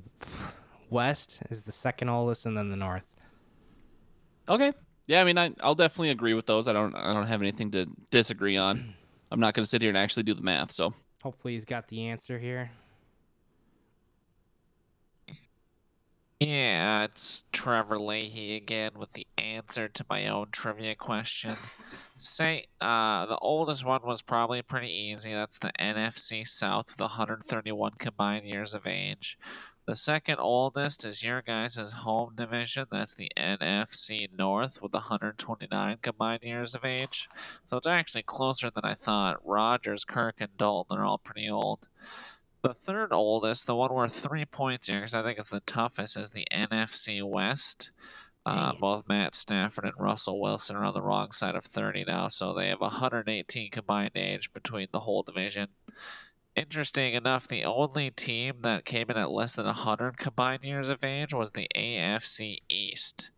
West 0.90 1.38
is 1.48 1.62
the 1.62 1.72
second 1.72 2.10
oldest, 2.10 2.44
and 2.44 2.54
then 2.54 2.68
the 2.68 2.76
North. 2.76 3.10
Okay. 4.46 4.74
Yeah, 5.10 5.22
I 5.22 5.24
mean, 5.24 5.38
I, 5.38 5.50
I'll 5.60 5.74
definitely 5.74 6.10
agree 6.10 6.34
with 6.34 6.46
those. 6.46 6.68
I 6.68 6.72
don't, 6.72 6.94
I 6.94 7.12
don't 7.12 7.26
have 7.26 7.42
anything 7.42 7.72
to 7.72 7.86
disagree 8.12 8.56
on. 8.56 8.94
I'm 9.32 9.40
not 9.40 9.54
going 9.54 9.64
to 9.64 9.68
sit 9.68 9.82
here 9.82 9.88
and 9.88 9.98
actually 9.98 10.22
do 10.22 10.34
the 10.34 10.40
math. 10.40 10.70
So 10.70 10.94
Hopefully, 11.24 11.54
he's 11.54 11.64
got 11.64 11.88
the 11.88 12.06
answer 12.06 12.38
here. 12.38 12.70
Yeah, 16.38 17.02
it's 17.02 17.42
Trevor 17.50 17.98
Leahy 17.98 18.54
again 18.54 18.92
with 18.96 19.14
the 19.14 19.26
answer 19.36 19.88
to 19.88 20.06
my 20.08 20.28
own 20.28 20.46
trivia 20.52 20.94
question. 20.94 21.56
Say, 22.16 22.66
uh, 22.80 23.26
the 23.26 23.38
oldest 23.38 23.84
one 23.84 24.02
was 24.04 24.22
probably 24.22 24.62
pretty 24.62 24.92
easy. 24.92 25.32
That's 25.34 25.58
the 25.58 25.72
NFC 25.80 26.46
South 26.46 26.86
with 26.88 27.00
131 27.00 27.94
combined 27.98 28.46
years 28.46 28.74
of 28.74 28.86
age. 28.86 29.36
The 29.90 29.96
second 29.96 30.38
oldest 30.38 31.04
is 31.04 31.24
your 31.24 31.42
guys' 31.42 31.90
home 31.90 32.36
division. 32.36 32.86
That's 32.92 33.12
the 33.12 33.32
NFC 33.36 34.28
North 34.32 34.80
with 34.80 34.94
129 34.94 35.98
combined 36.00 36.44
years 36.44 36.76
of 36.76 36.84
age. 36.84 37.28
So 37.64 37.76
it's 37.76 37.88
actually 37.88 38.22
closer 38.22 38.70
than 38.70 38.84
I 38.84 38.94
thought. 38.94 39.44
Rodgers, 39.44 40.04
Kirk, 40.04 40.36
and 40.38 40.56
Dalton 40.56 40.96
are 40.96 41.04
all 41.04 41.18
pretty 41.18 41.50
old. 41.50 41.88
The 42.62 42.72
third 42.72 43.12
oldest, 43.12 43.66
the 43.66 43.74
one 43.74 43.92
worth 43.92 44.14
three 44.14 44.44
points 44.44 44.86
here, 44.86 45.00
because 45.00 45.12
I 45.12 45.24
think 45.24 45.40
it's 45.40 45.50
the 45.50 45.58
toughest, 45.58 46.16
is 46.16 46.30
the 46.30 46.46
NFC 46.52 47.28
West. 47.28 47.90
Uh, 48.46 48.74
both 48.80 49.08
Matt 49.08 49.34
Stafford 49.34 49.86
and 49.86 49.94
Russell 49.98 50.40
Wilson 50.40 50.76
are 50.76 50.84
on 50.84 50.94
the 50.94 51.02
wrong 51.02 51.32
side 51.32 51.56
of 51.56 51.64
30 51.64 52.04
now, 52.06 52.28
so 52.28 52.54
they 52.54 52.68
have 52.68 52.80
118 52.80 53.72
combined 53.72 54.12
age 54.14 54.52
between 54.52 54.86
the 54.92 55.00
whole 55.00 55.24
division. 55.24 55.66
Interesting 56.60 57.14
enough, 57.14 57.48
the 57.48 57.64
only 57.64 58.10
team 58.10 58.56
that 58.60 58.84
came 58.84 59.10
in 59.10 59.16
at 59.16 59.30
less 59.30 59.54
than 59.54 59.64
100 59.64 60.18
combined 60.18 60.62
years 60.62 60.90
of 60.90 61.02
age 61.02 61.32
was 61.32 61.52
the 61.52 61.66
AFC 61.74 62.58
East. 62.68 63.30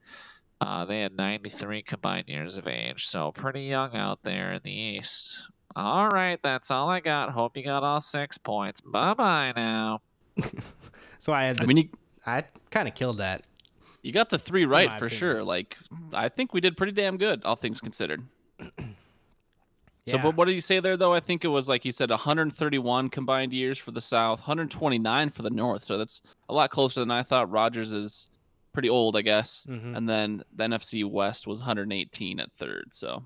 Uh, 0.60 0.84
they 0.84 1.02
had 1.02 1.16
93 1.16 1.82
combined 1.82 2.28
years 2.28 2.56
of 2.56 2.66
age, 2.66 3.06
so 3.06 3.30
pretty 3.30 3.62
young 3.62 3.94
out 3.94 4.24
there 4.24 4.54
in 4.54 4.60
the 4.64 4.72
East. 4.72 5.48
All 5.76 6.08
right, 6.08 6.42
that's 6.42 6.68
all 6.68 6.90
I 6.90 6.98
got. 6.98 7.30
Hope 7.30 7.56
you 7.56 7.62
got 7.62 7.84
all 7.84 8.00
six 8.00 8.38
points. 8.38 8.80
Bye 8.80 9.14
bye 9.14 9.52
now. 9.54 10.00
So 11.20 11.32
I 11.32 11.44
had. 11.44 11.58
The, 11.58 11.62
I 11.62 11.66
mean, 11.66 11.76
you, 11.76 11.88
I 12.26 12.42
kind 12.72 12.88
of 12.88 12.96
killed 12.96 13.18
that. 13.18 13.44
you 14.02 14.10
got 14.10 14.28
the 14.28 14.40
three 14.40 14.64
right 14.64 14.90
for 14.90 15.06
opinion. 15.06 15.18
sure. 15.20 15.44
Like, 15.44 15.76
I 16.12 16.28
think 16.28 16.52
we 16.52 16.60
did 16.60 16.76
pretty 16.76 16.90
damn 16.90 17.16
good, 17.16 17.44
all 17.44 17.54
things 17.54 17.80
considered. 17.80 18.24
So, 20.06 20.18
but 20.18 20.36
what 20.36 20.46
did 20.46 20.54
you 20.54 20.60
say 20.60 20.80
there 20.80 20.96
though? 20.96 21.14
I 21.14 21.20
think 21.20 21.44
it 21.44 21.48
was 21.48 21.68
like 21.68 21.84
you 21.84 21.92
said 21.92 22.10
131 22.10 23.08
combined 23.08 23.52
years 23.52 23.78
for 23.78 23.92
the 23.92 24.00
South, 24.00 24.40
129 24.40 25.30
for 25.30 25.42
the 25.42 25.50
North. 25.50 25.84
So 25.84 25.96
that's 25.96 26.22
a 26.48 26.54
lot 26.54 26.70
closer 26.70 26.98
than 27.00 27.10
I 27.12 27.22
thought. 27.22 27.50
Rodgers 27.50 27.92
is 27.92 28.28
pretty 28.72 28.88
old, 28.90 29.16
I 29.16 29.22
guess. 29.22 29.64
Mhm. 29.70 29.96
And 29.96 30.08
then 30.08 30.42
the 30.56 30.64
NFC 30.64 31.04
West 31.04 31.46
was 31.46 31.60
118 31.60 32.40
at 32.40 32.50
third. 32.58 32.88
So 32.92 33.22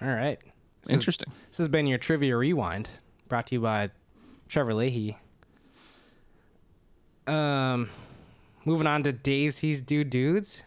All 0.00 0.08
right. 0.08 0.38
This 0.82 0.90
is- 0.90 0.92
interesting. 1.00 1.32
This 1.48 1.58
has 1.58 1.68
been 1.68 1.86
your 1.88 1.98
trivia 1.98 2.36
rewind, 2.36 2.88
brought 3.28 3.46
to 3.48 3.54
you 3.56 3.60
by 3.62 3.90
Trevor 4.48 4.74
Leahy. 4.74 5.16
Um, 7.26 7.88
moving 8.64 8.86
on 8.86 9.02
to 9.02 9.12
Dave's 9.12 9.58
He's 9.58 9.80
Do 9.80 10.04
Dudes. 10.04 10.62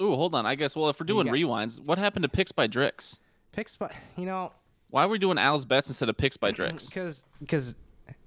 Ooh, 0.00 0.14
hold 0.14 0.34
on. 0.34 0.46
I 0.46 0.54
guess 0.54 0.76
well, 0.76 0.88
if 0.90 1.00
we're 1.00 1.06
doing 1.06 1.26
rewinds, 1.26 1.80
what 1.80 1.98
happened 1.98 2.22
to 2.24 2.28
picks 2.28 2.52
by 2.52 2.68
Drix? 2.68 3.18
Picks, 3.56 3.74
but 3.74 3.92
you 4.16 4.26
know, 4.26 4.52
Why 4.90 5.04
are 5.04 5.08
we 5.08 5.18
doing 5.18 5.38
Al's 5.38 5.64
bets 5.64 5.88
instead 5.88 6.08
of 6.08 6.16
picks 6.16 6.36
by 6.36 6.52
Drix? 6.52 6.88
because 6.88 7.24
because 7.40 7.74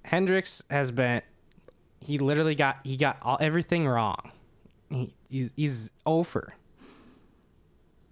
Hendrix 0.04 0.62
has 0.70 0.90
been, 0.92 1.22
he 2.02 2.18
literally 2.18 2.56
got 2.56 2.80
he 2.84 2.98
got 2.98 3.18
all 3.22 3.38
everything 3.40 3.88
wrong. 3.88 4.32
He 4.90 5.14
he's, 5.30 5.50
he's 5.56 5.92
over. 6.06 6.54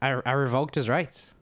I 0.01 0.21
I 0.25 0.31
revoked 0.33 0.75
his 0.75 0.87
rights. 0.87 1.33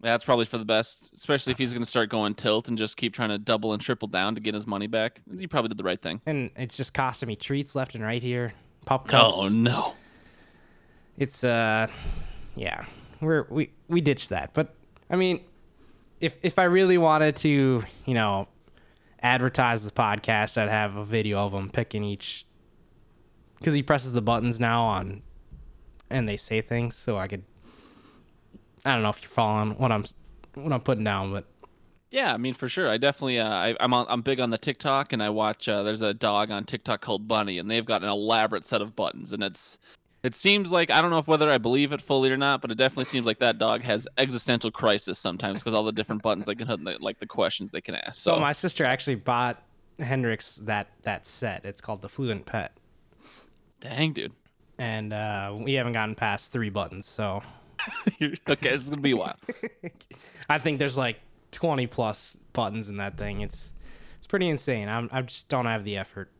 That's 0.00 0.24
probably 0.24 0.44
for 0.44 0.58
the 0.58 0.64
best, 0.64 1.10
especially 1.14 1.52
if 1.52 1.58
he's 1.58 1.72
going 1.72 1.82
to 1.82 1.88
start 1.88 2.10
going 2.10 2.34
tilt 2.34 2.68
and 2.68 2.76
just 2.78 2.96
keep 2.96 3.14
trying 3.14 3.30
to 3.30 3.38
double 3.38 3.72
and 3.72 3.80
triple 3.82 4.08
down 4.08 4.34
to 4.34 4.40
get 4.40 4.54
his 4.54 4.66
money 4.66 4.86
back. 4.86 5.20
He 5.38 5.46
probably 5.46 5.68
did 5.68 5.78
the 5.78 5.84
right 5.84 6.00
thing. 6.00 6.20
and 6.26 6.50
it's 6.56 6.76
just 6.76 6.94
costing 6.94 7.26
me 7.26 7.34
treats 7.36 7.74
left 7.74 7.94
and 7.94 8.04
right 8.04 8.22
here. 8.22 8.52
Pop 8.84 9.08
cups. 9.08 9.34
Oh 9.38 9.48
no. 9.48 9.94
It's 11.18 11.42
uh, 11.44 11.88
yeah, 12.54 12.84
we're 13.20 13.46
we 13.50 13.70
we 13.88 14.00
ditched 14.00 14.30
that. 14.30 14.52
But 14.54 14.74
I 15.10 15.16
mean, 15.16 15.40
if 16.20 16.38
if 16.42 16.58
I 16.58 16.64
really 16.64 16.98
wanted 16.98 17.36
to, 17.36 17.82
you 18.04 18.14
know, 18.14 18.48
advertise 19.20 19.84
the 19.84 19.90
podcast, 19.90 20.60
I'd 20.60 20.68
have 20.68 20.96
a 20.96 21.04
video 21.04 21.38
of 21.38 21.52
him 21.52 21.70
picking 21.70 22.04
each. 22.04 22.46
Because 23.58 23.74
he 23.74 23.82
presses 23.82 24.12
the 24.12 24.20
buttons 24.20 24.60
now 24.60 24.84
on, 24.84 25.22
and 26.10 26.28
they 26.28 26.36
say 26.36 26.60
things, 26.60 26.94
so 26.94 27.16
I 27.16 27.26
could. 27.26 27.42
I 28.84 28.92
don't 28.92 29.02
know 29.02 29.08
if 29.08 29.22
you're 29.22 29.30
following 29.30 29.78
what 29.78 29.90
I'm 29.90 30.04
what 30.54 30.72
I'm 30.72 30.80
putting 30.80 31.04
down, 31.04 31.32
but 31.32 31.46
Yeah, 32.10 32.32
I 32.32 32.36
mean 32.36 32.54
for 32.54 32.68
sure. 32.68 32.88
I 32.88 32.98
definitely 32.98 33.38
uh, 33.40 33.48
I, 33.48 33.76
I'm 33.80 33.92
on, 33.94 34.06
I'm 34.08 34.22
big 34.22 34.40
on 34.40 34.50
the 34.50 34.58
TikTok 34.58 35.12
and 35.12 35.22
I 35.22 35.30
watch. 35.30 35.68
Uh, 35.68 35.82
there's 35.82 36.02
a 36.02 36.14
dog 36.14 36.50
on 36.50 36.64
TikTok 36.64 37.00
called 37.00 37.26
Bunny 37.26 37.58
and 37.58 37.70
they've 37.70 37.84
got 37.84 38.02
an 38.02 38.08
elaborate 38.08 38.64
set 38.64 38.80
of 38.80 38.94
buttons 38.94 39.32
and 39.32 39.42
it's 39.42 39.78
it 40.26 40.34
seems 40.34 40.70
like 40.72 40.90
I 40.90 41.00
don't 41.00 41.10
know 41.10 41.18
if 41.18 41.28
whether 41.28 41.50
I 41.50 41.58
believe 41.58 41.92
it 41.92 42.02
fully 42.02 42.30
or 42.30 42.36
not, 42.36 42.60
but 42.60 42.70
it 42.70 42.76
definitely 42.76 43.04
seems 43.06 43.24
like 43.26 43.38
that 43.38 43.58
dog 43.58 43.82
has 43.82 44.06
existential 44.18 44.70
crisis 44.70 45.18
sometimes 45.18 45.60
because 45.60 45.72
all 45.74 45.84
the 45.84 45.92
different 45.92 46.22
buttons 46.22 46.44
they 46.44 46.54
can 46.54 46.66
hit, 46.66 46.84
the- 46.84 46.98
like 47.00 47.18
the 47.18 47.26
questions 47.26 47.70
they 47.70 47.80
can 47.80 47.94
ask. 47.94 48.14
so 48.16 48.34
So, 48.34 48.40
my 48.40 48.52
sister 48.52 48.84
actually 48.84 49.14
bought 49.16 49.62
Hendrix 49.98 50.56
that 50.56 50.88
that 51.02 51.24
set. 51.26 51.64
It's 51.64 51.80
called 51.80 52.02
the 52.02 52.08
Fluent 52.08 52.44
Pet. 52.46 52.76
dang 53.80 54.12
dude. 54.12 54.32
and 54.78 55.12
uh, 55.12 55.56
we 55.58 55.74
haven't 55.74 55.92
gotten 55.94 56.14
past 56.14 56.52
three 56.52 56.70
buttons. 56.70 57.06
So 57.06 57.42
okay, 58.22 58.36
this 58.70 58.82
is 58.82 58.90
gonna 58.90 59.02
be 59.02 59.12
a 59.12 59.16
while. 59.16 59.36
I 60.48 60.58
think 60.58 60.78
there's 60.78 60.96
like 60.98 61.20
20 61.52 61.86
plus 61.86 62.36
buttons 62.52 62.88
in 62.88 62.96
that 62.98 63.16
thing. 63.16 63.40
It's 63.40 63.72
it's 64.18 64.26
pretty 64.26 64.48
insane. 64.48 64.88
I'm, 64.88 65.08
I 65.12 65.22
just 65.22 65.48
don't 65.48 65.66
have 65.66 65.84
the 65.84 65.96
effort. 65.96 66.30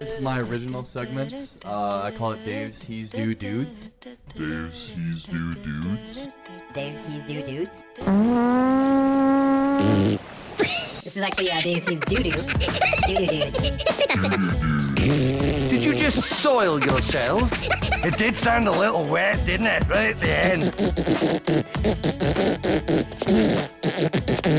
This 0.00 0.14
is 0.14 0.20
my 0.22 0.40
original 0.40 0.82
segment. 0.82 1.56
Uh, 1.62 2.00
I 2.02 2.10
call 2.10 2.32
it 2.32 2.42
Dave's 2.42 2.82
He's 2.82 3.10
Do 3.10 3.34
Dudes. 3.34 3.90
Dave's 4.34 4.88
He's 4.88 5.24
Do 5.24 5.52
Dudes. 5.52 6.32
Dave's 6.72 7.04
He's 7.04 7.26
Do 7.26 7.42
Dudes. 7.42 7.84
this 11.04 11.18
is 11.18 11.22
actually 11.22 11.50
uh, 11.50 11.60
Dave's 11.60 11.86
He's 11.86 12.00
Doo 12.00 12.22
Doo. 12.22 12.30
Doo 12.30 13.14
Doo 13.14 13.26
Dudes. 13.26 13.60
Did 15.68 15.84
you 15.84 15.94
just 15.94 16.22
soil 16.22 16.80
yourself? 16.80 17.52
It 18.02 18.16
did 18.16 18.38
sound 18.38 18.68
a 18.68 18.72
little 18.72 19.04
wet, 19.04 19.44
didn't 19.44 19.66
it? 19.66 19.86
Right 19.86 20.16
at 20.16 20.20
the 20.20 20.30
end. 20.30 20.74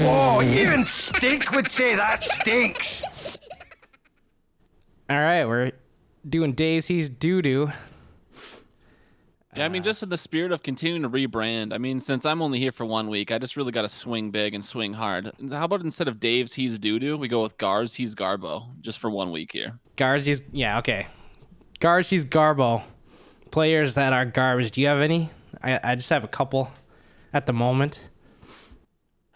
Oh, 0.05 0.43
even 0.43 0.85
Stink 0.85 1.51
would 1.51 1.71
say 1.71 1.95
that 1.95 2.23
stinks. 2.23 3.01
All 5.11 5.19
right, 5.19 5.43
we're 5.43 5.73
doing 6.29 6.53
Dave's 6.53 6.87
He's 6.87 7.09
Doo 7.09 7.41
Doo. 7.41 7.69
Yeah, 9.53 9.65
I 9.65 9.67
mean, 9.67 9.81
uh, 9.81 9.83
just 9.83 10.03
in 10.03 10.07
the 10.07 10.15
spirit 10.15 10.53
of 10.53 10.63
continuing 10.63 11.01
to 11.01 11.09
rebrand. 11.09 11.73
I 11.73 11.79
mean, 11.79 11.99
since 11.99 12.25
I'm 12.25 12.41
only 12.41 12.59
here 12.59 12.71
for 12.71 12.85
one 12.85 13.09
week, 13.09 13.29
I 13.29 13.37
just 13.37 13.57
really 13.57 13.73
got 13.73 13.81
to 13.81 13.89
swing 13.89 14.31
big 14.31 14.53
and 14.53 14.63
swing 14.63 14.93
hard. 14.93 15.29
How 15.51 15.65
about 15.65 15.81
instead 15.81 16.07
of 16.07 16.21
Dave's 16.21 16.53
He's 16.53 16.79
Doo 16.79 16.97
Doo, 16.97 17.17
we 17.17 17.27
go 17.27 17.43
with 17.43 17.57
Gar's 17.57 17.93
He's 17.93 18.15
Garbo, 18.15 18.69
just 18.79 18.99
for 18.99 19.09
one 19.09 19.31
week 19.31 19.51
here. 19.51 19.73
Gar's 19.97 20.25
He's, 20.25 20.41
yeah, 20.53 20.77
okay. 20.77 21.07
Gar's 21.81 22.09
He's 22.09 22.23
Garbo. 22.23 22.81
Players 23.51 23.95
that 23.95 24.13
are 24.13 24.23
garbage. 24.23 24.71
Do 24.71 24.79
you 24.79 24.87
have 24.87 25.01
any? 25.01 25.29
I, 25.61 25.77
I 25.83 25.95
just 25.95 26.09
have 26.09 26.23
a 26.23 26.29
couple 26.29 26.71
at 27.33 27.45
the 27.47 27.53
moment. 27.53 27.99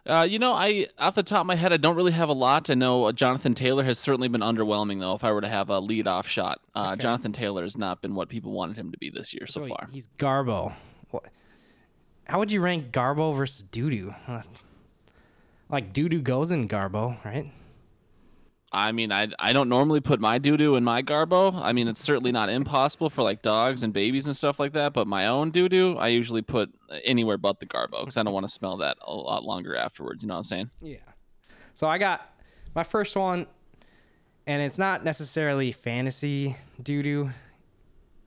Uh, 0.07 0.21
you 0.29 0.37
know, 0.37 0.53
I 0.53 0.87
off 0.99 1.15
the 1.15 1.23
top 1.23 1.41
of 1.41 1.45
my 1.47 1.55
head, 1.55 1.73
I 1.73 1.77
don't 1.77 1.95
really 1.95 2.11
have 2.11 2.29
a 2.29 2.33
lot. 2.33 2.69
I 2.69 2.75
know 2.75 3.05
uh, 3.05 3.11
Jonathan 3.11 3.55
Taylor 3.55 3.83
has 3.83 3.97
certainly 3.97 4.27
been 4.27 4.41
underwhelming, 4.41 4.99
though. 4.99 5.15
If 5.15 5.23
I 5.23 5.31
were 5.31 5.41
to 5.41 5.47
have 5.47 5.69
a 5.69 5.79
lead-off 5.79 6.27
shot, 6.27 6.61
uh, 6.75 6.91
Okay. 6.93 7.01
Jonathan 7.01 7.33
Taylor 7.33 7.63
has 7.63 7.75
not 7.77 8.01
been 8.03 8.13
what 8.13 8.29
people 8.29 8.51
wanted 8.51 8.77
him 8.77 8.91
to 8.91 8.97
be 8.99 9.09
this 9.09 9.33
year 9.33 9.47
so, 9.47 9.61
So 9.61 9.67
far. 9.67 9.87
He's 9.91 10.07
Garbo. 10.19 10.73
What? 11.09 11.23
How 12.25 12.37
would 12.39 12.51
you 12.51 12.61
rank 12.61 12.91
Garbo 12.91 13.35
versus 13.35 13.63
Doo 13.63 13.89
Doo? 13.89 14.13
Like 15.69 15.93
Doo 15.93 16.07
Doo 16.07 16.21
goes 16.21 16.51
in 16.51 16.67
Garbo, 16.67 17.17
right? 17.25 17.51
I 18.71 18.91
mean, 18.91 19.11
I 19.11 19.29
I 19.39 19.53
don't 19.53 19.69
normally 19.69 20.01
put 20.01 20.19
my 20.19 20.37
doo 20.37 20.57
doo 20.57 20.75
in 20.75 20.83
my 20.83 21.01
garbo. 21.01 21.53
I 21.55 21.71
mean, 21.71 21.87
it's 21.87 22.01
certainly 22.03 22.31
not 22.31 22.49
impossible 22.49 23.09
for 23.09 23.21
like 23.21 23.41
dogs 23.41 23.83
and 23.83 23.93
babies 23.93 24.25
and 24.25 24.35
stuff 24.35 24.59
like 24.59 24.73
that. 24.73 24.93
But 24.93 25.07
my 25.07 25.27
own 25.27 25.51
doo 25.51 25.69
doo, 25.69 25.97
I 25.97 26.09
usually 26.09 26.41
put 26.41 26.73
anywhere 27.03 27.37
but 27.37 27.59
the 27.59 27.65
garbo 27.65 28.01
because 28.01 28.17
I 28.17 28.23
don't 28.23 28.33
want 28.33 28.45
to 28.45 28.51
smell 28.51 28.77
that 28.77 28.97
a 29.01 29.13
lot 29.13 29.43
longer 29.43 29.75
afterwards. 29.75 30.23
You 30.23 30.27
know 30.27 30.35
what 30.35 30.39
I'm 30.39 30.45
saying? 30.45 30.69
Yeah. 30.81 30.97
So 31.73 31.87
I 31.87 31.97
got 31.97 32.33
my 32.73 32.83
first 32.83 33.15
one, 33.15 33.47
and 34.47 34.61
it's 34.61 34.77
not 34.77 35.03
necessarily 35.03 35.71
fantasy 35.71 36.57
doo 36.81 37.03
doo. 37.03 37.31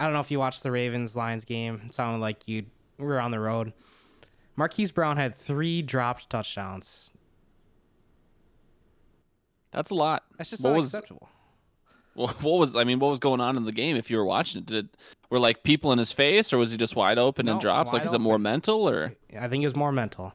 I 0.01 0.05
don't 0.05 0.12
know 0.12 0.20
if 0.20 0.30
you 0.30 0.39
watched 0.39 0.62
the 0.62 0.70
Ravens 0.70 1.16
Lions 1.16 1.45
game. 1.45 1.82
It 1.86 1.95
sounded 1.95 2.20
like 2.20 2.47
you 2.47 2.66
were 2.99 3.20
on 3.20 3.32
the 3.32 3.41
road. 3.41 3.72
Marquise 4.57 4.93
Brown 4.93 5.16
had 5.16 5.34
three 5.34 5.82
dropped 5.82 6.30
touchdowns. 6.30 7.11
That's 9.73 9.91
a 9.91 9.95
lot. 9.95 10.25
That's 10.37 10.51
just 10.51 10.64
what 10.64 10.75
was 10.75 10.95
unacceptable. 10.95 11.29
well, 12.14 12.29
what 12.41 12.59
was 12.59 12.77
I 12.77 12.85
mean? 12.85 12.99
What 12.99 13.11
was 13.11 13.19
going 13.19 13.41
on 13.41 13.57
in 13.57 13.64
the 13.64 13.73
game? 13.73 13.97
If 13.97 14.11
you 14.11 14.16
were 14.16 14.25
watching 14.25 14.61
it, 14.62 14.66
did 14.66 14.85
it, 14.87 14.97
were 15.31 15.39
like 15.39 15.62
people 15.62 15.93
in 15.93 15.99
his 15.99 16.12
face, 16.12 16.53
or 16.53 16.59
was 16.59 16.71
he 16.71 16.77
just 16.77 16.97
wide 16.97 17.19
open 17.19 17.47
No, 17.47 17.53
and 17.53 17.61
drops? 17.61 17.93
Like, 17.93 18.01
wide 18.01 18.09
is 18.09 18.12
it 18.12 18.21
more 18.21 18.39
mental 18.39 18.89
or? 18.89 19.12
I 19.39 19.49
think 19.49 19.62
it 19.62 19.66
was 19.66 19.77
more 19.77 19.93
mental. 19.93 20.35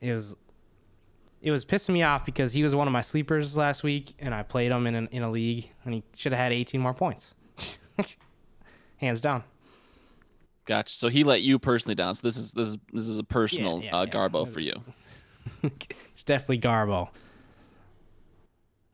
It 0.00 0.12
was 0.12 0.36
it 1.40 1.50
was 1.50 1.64
pissing 1.64 1.90
me 1.90 2.02
off 2.02 2.24
because 2.24 2.52
he 2.52 2.62
was 2.62 2.74
one 2.74 2.86
of 2.86 2.92
my 2.92 3.00
sleepers 3.00 3.56
last 3.56 3.82
week, 3.82 4.14
and 4.18 4.34
I 4.34 4.42
played 4.42 4.70
him 4.70 4.86
in 4.86 4.94
an, 4.94 5.08
in 5.10 5.22
a 5.22 5.30
league, 5.30 5.70
and 5.84 5.92
he 5.92 6.04
should 6.14 6.32
have 6.32 6.38
had 6.38 6.52
18 6.52 6.80
more 6.80 6.94
points, 6.94 7.34
hands 8.96 9.20
down. 9.20 9.42
Gotcha. 10.64 10.94
So 10.94 11.08
he 11.08 11.24
let 11.24 11.42
you 11.42 11.58
personally 11.58 11.96
down. 11.96 12.14
So 12.14 12.26
this 12.26 12.36
is 12.36 12.52
this 12.52 12.68
is 12.68 12.76
this 12.92 13.08
is 13.08 13.18
a 13.18 13.24
personal 13.24 13.82
yeah, 13.82 13.96
uh, 13.96 14.04
yeah. 14.04 14.12
garbo 14.12 14.50
for 14.50 14.60
you. 14.60 14.74
It's 15.64 16.22
definitely 16.22 16.60
Garbo. 16.60 17.08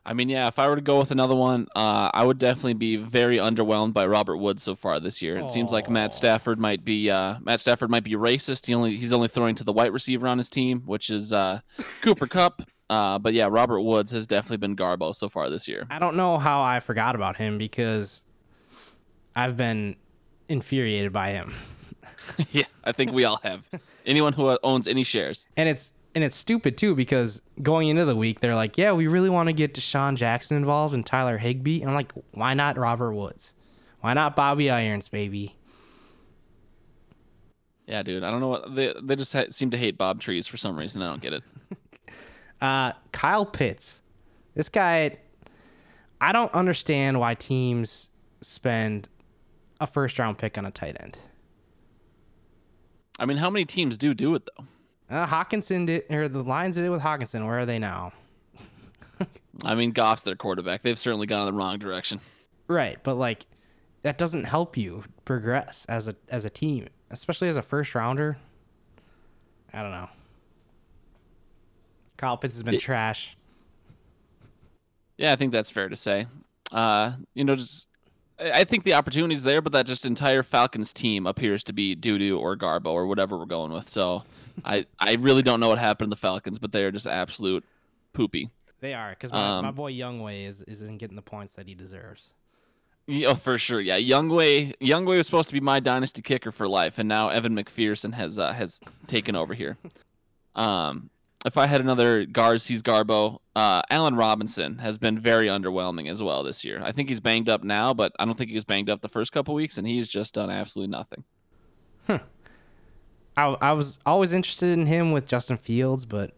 I 0.09 0.15
mean, 0.15 0.31
yeah, 0.31 0.47
if 0.47 0.59
I 0.59 0.67
were 0.67 0.77
to 0.77 0.81
go 0.81 0.99
with 0.99 1.11
another 1.11 1.35
one, 1.35 1.69
uh, 1.77 2.11
I 2.15 2.25
would 2.25 2.39
definitely 2.39 2.73
be 2.73 2.97
very 2.97 3.37
underwhelmed 3.37 3.93
by 3.93 4.07
Robert 4.07 4.39
Woods 4.39 4.63
so 4.63 4.75
far 4.75 4.99
this 5.01 5.21
year. 5.21 5.37
It 5.37 5.51
seems 5.51 5.71
like 5.71 5.91
Matt 5.91 6.15
Stafford 6.15 6.59
might 6.59 6.83
be 6.83 7.11
uh, 7.11 7.35
Matt 7.43 7.61
Stafford 7.61 7.91
might 7.91 8.05
be 8.05 8.13
racist. 8.13 8.65
He 8.65 8.75
only 8.75 8.97
he's 8.97 9.13
only 9.13 9.29
throwing 9.29 9.55
to 9.57 9.65
the 9.65 9.73
white 9.73 9.93
receiver 9.93 10.27
on 10.27 10.39
his 10.39 10.49
team, 10.49 10.81
which 10.87 11.11
is 11.11 11.31
uh, 11.35 11.61
Cooper 12.01 12.27
Kupp. 12.27 12.63
Uh, 12.89 13.19
but 13.19 13.35
yeah, 13.35 13.49
Robert 13.51 13.83
Woods 13.83 14.11
has 14.13 14.27
definitely 14.27 14.57
been 14.57 14.75
Garbo 14.75 15.15
so 15.15 15.29
far 15.29 15.51
this 15.51 15.69
year. 15.69 15.87
I 15.91 15.99
don't 15.99 16.17
know 16.17 16.39
how 16.39 16.63
I 16.63 16.81
forgot 16.81 17.15
about 17.15 17.37
him 17.37 17.59
because 17.59 18.23
I've 19.37 19.59
been 19.59 19.95
infuriated 20.49 21.13
by 21.13 21.33
him. 21.33 21.53
yeah, 22.51 22.65
I 22.83 22.93
think 22.93 23.13
we 23.13 23.27
all 23.27 23.41
have. 23.43 23.69
Anyone 24.07 24.33
who 24.33 24.57
owns 24.63 24.89
any 24.89 25.05
shares. 25.05 25.47
And 25.59 25.69
it's 25.69 25.93
and 26.15 26.25
it's 26.25 26.37
stupid 26.37 26.77
too 26.77 26.95
because 26.95 27.43
going 27.63 27.89
into 27.89 28.05
the 28.05 28.17
week 28.17 28.41
they're 28.41 28.55
like, 28.55 28.79
yeah, 28.79 28.93
we 28.93 29.07
really 29.07 29.31
want 29.31 29.49
to 29.49 29.53
get 29.53 29.75
DeSean 29.75 30.17
Jackson 30.17 30.57
involved 30.57 30.95
and 30.95 31.05
Tyler 31.05 31.39
Higbee. 31.39 31.81
And 31.81 31.91
I'm 31.91 31.97
like, 31.97 32.13
why 32.33 32.55
not 32.55 32.79
Robert 32.79 33.13
Woods? 33.13 33.55
Why 34.01 34.15
not 34.15 34.37
Bobby 34.37 34.71
Irons, 34.71 35.09
baby? 35.09 35.57
Yeah, 37.87 38.03
dude. 38.03 38.23
I 38.23 38.31
don't 38.31 38.41
know 38.41 38.49
what 38.49 38.75
they 38.75 38.95
they 39.03 39.17
just 39.17 39.33
ha- 39.33 39.47
seem 39.51 39.71
to 39.71 39.79
hate 39.79 39.97
Bob 39.97 40.21
Trees 40.21 40.47
for 40.47 40.57
some 40.57 40.77
reason. 40.77 41.03
I 41.03 41.09
don't 41.09 41.23
get 41.23 41.33
it. 41.35 41.43
Uh, 42.61 42.93
Kyle 43.13 43.47
Pitts. 43.47 44.03
This 44.55 44.69
guy, 44.69 45.17
I 46.21 46.33
don't 46.33 46.53
understand 46.53 47.21
why 47.21 47.35
teams 47.35 48.11
spend 48.41 49.09
a 49.81 49.87
first 49.87 50.19
round 50.19 50.39
pick 50.39 50.59
on 50.59 50.67
a 50.67 50.73
tight 50.73 50.97
end. 50.99 51.17
I 53.21 53.27
mean, 53.27 53.37
how 53.37 53.49
many 53.49 53.65
teams 53.65 53.97
do 53.97 54.13
do 54.13 54.35
it 54.35 54.43
though? 54.57 54.65
Uh, 55.11 55.27
Hockenson 55.27 55.87
did, 55.87 56.05
or 56.11 56.29
the 56.29 56.43
Lions 56.43 56.77
did 56.77 56.85
it 56.85 56.91
with 56.91 57.01
Hockenson. 57.03 57.47
Where 57.47 57.59
are 57.61 57.67
they 57.67 57.79
now? 57.79 58.13
I 59.65 59.75
mean, 59.75 59.91
Goff's 59.93 60.23
their 60.23 60.37
quarterback. 60.37 60.83
They've 60.83 60.99
certainly 60.99 61.27
gone 61.27 61.47
in 61.49 61.55
the 61.55 61.59
wrong 61.59 61.79
direction. 61.79 62.21
Right, 62.69 62.99
but 63.03 63.15
like 63.15 63.47
that 64.03 64.19
doesn't 64.19 64.45
help 64.45 64.77
you 64.77 65.03
progress 65.25 65.85
as 65.89 66.07
a 66.09 66.15
as 66.29 66.45
a 66.45 66.51
team, 66.51 66.89
especially 67.11 67.49
as 67.49 67.57
a 67.57 67.63
first 67.63 67.95
rounder. 67.95 68.37
I 69.73 69.83
don't 69.83 69.91
know. 69.91 70.09
Kyle 72.17 72.37
Pitts 72.37 72.55
has 72.55 72.63
been 72.63 72.75
It- 72.75 72.81
trash. 72.81 73.37
Yeah, 75.17 75.33
I 75.33 75.37
think 75.37 75.53
that's 75.53 75.71
fair 75.71 75.89
to 75.89 75.97
say. 75.97 76.27
Uh, 76.71 77.13
you 77.35 77.43
know, 77.45 77.57
just 77.57 77.89
I 78.39 78.63
think 78.63 78.85
the 78.85 78.95
opportunity's 78.95 79.43
there, 79.43 79.61
but 79.61 79.73
that 79.73 79.87
just 79.87 80.07
entire 80.07 80.45
Falcons 80.45 80.93
team 80.93 81.27
appears 81.27 81.65
to 81.65 81.73
be 81.73 81.97
doo 81.97 82.19
doo 82.19 82.39
or 82.39 82.57
Garbo 82.57 82.87
or 82.87 83.07
whatever 83.09 83.37
we're 83.37 83.47
going 83.47 83.73
with. 83.73 83.89
So 83.91 84.23
I 84.65 84.87
I 84.99 85.15
really 85.15 85.43
don't 85.43 85.61
know 85.61 85.69
what 85.69 85.79
happened 85.79 86.11
to 86.11 86.15
the 86.17 86.21
Falcons, 86.21 86.59
but 86.59 86.73
they're 86.73 86.91
just 86.91 87.07
absolute 87.07 87.65
poopy. 88.13 88.51
They 88.81 88.95
are 88.95 89.11
because 89.11 89.33
my, 89.33 89.61
my 89.63 89.69
Um, 89.69 89.75
boy 89.75 89.93
Younghoe 89.93 90.47
is 90.47 90.63
isn't 90.63 90.99
getting 90.99 91.17
the 91.17 91.23
points 91.23 91.55
that 91.55 91.67
he 91.67 91.75
deserves. 91.75 92.29
Yeah, 93.07 93.35
for 93.35 93.57
sure. 93.57 93.81
Yeah, 93.81 93.99
Younghoe 93.99 94.75
Younghoe 94.81 95.17
was 95.17 95.27
supposed 95.27 95.49
to 95.49 95.55
be 95.55 95.61
my 95.61 95.81
dynasty 95.81 96.23
kicker 96.23 96.53
for 96.53 96.69
life, 96.69 96.99
and 96.99 97.09
now 97.09 97.31
Evan 97.31 97.57
McPherson 97.57 98.13
has 98.15 98.39
uh, 98.39 98.53
has 98.53 98.81
taken 99.07 99.35
over 99.37 99.55
here. 99.55 99.77
Um, 100.55 101.11
if 101.47 101.57
I 101.57 101.69
had 101.69 101.81
another 101.81 102.25
Garces 102.27 102.83
Garbo, 102.83 103.39
uh, 103.55 103.81
Allen 103.91 104.17
Robinson 104.17 104.79
has 104.79 104.99
been 104.99 105.17
very 105.17 105.47
underwhelming 105.47 106.11
as 106.11 106.21
well 106.21 106.43
this 106.43 106.65
year. 106.65 106.81
I 106.83 106.91
think 106.91 107.09
he's 107.09 107.21
banged 107.21 107.49
up 107.49 107.63
now, 107.63 107.95
but 107.95 108.11
I 108.19 108.25
don't 108.25 108.37
think 108.37 108.51
he 108.51 108.57
was 108.57 108.65
banged 108.65 108.91
up 108.91 109.01
the 109.01 109.09
first 109.09 109.31
couple 109.31 109.55
weeks, 109.55 109.79
and 109.79 109.87
he's 109.87 110.09
just 110.09 110.35
done 110.35 110.51
absolutely 110.51 110.91
nothing. 110.91 111.23
I 113.39 113.57
I 113.61 113.73
was 113.73 114.01
always 114.05 114.33
interested 114.33 114.71
in 114.71 114.87
him 114.87 115.13
with 115.13 115.27
Justin 115.27 115.59
Fields, 115.59 116.05
but 116.05 116.33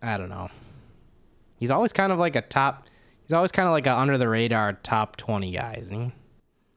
I 0.00 0.16
don't 0.16 0.30
know. 0.30 0.48
He's 1.58 1.70
always 1.70 1.92
kind 1.92 2.12
of 2.12 2.18
like 2.18 2.34
a 2.34 2.40
top. 2.40 2.86
He's 3.22 3.34
always 3.34 3.52
kind 3.52 3.66
of 3.66 3.72
like 3.72 3.86
a 3.86 3.96
under 3.96 4.16
the 4.16 4.28
radar 4.28 4.72
top 4.72 5.16
twenty 5.16 5.50
guy, 5.50 5.76
isn't 5.78 6.00
he? 6.00 6.12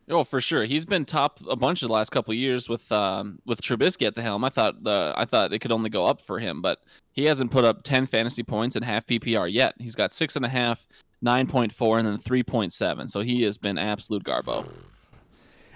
Oh, 0.09 0.23
for 0.23 0.41
sure. 0.41 0.65
He's 0.65 0.85
been 0.85 1.05
top 1.05 1.39
a 1.47 1.55
bunch 1.55 1.81
of 1.81 1.87
the 1.87 1.93
last 1.93 2.09
couple 2.09 2.33
of 2.33 2.37
years 2.37 2.67
with 2.67 2.91
um 2.91 3.39
with 3.45 3.61
Trubisky 3.61 4.05
at 4.05 4.15
the 4.15 4.21
helm. 4.21 4.43
I 4.43 4.49
thought 4.49 4.83
the 4.83 5.13
I 5.15 5.23
thought 5.23 5.53
it 5.53 5.59
could 5.59 5.71
only 5.71 5.89
go 5.89 6.05
up 6.05 6.19
for 6.21 6.37
him, 6.37 6.61
but 6.61 6.79
he 7.13 7.23
hasn't 7.23 7.51
put 7.51 7.63
up 7.63 7.83
ten 7.83 8.05
fantasy 8.05 8.43
points 8.43 8.75
in 8.75 8.83
half 8.83 9.05
PPR 9.05 9.49
yet. 9.49 9.75
He's 9.79 9.95
got 9.95 10.11
six 10.11 10.35
and 10.35 10.43
a 10.43 10.49
half, 10.49 10.85
nine 11.21 11.47
point 11.47 11.71
four, 11.71 11.99
and 11.99 12.07
then 12.07 12.17
three 12.17 12.43
point 12.43 12.73
seven. 12.73 13.07
So 13.07 13.21
he 13.21 13.43
has 13.43 13.57
been 13.57 13.77
absolute 13.77 14.25
garbo. 14.25 14.67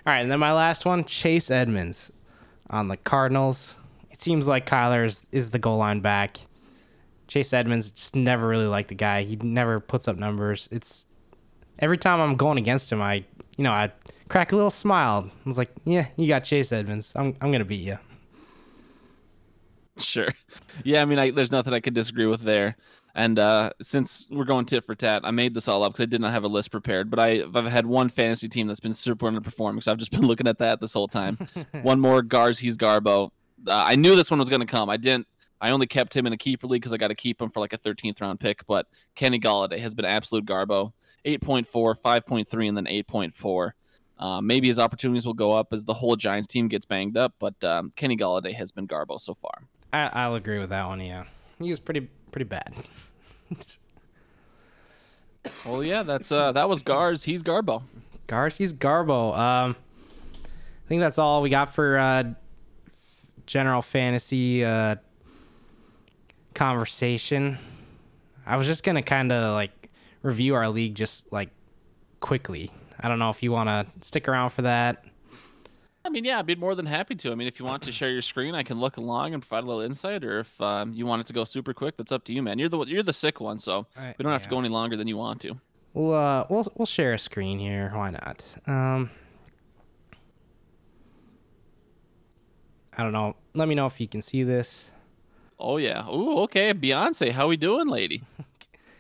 All 0.05 0.11
right, 0.11 0.19
and 0.19 0.29
then 0.29 0.39
my 0.39 0.51
last 0.51 0.85
one, 0.85 1.05
Chase 1.05 1.49
Edmonds 1.49 2.11
on 2.69 2.87
the 2.87 2.97
Cardinals. 2.97 3.75
It 4.11 4.21
seems 4.21 4.47
like 4.47 4.65
Kyler 4.67 5.05
is, 5.05 5.25
is 5.31 5.49
the 5.49 5.59
goal 5.59 5.77
line 5.77 5.99
back. 5.99 6.37
Chase 7.27 7.53
Edmonds 7.53 7.91
just 7.91 8.15
never 8.15 8.47
really 8.47 8.67
liked 8.67 8.89
the 8.89 8.95
guy. 8.95 9.23
He 9.23 9.35
never 9.37 9.79
puts 9.79 10.07
up 10.07 10.17
numbers. 10.17 10.69
It's 10.71 11.07
every 11.79 11.97
time 11.97 12.19
I'm 12.19 12.35
going 12.35 12.57
against 12.57 12.91
him, 12.91 13.01
I 13.01 13.25
you 13.57 13.63
know 13.63 13.71
I 13.71 13.91
crack 14.29 14.51
a 14.51 14.55
little 14.55 14.71
smile. 14.71 15.29
I 15.29 15.49
was 15.49 15.57
like, 15.57 15.71
yeah, 15.85 16.07
you 16.15 16.27
got 16.27 16.43
Chase 16.43 16.71
Edmonds. 16.71 17.13
I'm 17.15 17.35
I'm 17.41 17.51
gonna 17.51 17.65
beat 17.65 17.81
you. 17.81 17.97
Sure. 19.97 20.27
Yeah, 20.83 21.01
I 21.03 21.05
mean, 21.05 21.19
I, 21.19 21.29
there's 21.29 21.51
nothing 21.51 21.71
I 21.73 21.79
could 21.79 21.93
disagree 21.93 22.25
with 22.25 22.41
there. 22.41 22.75
And 23.15 23.37
uh, 23.37 23.71
since 23.81 24.27
we're 24.31 24.45
going 24.45 24.65
tit 24.65 24.83
for 24.83 24.95
tat, 24.95 25.21
I 25.23 25.31
made 25.31 25.53
this 25.53 25.67
all 25.67 25.83
up 25.83 25.93
because 25.93 26.03
I 26.03 26.07
did 26.07 26.21
not 26.21 26.33
have 26.33 26.43
a 26.43 26.47
list 26.47 26.71
prepared. 26.71 27.09
But 27.09 27.19
I, 27.19 27.43
I've 27.53 27.65
had 27.65 27.85
one 27.85 28.09
fantasy 28.09 28.49
team 28.49 28.67
that's 28.67 28.79
been 28.79 28.93
super 28.93 29.29
underperforming, 29.29 29.83
so 29.83 29.91
I've 29.91 29.99
just 29.99 30.11
been 30.11 30.25
looking 30.25 30.47
at 30.47 30.57
that 30.57 30.79
this 30.79 30.93
whole 30.93 31.07
time. 31.07 31.37
one 31.83 31.99
more 31.99 32.21
Gars, 32.21 32.57
he's 32.57 32.77
Garbo. 32.77 33.29
Uh, 33.67 33.71
I 33.71 33.95
knew 33.95 34.15
this 34.15 34.31
one 34.31 34.39
was 34.39 34.49
going 34.49 34.61
to 34.61 34.67
come. 34.67 34.89
I 34.89 34.97
didn't. 34.97 35.27
I 35.61 35.71
only 35.71 35.87
kept 35.87 36.15
him 36.15 36.27
in 36.27 36.33
a 36.33 36.37
keeper 36.37 36.67
league 36.67 36.81
because 36.81 36.91
I 36.91 36.97
got 36.97 37.07
to 37.07 37.15
keep 37.15 37.41
him 37.41 37.49
for 37.49 37.61
like 37.61 37.71
a 37.71 37.77
13th 37.77 38.19
round 38.19 38.39
pick. 38.39 38.65
But 38.67 38.87
Kenny 39.15 39.39
Golladay 39.39 39.79
has 39.79 39.95
been 39.95 40.05
absolute 40.05 40.45
Garbo. 40.45 40.91
8.4, 41.25 41.95
5.3, 42.01 42.67
and 42.67 42.75
then 42.75 42.85
8.4. 42.85 43.71
Uh, 44.19 44.41
maybe 44.41 44.67
his 44.67 44.79
opportunities 44.79 45.25
will 45.25 45.33
go 45.33 45.51
up 45.51 45.71
as 45.71 45.85
the 45.85 45.93
whole 45.93 46.15
Giants 46.15 46.47
team 46.47 46.67
gets 46.67 46.85
banged 46.85 47.17
up, 47.17 47.33
but 47.39 47.61
um, 47.63 47.91
Kenny 47.95 48.15
Golladay 48.15 48.53
has 48.53 48.71
been 48.71 48.87
Garbo 48.87 49.19
so 49.19 49.33
far. 49.33 49.63
I, 49.91 50.09
I'll 50.13 50.35
agree 50.35 50.59
with 50.59 50.69
that 50.69 50.85
one. 50.85 50.99
Yeah, 51.01 51.25
he 51.59 51.69
was 51.69 51.79
pretty 51.79 52.09
pretty 52.33 52.49
bad. 52.49 52.73
Well, 55.65 55.83
yeah, 55.83 56.03
that's 56.03 56.31
uh, 56.31 56.51
that 56.53 56.67
was 56.67 56.83
Gars. 56.83 57.23
He's 57.23 57.43
Garbo. 57.43 57.83
Garcia's 58.27 58.73
Garbo. 58.73 59.37
Um, 59.37 59.75
I 60.43 60.87
think 60.87 61.01
that's 61.01 61.17
all 61.17 61.41
we 61.41 61.49
got 61.49 61.73
for 61.73 61.97
uh, 61.97 62.23
general 63.45 63.81
fantasy 63.81 64.63
uh, 64.63 64.95
conversation. 66.53 67.57
I 68.45 68.57
was 68.57 68.67
just 68.67 68.83
gonna 68.83 69.01
kind 69.01 69.31
of 69.31 69.53
like 69.53 69.89
review 70.21 70.55
our 70.55 70.69
league 70.69 70.95
just 70.95 71.31
like 71.31 71.49
quickly. 72.19 72.71
I 72.99 73.09
don't 73.09 73.19
know 73.19 73.29
if 73.29 73.43
you 73.43 73.51
want 73.51 73.69
to 73.69 73.85
stick 74.05 74.27
around 74.27 74.51
for 74.51 74.63
that. 74.63 75.03
I 76.05 76.09
mean, 76.09 76.25
yeah, 76.25 76.37
I'd 76.39 76.45
be 76.45 76.55
more 76.55 76.75
than 76.75 76.85
happy 76.85 77.15
to. 77.15 77.31
I 77.31 77.35
mean, 77.35 77.47
if 77.47 77.59
you 77.59 77.65
want 77.65 77.83
to 77.83 77.91
share 77.91 78.09
your 78.09 78.21
screen, 78.21 78.55
I 78.55 78.63
can 78.63 78.79
look 78.79 78.97
along 78.97 79.33
and 79.33 79.41
provide 79.41 79.63
a 79.63 79.67
little 79.67 79.81
insight. 79.81 80.23
Or 80.23 80.39
if 80.39 80.61
um, 80.61 80.93
you 80.93 81.05
want 81.05 81.21
it 81.21 81.27
to 81.27 81.33
go 81.33 81.45
super 81.45 81.73
quick, 81.73 81.95
that's 81.95 82.11
up 82.11 82.25
to 82.25 82.33
you, 82.33 82.43
man. 82.43 82.59
You're 82.59 82.69
the 82.69 82.79
you're 82.85 83.03
the 83.03 83.13
sick 83.13 83.39
one, 83.39 83.57
so 83.57 83.87
we 83.97 84.23
don't 84.23 84.31
have 84.31 84.43
to 84.43 84.49
go 84.49 84.59
any 84.59 84.69
longer 84.69 84.97
than 84.97 85.07
you 85.07 85.17
want 85.17 85.41
to. 85.41 85.57
We'll 85.93 86.13
uh, 86.13 86.45
we'll 86.49 86.67
we'll 86.75 86.85
share 86.85 87.13
a 87.13 87.19
screen 87.19 87.57
here. 87.57 87.91
Why 87.93 88.11
not? 88.11 88.45
Um, 88.67 89.11
I 92.97 93.03
don't 93.03 93.13
know. 93.13 93.35
Let 93.53 93.67
me 93.67 93.75
know 93.75 93.85
if 93.85 94.01
you 94.01 94.07
can 94.07 94.21
see 94.21 94.43
this. 94.43 94.91
Oh 95.57 95.77
yeah. 95.77 96.07
Ooh, 96.09 96.39
okay. 96.41 96.73
Beyonce, 96.73 97.31
how 97.31 97.47
we 97.47 97.57
doing, 97.57 97.87
lady? 97.87 98.23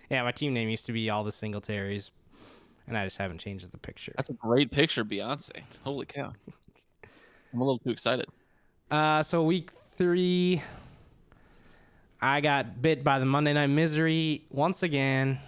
Yeah, 0.09 0.21
my 0.21 0.31
team 0.31 0.53
name 0.53 0.69
used 0.69 0.85
to 0.85 0.91
be 0.91 1.09
all 1.09 1.23
the 1.23 1.31
Singletaries, 1.31 2.11
and 2.85 2.95
I 2.95 3.03
just 3.03 3.17
haven't 3.17 3.39
changed 3.39 3.71
the 3.71 3.79
picture. 3.79 4.13
That's 4.15 4.29
a 4.29 4.33
great 4.33 4.69
picture, 4.69 5.03
Beyonce. 5.03 5.63
Holy 5.83 6.05
cow! 6.05 6.33
I'm 7.53 7.61
a 7.61 7.63
little 7.63 7.79
too 7.79 7.91
excited. 7.91 8.25
Uh, 8.89 9.21
so 9.21 9.43
week 9.43 9.71
three, 9.95 10.61
I 12.21 12.41
got 12.41 12.81
bit 12.81 13.03
by 13.03 13.19
the 13.19 13.25
Monday 13.25 13.53
Night 13.53 13.67
Misery 13.67 14.43
once 14.49 14.81
again. 14.81 15.39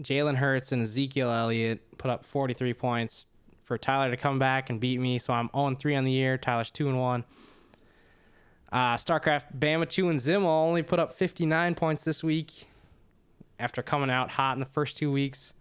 Jalen 0.00 0.36
Hurts 0.36 0.72
and 0.72 0.82
Ezekiel 0.82 1.30
Elliott 1.30 1.98
put 1.98 2.10
up 2.10 2.24
43 2.24 2.74
points 2.74 3.26
for 3.64 3.76
Tyler 3.76 4.10
to 4.10 4.16
come 4.16 4.38
back 4.38 4.70
and 4.70 4.78
beat 4.78 5.00
me. 5.00 5.18
So 5.18 5.32
I'm 5.32 5.50
0 5.54 5.74
3 5.74 5.96
on 5.96 6.04
the 6.04 6.12
year. 6.12 6.38
Tyler's 6.38 6.70
2 6.70 6.88
and 6.88 7.00
1. 7.00 7.24
Uh, 8.70 8.94
StarCraft 8.94 9.58
Bama 9.58 9.88
2 9.88 10.08
and 10.08 10.18
Zimmel 10.18 10.44
only 10.44 10.82
put 10.82 10.98
up 10.98 11.14
59 11.14 11.74
points 11.74 12.04
this 12.04 12.22
week 12.22 12.66
after 13.58 13.82
coming 13.82 14.10
out 14.10 14.30
hot 14.30 14.54
in 14.54 14.60
the 14.60 14.66
first 14.66 14.96
two 14.96 15.10
weeks. 15.10 15.52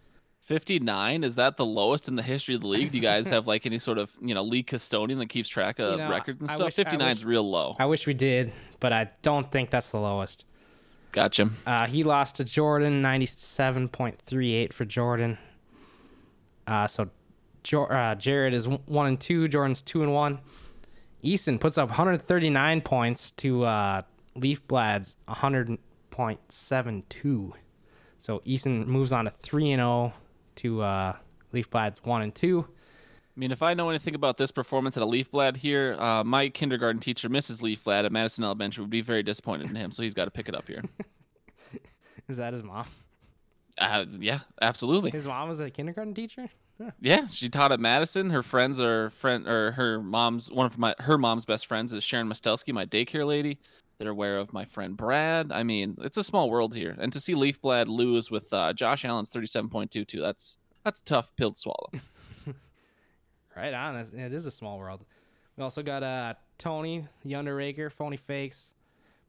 59 0.45 1.23
is 1.23 1.35
that 1.35 1.55
the 1.57 1.65
lowest 1.65 2.07
in 2.07 2.15
the 2.15 2.21
history 2.21 2.53
of 2.53 2.61
the 2.61 2.67
league? 2.67 2.91
Do 2.91 2.97
you 2.97 3.01
guys 3.01 3.27
have 3.29 3.47
like 3.47 3.65
any 3.65 3.79
sort 3.79 3.97
of 3.97 4.11
you 4.21 4.35
know 4.35 4.43
league 4.43 4.67
custodian 4.67 5.17
that 5.19 5.29
keeps 5.29 5.49
track 5.49 5.79
of 5.79 5.93
You 5.93 5.97
know, 5.97 6.11
records 6.11 6.39
and 6.39 6.51
I 6.51 6.55
stuff? 6.55 6.73
59 6.73 7.11
is 7.15 7.25
real 7.25 7.49
low. 7.49 7.75
I 7.79 7.85
wish 7.87 8.05
we 8.05 8.13
did, 8.13 8.53
but 8.79 8.93
I 8.93 9.09
don't 9.23 9.51
think 9.51 9.71
that's 9.71 9.89
the 9.89 9.99
lowest. 9.99 10.45
Gotcha. 11.11 11.49
Uh, 11.65 11.87
he 11.87 12.03
lost 12.03 12.35
to 12.35 12.43
Jordan, 12.43 13.01
97.38 13.01 14.71
for 14.73 14.85
Jordan. 14.85 15.39
Uh, 16.67 16.85
so 16.87 17.09
jo- 17.63 17.85
uh, 17.85 18.13
Jared 18.15 18.53
is 18.53 18.67
1 18.67 19.07
and 19.07 19.19
2, 19.19 19.47
Jordan's 19.47 19.81
2 19.81 20.03
and 20.03 20.13
1. 20.13 20.37
Easton 21.21 21.57
puts 21.57 21.77
up 21.79 21.89
139 21.89 22.81
points 22.81 23.31
to 23.31 23.63
uh, 23.63 24.01
Leafblad's 24.37 25.15
100.72. 25.29 27.51
So 28.19 28.41
Easton 28.45 28.87
moves 28.87 29.11
on 29.11 29.25
to 29.25 29.31
3 29.31 29.71
and 29.71 29.79
0 29.79 30.13
to 30.57 30.81
uh, 30.81 31.15
Leafblad's 31.53 32.03
1 32.03 32.21
and 32.21 32.35
2. 32.35 32.65
I 32.67 33.39
mean, 33.39 33.51
if 33.51 33.61
I 33.61 33.73
know 33.73 33.89
anything 33.89 34.15
about 34.15 34.37
this 34.37 34.51
performance 34.51 34.95
at 34.95 35.03
a 35.03 35.05
Leafblad 35.05 35.57
here, 35.57 35.95
uh, 35.99 36.23
my 36.23 36.47
kindergarten 36.47 37.01
teacher, 37.01 37.27
Mrs. 37.29 37.61
Leafblad 37.61 38.05
at 38.05 38.11
Madison 38.11 38.45
Elementary, 38.45 38.81
would 38.81 38.89
be 38.89 39.01
very 39.01 39.23
disappointed 39.23 39.69
in 39.69 39.75
him. 39.75 39.91
So 39.91 40.03
he's 40.03 40.13
got 40.13 40.25
to 40.25 40.31
pick 40.31 40.47
it 40.47 40.55
up 40.55 40.67
here. 40.67 40.81
Is 42.29 42.37
that 42.37 42.53
his 42.53 42.63
mom? 42.63 42.85
Uh, 43.77 44.05
yeah, 44.19 44.39
absolutely. 44.61 45.11
His 45.11 45.25
mom 45.25 45.49
was 45.49 45.59
a 45.59 45.69
kindergarten 45.69 46.13
teacher? 46.13 46.49
Huh. 46.81 46.91
Yeah, 47.01 47.27
she 47.27 47.49
taught 47.49 47.71
at 47.71 47.79
Madison. 47.79 48.29
Her 48.29 48.43
friends 48.43 48.79
are 48.79 49.09
friend 49.09 49.47
or 49.47 49.71
her 49.73 50.01
mom's 50.01 50.51
one 50.51 50.65
of 50.65 50.77
my 50.77 50.93
her 50.99 51.17
mom's 51.17 51.45
best 51.45 51.67
friends 51.67 51.93
is 51.93 52.03
Sharon 52.03 52.27
Mostelski, 52.27 52.73
my 52.73 52.85
daycare 52.85 53.25
lady. 53.25 53.59
They're 53.97 54.11
aware 54.11 54.37
of 54.37 54.51
my 54.53 54.65
friend 54.65 54.97
Brad. 54.97 55.51
I 55.51 55.63
mean, 55.63 55.97
it's 56.01 56.17
a 56.17 56.23
small 56.23 56.49
world 56.49 56.75
here, 56.75 56.95
and 56.99 57.13
to 57.13 57.19
see 57.19 57.33
Leafblad 57.33 57.87
lose 57.87 58.29
with 58.29 58.51
uh, 58.53 58.73
Josh 58.73 59.05
Allen's 59.05 59.29
thirty-seven 59.29 59.69
point 59.69 59.91
two 59.91 60.05
two, 60.05 60.19
that's 60.21 60.57
that's 60.83 61.01
tough 61.01 61.35
pill 61.35 61.51
to 61.51 61.59
swallow. 61.59 61.89
Right 63.55 63.73
on. 63.73 63.95
It 63.95 64.33
is 64.33 64.45
a 64.45 64.51
small 64.51 64.77
world. 64.77 65.05
We 65.55 65.63
also 65.63 65.81
got 65.81 66.03
uh, 66.03 66.33
Tony, 66.57 67.07
the 67.23 67.35
Underraker, 67.35 67.89
Phony 67.89 68.17
Fakes, 68.17 68.73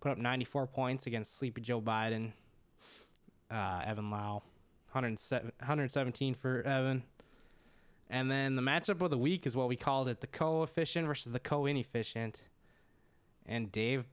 put 0.01 0.11
up 0.11 0.19
94 0.19 0.67
points 0.67 1.07
against 1.07 1.39
Sleepy 1.39 1.61
Joe 1.61 1.81
Biden. 1.81 2.33
Uh, 3.49 3.83
Evan 3.87 4.11
Lau, 4.11 4.43
107, 4.91 5.53
117 5.61 6.35
for 6.35 6.63
Evan. 6.63 7.05
And 8.11 8.29
then 8.29 8.57
the 8.57 8.63
matchup 8.63 9.01
of 9.01 9.11
the 9.11 9.19
week 9.19 9.47
is 9.47 9.55
what 9.55 9.69
we 9.69 9.77
called 9.77 10.09
it 10.09 10.21
the 10.21 10.27
co-efficient 10.27 11.07
versus 11.07 11.31
the 11.31 11.39
co-inefficient. 11.39 12.41
And 13.47 13.71
Dave 13.71 14.07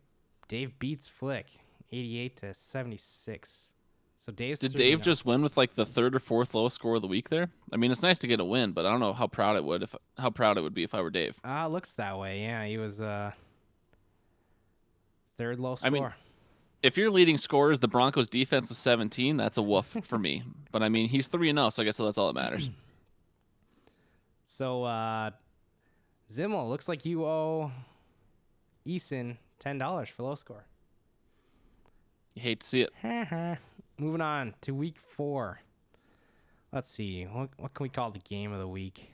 Dave 0.47 0.77
beats 0.79 1.07
Flick 1.07 1.47
88 1.91 2.37
to 2.37 2.53
76. 2.53 3.69
So 4.17 4.31
Dave's 4.31 4.61
Did 4.61 4.71
3-0. 4.71 4.75
Dave 4.77 5.01
just 5.01 5.25
win 5.25 5.41
with 5.41 5.57
like 5.57 5.75
the 5.75 5.85
third 5.85 6.15
or 6.15 6.19
fourth 6.19 6.53
lowest 6.53 6.75
score 6.75 6.95
of 6.95 7.01
the 7.01 7.09
week 7.09 7.29
there? 7.29 7.49
I 7.73 7.77
mean, 7.77 7.91
it's 7.91 8.01
nice 8.01 8.19
to 8.19 8.27
get 8.27 8.39
a 8.39 8.45
win, 8.45 8.71
but 8.71 8.85
I 8.85 8.91
don't 8.91 9.01
know 9.01 9.11
how 9.11 9.27
proud 9.27 9.57
it 9.57 9.63
would 9.65 9.83
if 9.83 9.93
how 10.17 10.29
proud 10.29 10.57
it 10.57 10.61
would 10.61 10.73
be 10.73 10.83
if 10.83 10.93
I 10.93 11.01
were 11.01 11.09
Dave. 11.09 11.37
Uh, 11.45 11.67
looks 11.67 11.91
that 11.93 12.17
way. 12.17 12.41
Yeah, 12.41 12.63
he 12.65 12.77
was 12.77 13.01
uh 13.01 13.31
third 15.37 15.59
low 15.59 15.75
score. 15.75 15.87
I 15.87 15.89
mean, 15.89 16.09
if 16.83 16.95
your 16.95 17.09
leading 17.09 17.37
scorer 17.37 17.71
is 17.71 17.81
the 17.81 17.87
Broncos 17.87 18.29
defense 18.29 18.69
with 18.69 18.77
17, 18.77 19.35
that's 19.35 19.57
a 19.57 19.61
woof 19.61 19.85
for 20.03 20.17
me. 20.17 20.41
But 20.71 20.83
I 20.83 20.89
mean, 20.89 21.09
he's 21.09 21.27
3 21.27 21.49
and 21.49 21.57
0, 21.57 21.69
so 21.71 21.81
I 21.81 21.85
guess 21.85 21.97
that's 21.97 22.17
all 22.17 22.31
that 22.31 22.39
matters. 22.39 22.69
so 24.45 24.83
uh 24.85 25.31
Zimmel, 26.31 26.69
looks 26.69 26.87
like 26.87 27.05
you 27.05 27.25
owe 27.25 27.71
Easton 28.85 29.37
ten 29.63 29.77
dollars 29.77 30.09
for 30.09 30.23
low 30.23 30.35
score. 30.35 30.65
You 32.35 32.41
hate 32.41 32.59
to 32.59 32.67
see 32.67 32.81
it. 32.81 33.57
Moving 33.97 34.21
on 34.21 34.55
to 34.61 34.73
week 34.73 34.97
four. 34.97 35.61
Let's 36.71 36.89
see. 36.89 37.23
What 37.23 37.49
what 37.57 37.73
can 37.73 37.83
we 37.83 37.89
call 37.89 38.11
the 38.11 38.19
game 38.19 38.51
of 38.51 38.59
the 38.59 38.67
week? 38.67 39.13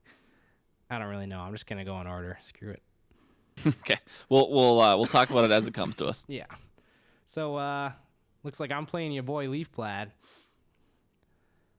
I 0.90 0.98
don't 0.98 1.08
really 1.08 1.26
know. 1.26 1.40
I'm 1.40 1.52
just 1.52 1.66
gonna 1.66 1.84
go 1.84 2.00
in 2.00 2.06
order. 2.06 2.38
Screw 2.42 2.70
it. 2.70 2.82
okay. 3.66 3.98
We'll 4.28 4.50
we'll 4.50 4.80
uh, 4.80 4.96
we'll 4.96 5.06
talk 5.06 5.30
about 5.30 5.44
it 5.44 5.50
as 5.50 5.66
it 5.66 5.74
comes 5.74 5.96
to 5.96 6.06
us. 6.06 6.24
Yeah. 6.28 6.46
So 7.26 7.56
uh 7.56 7.92
looks 8.44 8.60
like 8.60 8.70
I'm 8.70 8.86
playing 8.86 9.12
your 9.12 9.24
boy 9.24 9.46
Leafblad. 9.46 10.10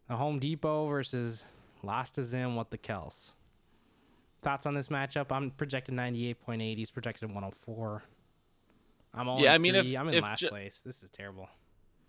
The 0.09 0.15
Home 0.15 0.39
Depot 0.39 0.87
versus 0.87 1.45
Lost 1.83 2.15
to 2.15 2.37
in 2.37 2.55
what 2.55 2.71
the 2.71 2.77
Kels. 2.77 3.31
Thoughts 4.41 4.65
on 4.65 4.73
this 4.73 4.87
matchup? 4.87 5.27
I'm 5.31 5.51
projected 5.51 5.95
98.8. 5.95 6.77
He's 6.77 6.91
projected 6.91 7.23
104. 7.29 8.03
I'm 9.13 9.27
all 9.27 9.41
Yeah, 9.41 9.53
I 9.53 9.57
mean, 9.57 9.75
if- 9.75 9.85
I'm 9.97 10.07
in 10.09 10.13
if 10.15 10.23
last 10.23 10.39
ju- 10.39 10.49
place. 10.49 10.81
This 10.81 11.03
is 11.03 11.09
terrible. 11.09 11.49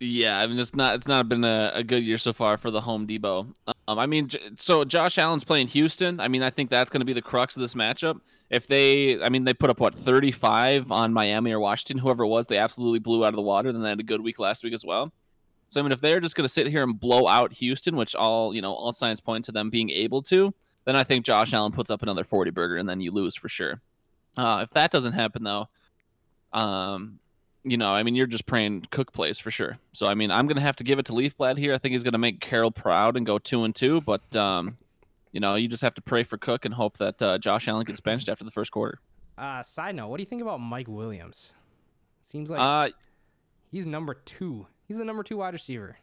Yeah, 0.03 0.39
I 0.39 0.47
mean 0.47 0.57
it's 0.57 0.73
not 0.73 0.95
it's 0.95 1.07
not 1.07 1.29
been 1.29 1.43
a, 1.43 1.71
a 1.75 1.83
good 1.83 2.03
year 2.03 2.17
so 2.17 2.33
far 2.33 2.57
for 2.57 2.71
the 2.71 2.81
Home 2.81 3.05
Depot. 3.05 3.45
Um, 3.67 3.99
I 3.99 4.07
mean, 4.07 4.29
so 4.57 4.83
Josh 4.83 5.19
Allen's 5.19 5.43
playing 5.43 5.67
Houston. 5.67 6.19
I 6.19 6.27
mean, 6.27 6.41
I 6.41 6.49
think 6.49 6.71
that's 6.71 6.89
going 6.89 7.01
to 7.01 7.05
be 7.05 7.13
the 7.13 7.21
crux 7.21 7.55
of 7.55 7.61
this 7.61 7.75
matchup. 7.75 8.19
If 8.49 8.65
they, 8.65 9.21
I 9.21 9.29
mean, 9.29 9.43
they 9.43 9.53
put 9.53 9.69
up 9.69 9.79
what 9.79 9.93
35 9.93 10.91
on 10.91 11.13
Miami 11.13 11.51
or 11.51 11.59
Washington, 11.59 11.99
whoever 11.99 12.23
it 12.23 12.29
was, 12.29 12.47
they 12.47 12.57
absolutely 12.57 12.97
blew 12.97 13.23
out 13.23 13.29
of 13.29 13.35
the 13.35 13.43
water. 13.43 13.71
Then 13.71 13.83
they 13.83 13.89
had 13.89 13.99
a 13.99 14.03
good 14.03 14.21
week 14.21 14.39
last 14.39 14.63
week 14.63 14.73
as 14.73 14.83
well. 14.83 15.11
So 15.67 15.79
I 15.79 15.83
mean, 15.83 15.91
if 15.91 16.01
they're 16.01 16.19
just 16.19 16.35
going 16.35 16.45
to 16.45 16.49
sit 16.49 16.65
here 16.65 16.81
and 16.81 16.99
blow 16.99 17.27
out 17.27 17.53
Houston, 17.53 17.95
which 17.95 18.15
all 18.15 18.55
you 18.55 18.61
know, 18.63 18.73
all 18.73 18.91
signs 18.91 19.21
point 19.21 19.45
to 19.45 19.51
them 19.51 19.69
being 19.69 19.91
able 19.91 20.23
to, 20.23 20.51
then 20.85 20.95
I 20.95 21.03
think 21.03 21.25
Josh 21.25 21.53
Allen 21.53 21.71
puts 21.71 21.89
up 21.89 22.01
another 22.01 22.23
40 22.23 22.51
burger, 22.51 22.77
and 22.77 22.87
then 22.89 22.99
you 23.01 23.11
lose 23.11 23.35
for 23.35 23.49
sure. 23.49 23.81
Uh, 24.37 24.61
if 24.63 24.69
that 24.71 24.91
doesn't 24.91 25.13
happen 25.13 25.43
though, 25.43 25.67
um, 26.53 27.19
you 27.63 27.77
know, 27.77 27.93
I 27.93 28.03
mean, 28.03 28.15
you're 28.15 28.27
just 28.27 28.45
praying 28.45 28.87
Cook 28.91 29.13
plays 29.13 29.37
for 29.39 29.51
sure. 29.51 29.77
So 29.93 30.07
I 30.07 30.15
mean, 30.15 30.31
I'm 30.31 30.47
gonna 30.47 30.61
have 30.61 30.75
to 30.77 30.83
give 30.83 30.97
it 30.99 31.05
to 31.07 31.13
Leafblad 31.13 31.57
here. 31.57 31.73
I 31.73 31.77
think 31.77 31.91
he's 31.91 32.03
gonna 32.03 32.17
make 32.17 32.39
Carroll 32.39 32.71
proud 32.71 33.17
and 33.17 33.25
go 33.25 33.37
two 33.37 33.63
and 33.63 33.75
two. 33.75 34.01
But 34.01 34.35
um, 34.35 34.77
you 35.31 35.39
know, 35.39 35.55
you 35.55 35.67
just 35.67 35.81
have 35.83 35.93
to 35.95 36.01
pray 36.01 36.23
for 36.23 36.37
Cook 36.37 36.65
and 36.65 36.73
hope 36.73 36.97
that 36.97 37.21
uh, 37.21 37.37
Josh 37.37 37.67
Allen 37.67 37.85
gets 37.85 37.99
benched 37.99 38.29
after 38.29 38.43
the 38.43 38.51
first 38.51 38.71
quarter. 38.71 38.99
Uh 39.37 39.63
side 39.63 39.95
note, 39.95 40.07
what 40.09 40.17
do 40.17 40.21
you 40.23 40.27
think 40.27 40.41
about 40.41 40.59
Mike 40.59 40.87
Williams? 40.87 41.53
Seems 42.23 42.49
like 42.49 42.59
Uh, 42.61 42.89
he's 43.71 43.85
number 43.85 44.13
2. 44.13 44.67
He's 44.87 44.97
the 44.97 45.05
number 45.05 45.23
2 45.23 45.37
wide 45.37 45.53
receiver. 45.53 45.97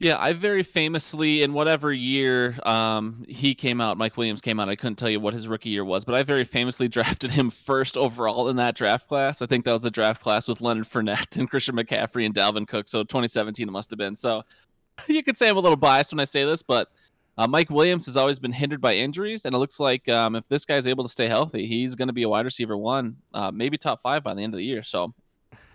Yeah, 0.00 0.16
I 0.16 0.32
very 0.32 0.62
famously, 0.62 1.42
in 1.42 1.52
whatever 1.52 1.92
year 1.92 2.56
um, 2.62 3.24
he 3.28 3.56
came 3.56 3.80
out, 3.80 3.98
Mike 3.98 4.16
Williams 4.16 4.40
came 4.40 4.60
out, 4.60 4.68
I 4.68 4.76
couldn't 4.76 4.94
tell 4.94 5.10
you 5.10 5.18
what 5.18 5.34
his 5.34 5.48
rookie 5.48 5.70
year 5.70 5.84
was, 5.84 6.04
but 6.04 6.14
I 6.14 6.22
very 6.22 6.44
famously 6.44 6.86
drafted 6.88 7.32
him 7.32 7.50
first 7.50 7.96
overall 7.96 8.48
in 8.48 8.56
that 8.56 8.76
draft 8.76 9.08
class. 9.08 9.42
I 9.42 9.46
think 9.46 9.64
that 9.64 9.72
was 9.72 9.82
the 9.82 9.90
draft 9.90 10.22
class 10.22 10.46
with 10.46 10.60
Leonard 10.60 10.86
Fournette 10.86 11.36
and 11.36 11.50
Christian 11.50 11.74
McCaffrey 11.74 12.24
and 12.24 12.34
Dalvin 12.34 12.68
Cook. 12.68 12.88
So 12.88 13.02
2017 13.02 13.68
it 13.68 13.72
must 13.72 13.90
have 13.90 13.98
been. 13.98 14.14
So 14.14 14.42
you 15.08 15.24
could 15.24 15.36
say 15.36 15.48
I'm 15.48 15.56
a 15.56 15.60
little 15.60 15.76
biased 15.76 16.12
when 16.12 16.20
I 16.20 16.24
say 16.24 16.44
this, 16.44 16.62
but 16.62 16.88
uh, 17.36 17.48
Mike 17.48 17.70
Williams 17.70 18.06
has 18.06 18.16
always 18.16 18.38
been 18.38 18.52
hindered 18.52 18.80
by 18.80 18.94
injuries, 18.94 19.46
and 19.46 19.54
it 19.54 19.58
looks 19.58 19.78
like 19.80 20.08
um, 20.08 20.36
if 20.36 20.46
this 20.48 20.64
guy's 20.64 20.86
able 20.86 21.04
to 21.04 21.10
stay 21.10 21.28
healthy, 21.28 21.66
he's 21.66 21.94
going 21.94 22.08
to 22.08 22.12
be 22.12 22.24
a 22.24 22.28
wide 22.28 22.44
receiver 22.44 22.76
one, 22.76 23.16
uh, 23.34 23.50
maybe 23.52 23.78
top 23.78 24.02
five 24.02 24.22
by 24.22 24.34
the 24.34 24.42
end 24.42 24.54
of 24.54 24.58
the 24.58 24.64
year. 24.64 24.82
So 24.82 25.12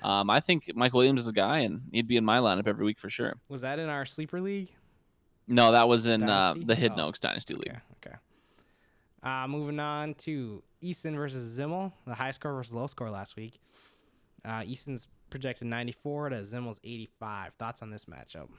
um, 0.03 0.29
I 0.29 0.39
think 0.39 0.71
Mike 0.75 0.93
Williams 0.93 1.21
is 1.21 1.27
a 1.27 1.33
guy, 1.33 1.59
and 1.59 1.81
he'd 1.91 2.07
be 2.07 2.17
in 2.17 2.25
my 2.25 2.39
lineup 2.39 2.67
every 2.67 2.85
week 2.85 2.99
for 2.99 3.09
sure. 3.09 3.35
Was 3.49 3.61
that 3.61 3.79
in 3.79 3.89
our 3.89 4.05
sleeper 4.05 4.41
league? 4.41 4.69
No, 5.47 5.71
that 5.73 5.87
was 5.87 6.05
in 6.05 6.23
uh, 6.23 6.53
the 6.57 6.75
Hidden 6.75 6.99
Oh. 6.99 7.07
Oaks 7.07 7.19
Dynasty 7.19 7.53
League. 7.53 7.75
Okay. 8.05 8.15
Uh, 9.23 9.47
moving 9.47 9.79
on 9.79 10.13
to 10.15 10.61
Easton 10.81 11.15
versus 11.15 11.57
Zimmel, 11.59 11.91
the 12.05 12.13
high 12.13 12.31
score 12.31 12.53
versus 12.53 12.73
low 12.73 12.87
score 12.87 13.09
last 13.09 13.35
week. 13.35 13.59
Uh, 14.45 14.63
Easton's 14.65 15.07
projected 15.29 15.67
94 15.67 16.29
to 16.29 16.35
Zimmel's 16.43 16.79
85. 16.83 17.53
Thoughts 17.59 17.81
on 17.81 17.89
this 17.89 18.05
matchup? 18.05 18.49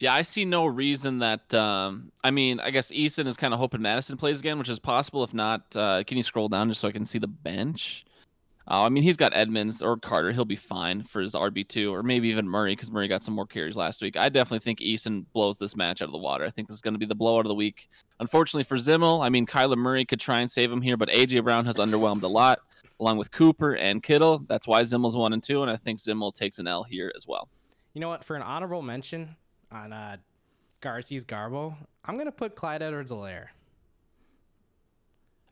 Yeah, 0.00 0.14
I 0.14 0.22
see 0.22 0.44
no 0.44 0.66
reason 0.66 1.18
that. 1.18 1.52
Um, 1.52 2.10
I 2.24 2.30
mean, 2.30 2.58
I 2.58 2.70
guess 2.70 2.90
Easton 2.90 3.26
is 3.26 3.36
kind 3.36 3.52
of 3.52 3.60
hoping 3.60 3.82
Mattison 3.82 4.16
plays 4.16 4.40
again, 4.40 4.58
which 4.58 4.68
is 4.68 4.78
possible. 4.78 5.22
If 5.24 5.34
not, 5.34 5.62
uh, 5.76 6.02
can 6.06 6.16
you 6.16 6.22
scroll 6.22 6.48
down 6.48 6.68
just 6.68 6.80
so 6.80 6.88
I 6.88 6.92
can 6.92 7.04
see 7.04 7.18
the 7.18 7.26
bench? 7.28 8.04
Uh, 8.70 8.84
I 8.84 8.88
mean, 8.88 9.02
he's 9.02 9.16
got 9.16 9.36
Edmonds 9.36 9.82
or 9.82 9.96
Carter. 9.96 10.30
He'll 10.30 10.44
be 10.44 10.54
fine 10.54 11.02
for 11.02 11.20
his 11.20 11.34
RB 11.34 11.66
two, 11.66 11.92
or 11.92 12.04
maybe 12.04 12.28
even 12.28 12.48
Murray 12.48 12.72
because 12.72 12.92
Murray 12.92 13.08
got 13.08 13.24
some 13.24 13.34
more 13.34 13.46
carries 13.46 13.76
last 13.76 14.00
week. 14.00 14.16
I 14.16 14.28
definitely 14.28 14.60
think 14.60 14.80
Easton 14.80 15.26
blows 15.32 15.56
this 15.56 15.74
match 15.74 16.02
out 16.02 16.06
of 16.06 16.12
the 16.12 16.18
water. 16.18 16.44
I 16.44 16.50
think 16.50 16.68
this 16.68 16.76
is 16.76 16.80
going 16.80 16.94
to 16.94 16.98
be 16.98 17.06
the 17.06 17.16
blowout 17.16 17.44
of 17.46 17.48
the 17.48 17.54
week. 17.56 17.88
Unfortunately 18.20 18.62
for 18.62 18.76
Zimmel, 18.76 19.24
I 19.24 19.28
mean, 19.28 19.44
Kyler 19.44 19.76
Murray 19.76 20.04
could 20.04 20.20
try 20.20 20.38
and 20.38 20.48
save 20.48 20.70
him 20.70 20.80
here, 20.82 20.96
but 20.96 21.08
AJ 21.08 21.42
Brown 21.42 21.66
has 21.66 21.76
underwhelmed 21.78 22.22
a 22.22 22.28
lot. 22.28 22.60
along 23.00 23.16
with 23.16 23.32
Cooper 23.32 23.74
and 23.74 24.02
Kittle. 24.02 24.44
That's 24.46 24.66
why 24.68 24.82
Zimmel's 24.82 25.16
one 25.16 25.32
and 25.32 25.42
two, 25.42 25.62
and 25.62 25.70
I 25.70 25.76
think 25.76 25.98
Zimmel 25.98 26.32
takes 26.34 26.58
an 26.58 26.66
L 26.66 26.84
here 26.84 27.10
as 27.16 27.26
well. 27.26 27.48
You 27.94 28.00
know 28.00 28.08
what? 28.08 28.24
For 28.24 28.36
an 28.36 28.42
honorable 28.42 28.82
mention 28.82 29.36
on 29.72 29.92
uh, 29.92 30.18
Garci's 30.80 31.24
Garbo, 31.24 31.74
I'm 32.04 32.16
gonna 32.18 32.30
put 32.30 32.54
Clyde 32.54 32.82
Edwards-Helaire. 32.82 33.46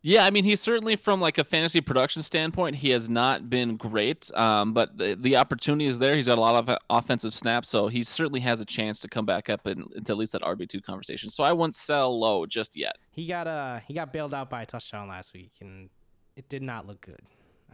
Yeah, 0.03 0.24
I 0.24 0.30
mean, 0.30 0.44
he's 0.44 0.61
certainly 0.61 0.94
from 0.94 1.20
like 1.20 1.38
a 1.38 1.44
fantasy 1.44 1.80
production 1.80 2.22
standpoint, 2.22 2.76
he 2.76 2.90
has 2.90 3.09
not 3.09 3.51
been 3.51 3.76
great. 3.76 4.30
Um, 4.34 4.72
but 4.72 4.96
the, 4.96 5.16
the 5.20 5.36
opportunity 5.36 5.86
is 5.86 5.99
there. 5.99 6.14
He's 6.14 6.26
got 6.26 6.38
a 6.38 6.40
lot 6.40 6.55
of 6.55 6.68
uh, 6.68 6.78
offensive 6.88 7.34
snaps, 7.34 7.68
so 7.68 7.88
he 7.88 8.03
certainly 8.05 8.40
has 8.40 8.61
a 8.61 8.64
chance 8.64 9.01
to 9.01 9.09
come 9.09 9.26
back 9.26 9.51
up 9.51 9.66
in, 9.66 9.84
into 9.96 10.12
at 10.12 10.18
least 10.18 10.32
that 10.32 10.42
RB 10.42 10.68
two 10.68 10.80
conversation. 10.80 11.30
So 11.30 11.42
I 11.42 11.53
wouldn't 11.53 11.74
sell 11.74 12.18
low 12.18 12.46
just 12.46 12.76
yet. 12.76 12.96
He 13.11 13.26
got 13.26 13.46
uh 13.46 13.80
he 13.86 13.94
got 13.94 14.12
bailed 14.12 14.34
out 14.34 14.49
by 14.49 14.62
a 14.62 14.66
touchdown 14.66 15.09
last 15.09 15.34
week, 15.34 15.53
and 15.61 15.90
it 16.36 16.49
did 16.49 16.62
not 16.62 16.86
look 16.86 17.01
good. 17.01 17.20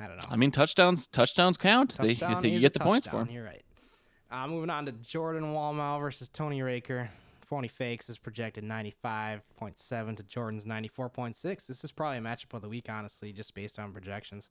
I 0.01 0.07
don't 0.07 0.17
know. 0.17 0.25
I 0.31 0.37
mean, 0.37 0.51
touchdowns 0.51 1.07
touchdowns 1.07 1.57
count. 1.57 1.91
Touchdown 1.91 2.43
they, 2.43 2.49
you 2.49 2.61
get 2.61 2.73
the 2.73 2.81
points 2.81 3.07
for 3.07 3.13
touchdown, 3.13 3.29
him. 3.29 3.35
You're 3.35 3.45
right. 3.45 3.63
Uh, 4.31 4.49
moving 4.49 4.71
on 4.71 4.87
to 4.87 4.93
Jordan 4.93 5.53
Walmau 5.53 6.01
versus 6.01 6.29
Tony 6.29 6.63
Raker. 6.63 7.11
Phony 7.55 7.69
Fakes 7.69 8.09
is 8.09 8.19
projected 8.19 8.65
95.7 8.65 10.17
to 10.17 10.23
Jordan's 10.25 10.65
94.6. 10.65 11.67
This 11.67 11.85
is 11.85 11.93
probably 11.93 12.19
a 12.19 12.21
matchup 12.21 12.53
of 12.53 12.63
the 12.63 12.69
week, 12.69 12.87
honestly, 12.91 13.33
just 13.33 13.55
based 13.55 13.79
on 13.79 13.93
projections. 13.93 14.49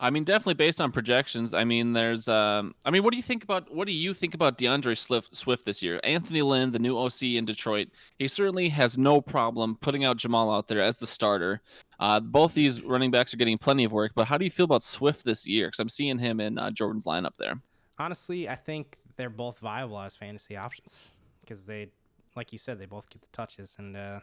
I 0.00 0.08
mean, 0.08 0.24
definitely 0.24 0.54
based 0.54 0.80
on 0.80 0.92
projections. 0.92 1.52
I 1.52 1.64
mean, 1.64 1.92
there's. 1.92 2.26
Um, 2.26 2.74
I 2.86 2.90
mean, 2.90 3.02
what 3.02 3.10
do 3.10 3.18
you 3.18 3.22
think 3.22 3.44
about 3.44 3.70
what 3.74 3.86
do 3.86 3.92
you 3.92 4.14
think 4.14 4.32
about 4.32 4.56
D'Andre 4.56 4.94
Swift, 4.94 5.36
Swift 5.36 5.66
this 5.66 5.82
year? 5.82 6.00
Anthony 6.02 6.40
Lynn, 6.40 6.72
the 6.72 6.78
new 6.78 6.96
OC 6.96 7.22
in 7.22 7.44
Detroit, 7.44 7.88
he 8.18 8.26
certainly 8.26 8.70
has 8.70 8.96
no 8.96 9.20
problem 9.20 9.76
putting 9.82 10.06
out 10.06 10.16
Jamal 10.16 10.50
out 10.50 10.68
there 10.68 10.80
as 10.80 10.96
the 10.96 11.06
starter. 11.06 11.60
Uh, 11.98 12.18
both 12.18 12.54
these 12.54 12.80
running 12.80 13.10
backs 13.10 13.34
are 13.34 13.36
getting 13.36 13.58
plenty 13.58 13.84
of 13.84 13.92
work, 13.92 14.12
but 14.14 14.24
how 14.24 14.38
do 14.38 14.46
you 14.46 14.50
feel 14.50 14.64
about 14.64 14.82
Swift 14.82 15.22
this 15.22 15.46
year? 15.46 15.66
Because 15.66 15.80
I'm 15.80 15.90
seeing 15.90 16.18
him 16.18 16.40
in 16.40 16.56
uh, 16.56 16.70
Jordan's 16.70 17.04
lineup 17.04 17.34
there. 17.38 17.60
Honestly, 17.98 18.48
I 18.48 18.54
think 18.54 18.96
they're 19.16 19.28
both 19.28 19.58
viable 19.58 20.00
as 20.00 20.16
fantasy 20.16 20.56
options 20.56 21.10
because 21.50 21.64
they, 21.64 21.88
like 22.36 22.52
you 22.52 22.58
said, 22.58 22.78
they 22.78 22.86
both 22.86 23.10
get 23.10 23.20
the 23.22 23.28
touches, 23.32 23.74
and 23.78 23.96
uh, 23.96 24.20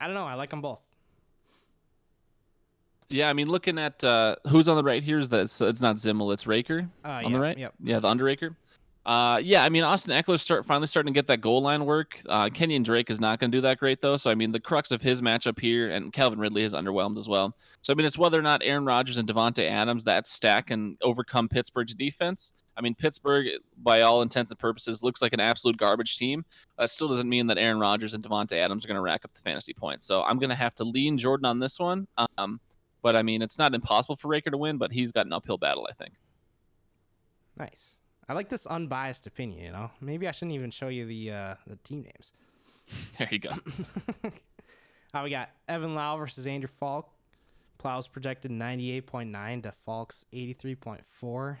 I 0.00 0.06
don't 0.06 0.14
know. 0.14 0.24
I 0.24 0.34
like 0.34 0.48
them 0.50 0.62
both. 0.62 0.80
Yeah, 3.10 3.28
I 3.28 3.34
mean, 3.34 3.48
looking 3.48 3.78
at 3.78 4.02
uh, 4.02 4.36
who's 4.48 4.68
on 4.68 4.76
the 4.76 4.82
right 4.82 5.02
here 5.02 5.18
is 5.18 5.28
that 5.28 5.50
so 5.50 5.66
it's 5.68 5.82
not 5.82 5.96
Zimmel, 5.96 6.32
it's 6.32 6.46
Raker 6.46 6.88
Uh, 7.04 7.08
on 7.08 7.22
yep, 7.24 7.32
the 7.32 7.40
right. 7.40 7.58
yep. 7.58 7.74
Yeah, 7.82 8.00
the 8.00 8.08
under 8.08 8.24
Raker. 8.24 8.56
Uh, 9.04 9.40
yeah, 9.42 9.64
I 9.64 9.68
mean, 9.68 9.82
Austin 9.82 10.12
Ekeler 10.12 10.38
start 10.38 10.64
finally 10.64 10.86
starting 10.86 11.12
to 11.12 11.18
get 11.18 11.26
that 11.26 11.40
goal 11.40 11.60
line 11.60 11.84
work. 11.84 12.20
Uh, 12.28 12.48
Kenyon 12.48 12.84
Drake 12.84 13.10
is 13.10 13.18
not 13.18 13.40
going 13.40 13.50
to 13.50 13.56
do 13.56 13.62
that 13.62 13.78
great 13.78 14.00
though. 14.00 14.16
So 14.16 14.30
I 14.30 14.36
mean, 14.36 14.52
the 14.52 14.60
crux 14.60 14.92
of 14.92 15.02
his 15.02 15.20
matchup 15.20 15.58
here, 15.58 15.90
and 15.90 16.12
Calvin 16.12 16.38
Ridley 16.38 16.62
has 16.62 16.72
underwhelmed 16.72 17.18
as 17.18 17.28
well. 17.28 17.56
So 17.82 17.92
I 17.92 17.96
mean, 17.96 18.06
it's 18.06 18.16
whether 18.16 18.38
or 18.38 18.42
not 18.42 18.62
Aaron 18.62 18.84
Rodgers 18.84 19.16
and 19.16 19.28
Davante 19.28 19.68
Adams 19.68 20.04
that 20.04 20.26
stack 20.28 20.68
can 20.68 20.96
overcome 21.02 21.48
Pittsburgh's 21.48 21.96
defense. 21.96 22.52
I 22.76 22.80
mean, 22.80 22.94
Pittsburgh, 22.94 23.48
by 23.82 24.02
all 24.02 24.22
intents 24.22 24.50
and 24.50 24.58
purposes, 24.58 25.02
looks 25.02 25.20
like 25.20 25.34
an 25.34 25.40
absolute 25.40 25.76
garbage 25.76 26.16
team. 26.16 26.44
That 26.78 26.88
still 26.88 27.08
doesn't 27.08 27.28
mean 27.28 27.46
that 27.48 27.58
Aaron 27.58 27.78
Rodgers 27.78 28.14
and 28.14 28.24
Davante 28.24 28.52
Adams 28.52 28.84
are 28.84 28.88
going 28.88 28.96
to 28.96 29.02
rack 29.02 29.24
up 29.24 29.34
the 29.34 29.40
fantasy 29.40 29.74
points. 29.74 30.06
So 30.06 30.22
I'm 30.22 30.38
going 30.38 30.50
to 30.50 30.56
have 30.56 30.74
to 30.76 30.84
lean 30.84 31.18
Jordan 31.18 31.44
on 31.44 31.58
this 31.58 31.78
one. 31.78 32.06
Um, 32.38 32.60
but 33.02 33.16
I 33.16 33.22
mean, 33.22 33.42
it's 33.42 33.58
not 33.58 33.74
impossible 33.74 34.16
for 34.16 34.28
Raker 34.28 34.50
to 34.50 34.56
win, 34.56 34.78
but 34.78 34.92
he's 34.92 35.12
got 35.12 35.26
an 35.26 35.32
uphill 35.32 35.58
battle, 35.58 35.86
I 35.90 35.92
think. 35.92 36.14
Nice. 37.58 37.98
I 38.28 38.34
like 38.34 38.48
this 38.48 38.66
unbiased 38.66 39.26
opinion. 39.26 39.64
You 39.64 39.72
know, 39.72 39.90
maybe 40.00 40.28
I 40.28 40.32
shouldn't 40.32 40.54
even 40.54 40.70
show 40.70 40.88
you 40.88 41.06
the 41.06 41.30
uh, 41.30 41.54
the 41.66 41.76
team 41.76 42.02
names. 42.02 42.32
There 43.18 43.28
you 43.30 43.38
go. 43.38 43.50
Uh, 45.14 45.20
we 45.24 45.28
got 45.30 45.50
Evan 45.68 45.94
Lau 45.94 46.16
versus 46.16 46.46
Andrew 46.46 46.70
Falk. 46.80 47.10
Plow's 47.76 48.08
projected 48.08 48.50
98.9 48.50 49.62
to 49.64 49.72
Falk's 49.84 50.24
83.4. 50.32 51.56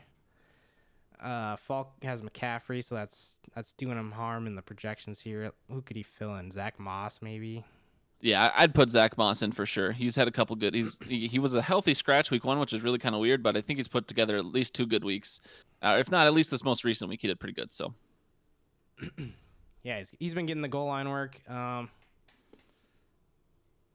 Uh, 1.20 1.56
Falk 1.56 2.02
has 2.02 2.22
McCaffrey, 2.22 2.82
so 2.82 2.94
that's 2.94 3.38
that's 3.54 3.72
doing 3.72 3.98
him 3.98 4.12
harm 4.12 4.46
in 4.46 4.54
the 4.54 4.62
projections 4.62 5.20
here. 5.20 5.52
Who 5.70 5.82
could 5.82 5.96
he 5.96 6.02
fill 6.02 6.36
in? 6.36 6.50
Zach 6.50 6.80
Moss, 6.80 7.20
maybe. 7.20 7.62
Yeah, 8.22 8.52
I'd 8.56 8.74
put 8.74 8.88
Zach 8.88 9.18
Moss 9.18 9.42
in 9.42 9.52
for 9.52 9.66
sure. 9.66 9.92
He's 9.92 10.16
had 10.16 10.28
a 10.28 10.30
couple 10.30 10.56
good. 10.56 10.74
He's 10.74 10.96
he, 11.06 11.26
he 11.26 11.38
was 11.38 11.54
a 11.54 11.60
healthy 11.60 11.92
scratch 11.92 12.30
week 12.30 12.44
one, 12.44 12.58
which 12.60 12.72
is 12.72 12.80
really 12.80 12.98
kind 12.98 13.14
of 13.14 13.20
weird, 13.20 13.42
but 13.42 13.56
I 13.56 13.60
think 13.60 13.78
he's 13.78 13.88
put 13.88 14.06
together 14.06 14.36
at 14.38 14.46
least 14.46 14.74
two 14.74 14.86
good 14.86 15.04
weeks. 15.04 15.40
Uh, 15.82 15.96
if 15.98 16.10
not, 16.10 16.26
at 16.26 16.32
least 16.32 16.50
this 16.50 16.62
most 16.62 16.84
recent 16.84 17.10
week 17.10 17.20
he 17.20 17.28
did 17.28 17.40
pretty 17.40 17.54
good. 17.54 17.72
So 17.72 17.92
Yeah, 19.82 19.98
he's, 19.98 20.12
he's 20.18 20.34
been 20.34 20.46
getting 20.46 20.62
the 20.62 20.68
goal 20.68 20.86
line 20.86 21.08
work. 21.08 21.40
Um, 21.48 21.90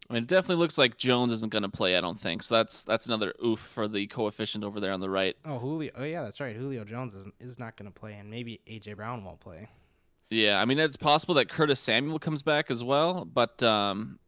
I 0.10 0.14
mean, 0.14 0.24
it 0.24 0.28
definitely 0.28 0.62
looks 0.62 0.78
like 0.78 0.98
Jones 0.98 1.34
isn't 1.34 1.52
going 1.52 1.64
to 1.64 1.70
play. 1.70 1.98
I 1.98 2.02
don't 2.02 2.20
think 2.20 2.44
so. 2.44 2.56
That's 2.56 2.84
that's 2.84 3.08
another 3.08 3.34
oof 3.44 3.60
for 3.60 3.88
the 3.88 4.08
coefficient 4.08 4.64
over 4.64 4.80
there 4.80 4.92
on 4.92 5.02
the 5.02 5.10
right. 5.10 5.36
oh, 5.46 5.60
Julio. 5.60 5.92
Oh, 5.98 6.04
yeah, 6.04 6.24
that's 6.24 6.40
right. 6.40 6.56
Julio 6.56 6.86
Jones 6.86 7.14
is, 7.14 7.28
is 7.40 7.60
not 7.60 7.76
going 7.76 7.92
to 7.92 8.00
play, 8.00 8.14
and 8.14 8.30
maybe 8.30 8.62
AJ 8.68 8.96
Brown 8.96 9.24
won't 9.24 9.40
play. 9.40 9.70
Yeah, 10.30 10.60
I 10.60 10.66
mean 10.66 10.80
it's 10.80 10.98
possible 10.98 11.36
that 11.36 11.50
Curtis 11.50 11.80
Samuel 11.80 12.20
comes 12.20 12.42
back 12.42 12.70
as 12.70 12.84
well, 12.84 13.24
but 13.26 13.62
um, 13.64 14.20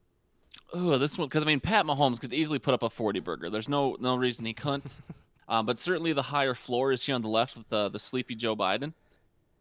oh, 0.74 0.98
this 0.98 1.18
one 1.18 1.28
because 1.28 1.44
I 1.44 1.46
mean 1.46 1.60
Pat 1.60 1.86
Mahomes 1.86 2.20
could 2.20 2.34
easily 2.34 2.60
put 2.60 2.74
up 2.74 2.84
a 2.84 2.90
forty 2.90 3.20
burger. 3.20 3.50
There's 3.50 3.68
no 3.68 3.98
no 4.00 4.16
reason 4.16 4.46
he 4.46 4.54
couldn't. 4.54 5.02
um, 5.50 5.66
but 5.66 5.78
certainly 5.78 6.14
the 6.14 6.22
higher 6.22 6.54
floor 6.54 6.92
is 6.92 7.06
here 7.06 7.16
on 7.16 7.22
the 7.22 7.28
left 7.28 7.58
with 7.58 7.68
the 7.70 7.90
the 7.90 8.00
sleepy 8.00 8.36
Joe 8.36 8.56
Biden. 8.56 8.94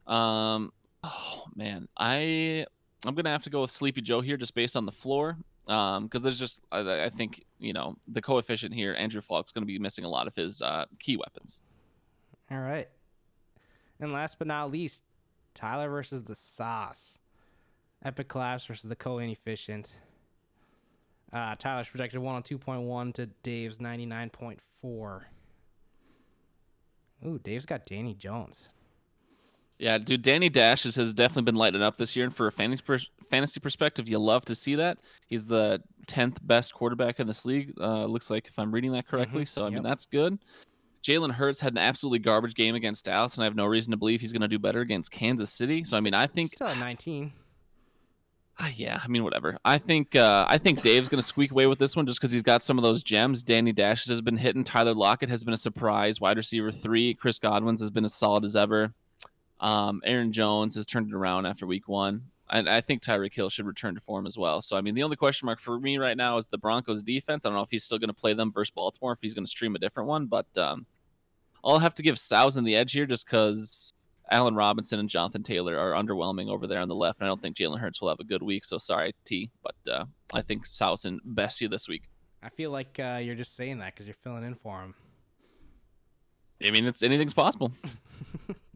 Um, 0.06 0.72
oh 1.02 1.44
man, 1.56 1.88
I 1.96 2.66
I'm 3.04 3.14
gonna 3.14 3.30
have 3.30 3.44
to 3.44 3.50
go 3.50 3.62
with 3.62 3.70
Sleepy 3.70 4.00
Joe 4.00 4.20
here 4.20 4.36
just 4.36 4.54
based 4.54 4.76
on 4.76 4.86
the 4.86 4.92
floor. 4.92 5.36
Um, 5.66 6.04
because 6.04 6.22
there's 6.22 6.38
just 6.38 6.60
I, 6.72 7.04
I 7.04 7.10
think 7.10 7.44
you 7.58 7.72
know 7.72 7.96
the 8.06 8.22
coefficient 8.22 8.72
here. 8.72 8.94
Andrew 8.94 9.20
Falk's 9.20 9.50
gonna 9.50 9.66
be 9.66 9.78
missing 9.78 10.04
a 10.04 10.08
lot 10.08 10.26
of 10.26 10.34
his 10.34 10.62
uh, 10.62 10.86
key 11.00 11.16
weapons. 11.16 11.62
All 12.50 12.60
right. 12.60 12.88
And 14.00 14.12
last 14.12 14.38
but 14.38 14.46
not 14.46 14.70
least, 14.70 15.02
Tyler 15.58 15.90
versus 15.90 16.22
the 16.22 16.36
Sauce. 16.36 17.18
Epic 18.04 18.28
Collapse 18.28 18.66
versus 18.66 18.88
the 18.88 18.94
Co 18.94 19.18
Inefficient. 19.18 19.90
Uh, 21.32 21.56
Tyler's 21.56 21.88
projected 21.88 22.20
102.1 22.20 23.14
to 23.14 23.26
Dave's 23.42 23.78
99.4. 23.78 25.22
Ooh, 27.26 27.38
Dave's 27.42 27.66
got 27.66 27.84
Danny 27.84 28.14
Jones. 28.14 28.68
Yeah, 29.78 29.98
dude, 29.98 30.22
Danny 30.22 30.48
Dash 30.48 30.84
has, 30.84 31.12
definitely 31.12 31.42
been 31.42 31.56
lighting 31.56 31.82
up 31.82 31.96
this 31.96 32.14
year, 32.14 32.24
and 32.24 32.34
for 32.34 32.46
a 32.46 32.52
fantasy 32.52 32.82
pers- 32.82 33.10
fantasy 33.28 33.58
perspective, 33.58 34.08
you 34.08 34.18
love 34.18 34.44
to 34.44 34.54
see 34.54 34.76
that. 34.76 34.98
He's 35.26 35.46
the 35.46 35.82
tenth 36.06 36.38
best 36.46 36.72
quarterback 36.72 37.18
in 37.18 37.26
this 37.26 37.44
league. 37.44 37.74
Uh, 37.80 38.04
looks 38.06 38.30
like 38.30 38.46
if 38.46 38.58
I'm 38.58 38.72
reading 38.72 38.92
that 38.92 39.08
correctly, 39.08 39.44
so 39.44 39.66
I 39.66 39.70
mean 39.70 39.82
that's 39.82 40.06
good. 40.06 40.38
Jalen 41.02 41.32
Hurts 41.32 41.60
had 41.60 41.72
an 41.72 41.78
absolutely 41.78 42.18
garbage 42.18 42.54
game 42.54 42.74
against 42.74 43.04
Dallas, 43.04 43.34
and 43.34 43.42
I 43.42 43.46
have 43.46 43.56
no 43.56 43.66
reason 43.66 43.90
to 43.92 43.96
believe 43.96 44.20
he's 44.20 44.32
going 44.32 44.42
to 44.42 44.48
do 44.48 44.58
better 44.58 44.80
against 44.80 45.10
Kansas 45.10 45.52
City. 45.52 45.84
So 45.84 45.96
I 45.96 46.00
mean, 46.00 46.14
I 46.14 46.26
think 46.26 46.50
Still 46.50 46.68
at 46.68 46.78
19. 46.78 47.32
Ah, 48.60 48.72
yeah, 48.74 48.98
I 49.00 49.06
mean, 49.06 49.22
whatever. 49.22 49.56
I 49.64 49.78
think 49.78 50.16
uh, 50.16 50.44
I 50.48 50.58
think 50.58 50.82
Dave's 50.82 51.08
gonna 51.08 51.22
squeak 51.22 51.52
away 51.52 51.68
with 51.68 51.78
this 51.78 51.94
one 51.94 52.08
just 52.08 52.18
because 52.18 52.32
he's 52.32 52.42
got 52.42 52.60
some 52.60 52.76
of 52.76 52.82
those 52.82 53.04
gems. 53.04 53.44
Danny 53.44 53.72
Dash 53.72 54.04
has 54.08 54.20
been 54.20 54.36
hitting. 54.36 54.64
Tyler 54.64 54.94
Lockett 54.94 55.28
has 55.28 55.44
been 55.44 55.54
a 55.54 55.58
surprise 55.58 56.20
wide 56.20 56.36
receiver 56.36 56.72
three. 56.72 57.14
Chris 57.14 57.38
Godwin's 57.38 57.80
has 57.80 57.90
been 57.90 58.04
as 58.04 58.14
solid 58.14 58.44
as 58.44 58.56
ever. 58.56 58.92
Um, 59.60 60.02
Aaron 60.04 60.32
Jones 60.32 60.74
has 60.74 60.86
turned 60.86 61.08
it 61.08 61.14
around 61.14 61.46
after 61.46 61.68
week 61.68 61.86
one, 61.86 62.22
and 62.50 62.68
I 62.68 62.80
think 62.80 63.02
Tyreek 63.02 63.34
Hill 63.34 63.50
should 63.50 63.66
return 63.66 63.94
to 63.94 64.00
form 64.00 64.26
as 64.26 64.38
well. 64.38 64.62
So 64.62 64.76
I 64.76 64.80
mean, 64.80 64.94
the 64.94 65.02
only 65.02 65.16
question 65.16 65.46
mark 65.46 65.60
for 65.60 65.78
me 65.78 65.98
right 65.98 66.16
now 66.16 66.36
is 66.38 66.46
the 66.46 66.58
Broncos 66.58 67.02
defense. 67.02 67.44
I 67.44 67.48
don't 67.48 67.56
know 67.56 67.62
if 67.62 67.70
he's 67.70 67.84
still 67.84 67.98
gonna 67.98 68.12
play 68.12 68.34
them 68.34 68.52
versus 68.52 68.70
Baltimore, 68.70 69.12
if 69.12 69.20
he's 69.20 69.34
gonna 69.34 69.46
stream 69.46 69.74
a 69.74 69.78
different 69.78 70.08
one, 70.08 70.26
but 70.26 70.46
um, 70.56 70.86
I'll 71.64 71.78
have 71.78 71.94
to 71.96 72.02
give 72.02 72.16
Sausen 72.16 72.64
the 72.64 72.76
edge 72.76 72.92
here 72.92 73.06
just 73.06 73.26
because 73.26 73.92
Allen 74.30 74.54
Robinson 74.54 74.98
and 74.98 75.08
Jonathan 75.08 75.42
Taylor 75.42 75.78
are 75.78 75.92
underwhelming 75.92 76.50
over 76.50 76.66
there 76.66 76.80
on 76.80 76.88
the 76.88 76.94
left, 76.94 77.20
and 77.20 77.26
I 77.26 77.30
don't 77.30 77.40
think 77.40 77.56
Jalen 77.56 77.78
Hurts 77.78 78.00
will 78.00 78.08
have 78.08 78.20
a 78.20 78.24
good 78.24 78.42
week. 78.42 78.64
So 78.64 78.78
sorry, 78.78 79.14
T, 79.24 79.50
but 79.62 79.92
uh, 79.92 80.04
I 80.32 80.42
think 80.42 80.66
Sausen 80.66 81.18
best 81.24 81.60
you 81.60 81.68
this 81.68 81.88
week. 81.88 82.02
I 82.42 82.50
feel 82.50 82.70
like 82.70 83.00
uh, 83.00 83.20
you're 83.22 83.34
just 83.34 83.56
saying 83.56 83.78
that 83.78 83.94
because 83.94 84.06
you're 84.06 84.14
filling 84.14 84.44
in 84.44 84.54
for 84.54 84.80
him. 84.80 84.94
I 86.64 86.70
mean, 86.70 86.86
it's 86.86 87.02
anything's 87.02 87.34
possible. 87.34 87.72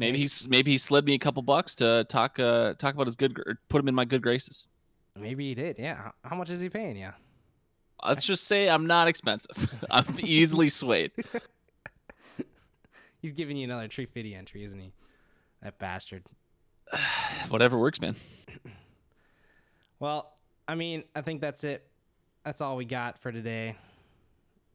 maybe 0.00 0.18
he's 0.18 0.48
maybe 0.48 0.72
he 0.72 0.78
slid 0.78 1.04
me 1.04 1.14
a 1.14 1.18
couple 1.18 1.42
bucks 1.42 1.74
to 1.76 2.04
talk 2.08 2.38
uh, 2.40 2.74
talk 2.74 2.94
about 2.94 3.06
his 3.06 3.14
good 3.16 3.38
put 3.68 3.80
him 3.80 3.86
in 3.88 3.94
my 3.94 4.04
good 4.04 4.22
graces. 4.22 4.66
Maybe 5.16 5.48
he 5.48 5.54
did. 5.54 5.78
Yeah. 5.78 5.94
How- 5.96 6.12
How 6.24 6.36
much 6.36 6.50
is 6.50 6.60
he 6.60 6.68
paying 6.68 6.96
you? 6.96 7.10
Let's 8.04 8.24
just 8.24 8.44
say 8.44 8.68
I'm 8.68 8.86
not 8.86 9.06
expensive. 9.08 9.72
I'm 9.90 10.06
easily 10.20 10.68
swayed. 10.70 11.12
He's 13.22 13.32
giving 13.32 13.58
you 13.58 13.64
another 13.64 13.86
Tree 13.88 14.06
Fitty 14.06 14.34
entry, 14.34 14.64
isn't 14.64 14.78
he? 14.80 14.92
That 15.62 15.78
bastard. 15.78 16.22
Whatever 17.50 17.78
works, 17.78 18.00
man. 18.00 18.16
Well, 19.98 20.32
I 20.66 20.76
mean, 20.76 21.04
I 21.14 21.20
think 21.20 21.42
that's 21.42 21.62
it. 21.62 21.86
That's 22.42 22.62
all 22.62 22.78
we 22.78 22.86
got 22.86 23.18
for 23.18 23.30
today. 23.30 23.76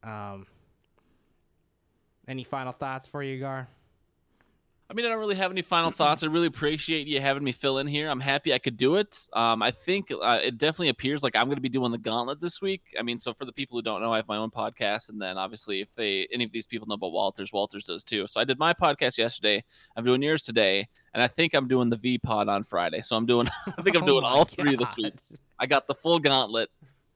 Um, 0.04 0.46
any 2.28 2.44
final 2.44 2.72
thoughts 2.72 3.08
for 3.08 3.24
you, 3.24 3.40
Gar? 3.40 3.68
I 4.96 4.98
I 4.98 5.02
mean, 5.02 5.08
I 5.08 5.10
don't 5.10 5.20
really 5.20 5.36
have 5.36 5.52
any 5.52 5.62
final 5.62 5.92
thoughts. 5.92 6.24
I 6.24 6.28
really 6.28 6.48
appreciate 6.48 7.06
you 7.06 7.20
having 7.20 7.44
me 7.44 7.52
fill 7.52 7.80
in 7.80 7.88
here. 7.88 8.08
I'm 8.08 8.22
happy 8.22 8.54
I 8.54 8.60
could 8.60 8.78
do 8.78 8.96
it. 8.96 9.28
Um, 9.34 9.62
I 9.62 9.70
think 9.70 10.10
uh, 10.10 10.40
it 10.42 10.58
definitely 10.58 10.88
appears 10.88 11.22
like 11.22 11.36
I'm 11.36 11.48
going 11.48 11.58
to 11.58 11.62
be 11.62 11.68
doing 11.68 11.92
the 11.92 11.98
gauntlet 11.98 12.40
this 12.40 12.62
week. 12.62 12.82
I 12.98 13.04
mean, 13.04 13.20
so 13.20 13.34
for 13.34 13.44
the 13.44 13.52
people 13.52 13.78
who 13.78 13.82
don't 13.82 14.02
know, 14.02 14.14
I 14.14 14.16
have 14.16 14.30
my 14.30 14.38
own 14.38 14.52
podcast, 14.52 15.10
and 15.10 15.22
then 15.22 15.38
obviously, 15.38 15.82
if 15.82 15.94
they 15.96 16.30
any 16.32 16.46
of 16.46 16.54
these 16.54 16.66
people 16.66 16.88
know 16.88 16.94
about 16.94 17.12
Walters, 17.12 17.52
Walters 17.52 17.84
does 17.84 18.06
too. 18.06 18.26
So 18.28 18.40
I 18.40 18.46
did 18.46 18.58
my 18.58 18.72
podcast 18.72 19.18
yesterday. 19.18 19.66
I'm 19.98 20.06
doing 20.06 20.22
yours 20.22 20.44
today, 20.44 20.88
and 21.14 21.22
I 21.22 21.28
think 21.28 21.56
I'm 21.56 21.68
doing 21.68 21.90
the 21.90 21.98
V 21.98 22.18
Pod 22.18 22.48
on 22.48 22.64
Friday. 22.64 23.02
So 23.02 23.18
I'm 23.18 23.26
doing. 23.26 23.50
I 23.78 23.82
think 23.82 23.98
I'm 23.98 24.04
Oh 24.06 24.08
doing 24.08 24.24
all 24.24 24.46
three 24.46 24.78
this 24.78 24.96
week. 24.96 25.16
I 25.60 25.66
got 25.66 25.88
the 25.88 25.96
full 25.96 26.20
gauntlet. 26.20 26.70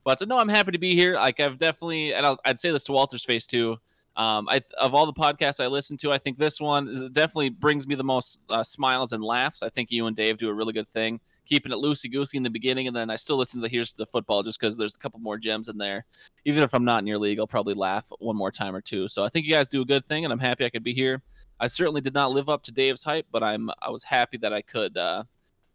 But 0.04 0.22
no, 0.28 0.38
I'm 0.38 0.50
happy 0.50 0.74
to 0.74 0.80
be 0.80 0.96
here. 0.96 1.14
Like 1.16 1.40
I've 1.40 1.58
definitely, 1.58 2.14
and 2.14 2.26
I'll, 2.26 2.40
I'd 2.44 2.60
say 2.60 2.72
this 2.72 2.84
to 2.86 2.92
Walter's 2.92 3.24
face 3.24 3.48
too. 3.48 3.78
Um, 4.16 4.50
I 4.50 4.62
of 4.78 4.94
all 4.94 5.06
the 5.06 5.14
podcasts 5.14 5.64
I 5.64 5.68
listen 5.68 5.96
to, 5.98 6.12
I 6.12 6.18
think 6.18 6.38
this 6.38 6.60
one 6.60 7.10
definitely 7.14 7.50
brings 7.50 7.88
me 7.88 7.96
the 7.96 8.04
most 8.04 8.42
uh, 8.50 8.64
smiles 8.64 9.14
and 9.14 9.24
laughs. 9.24 9.64
I 9.64 9.70
think 9.70 9.92
you 9.92 10.08
and 10.08 10.16
Dave 10.16 10.38
do 10.38 10.50
a 10.50 10.54
really 10.54 10.74
good 10.74 10.90
thing, 10.90 11.20
keeping 11.46 11.72
it 11.72 11.76
loosey 11.76 12.12
goosey 12.12 12.38
in 12.38 12.44
the 12.44 12.50
beginning, 12.50 12.88
and 12.88 12.96
then 12.96 13.10
I 13.10 13.16
still 13.16 13.38
listen 13.38 13.62
to 13.62 13.68
the 13.68 13.70
Here's 13.70 13.94
the 13.94 14.06
Football 14.06 14.44
just 14.44 14.60
because 14.60 14.78
there's 14.78 14.96
a 14.96 15.00
couple 15.00 15.20
more 15.20 15.38
gems 15.38 15.70
in 15.70 15.78
there. 15.78 16.06
Even 16.44 16.64
if 16.64 16.74
I'm 16.74 16.84
not 16.84 17.00
in 17.00 17.08
your 17.08 17.18
league, 17.18 17.40
I'll 17.40 17.48
probably 17.48 17.76
laugh 17.76 18.12
one 18.20 18.36
more 18.36 18.52
time 18.52 18.76
or 18.76 18.82
two. 18.82 19.08
So 19.08 19.24
I 19.24 19.30
think 19.30 19.46
you 19.46 19.52
guys 19.54 19.70
do 19.70 19.82
a 19.82 19.86
good 19.86 20.06
thing, 20.06 20.26
and 20.26 20.34
I'm 20.34 20.40
happy 20.40 20.66
I 20.66 20.70
could 20.70 20.84
be 20.84 20.94
here. 20.94 21.22
I 21.60 21.68
certainly 21.68 22.02
did 22.02 22.14
not 22.14 22.32
live 22.32 22.50
up 22.50 22.64
to 22.64 22.72
Dave's 22.72 23.04
hype, 23.04 23.28
but 23.32 23.44
I'm 23.44 23.70
I 23.82 23.90
was 23.90 24.04
happy 24.04 24.38
that 24.38 24.54
I 24.54 24.62
could. 24.62 24.98
Uh, 24.98 25.24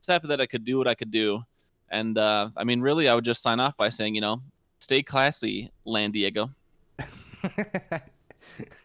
happy 0.07 0.28
that 0.28 0.41
I 0.41 0.47
could 0.47 0.66
do 0.66 0.76
what 0.76 0.87
I 0.87 0.95
could 0.95 1.11
do, 1.11 1.43
and 1.91 2.18
uh, 2.18 2.51
I 2.57 2.64
mean, 2.64 2.80
really, 2.80 3.09
I 3.09 3.14
would 3.14 3.24
just 3.24 3.43
sign 3.43 3.61
off 3.61 3.76
by 3.76 3.89
saying, 3.89 4.14
you 4.14 4.20
know, 4.20 4.43
stay 4.78 5.03
classy, 5.03 5.70
Land 5.85 6.12
Diego. 6.12 6.51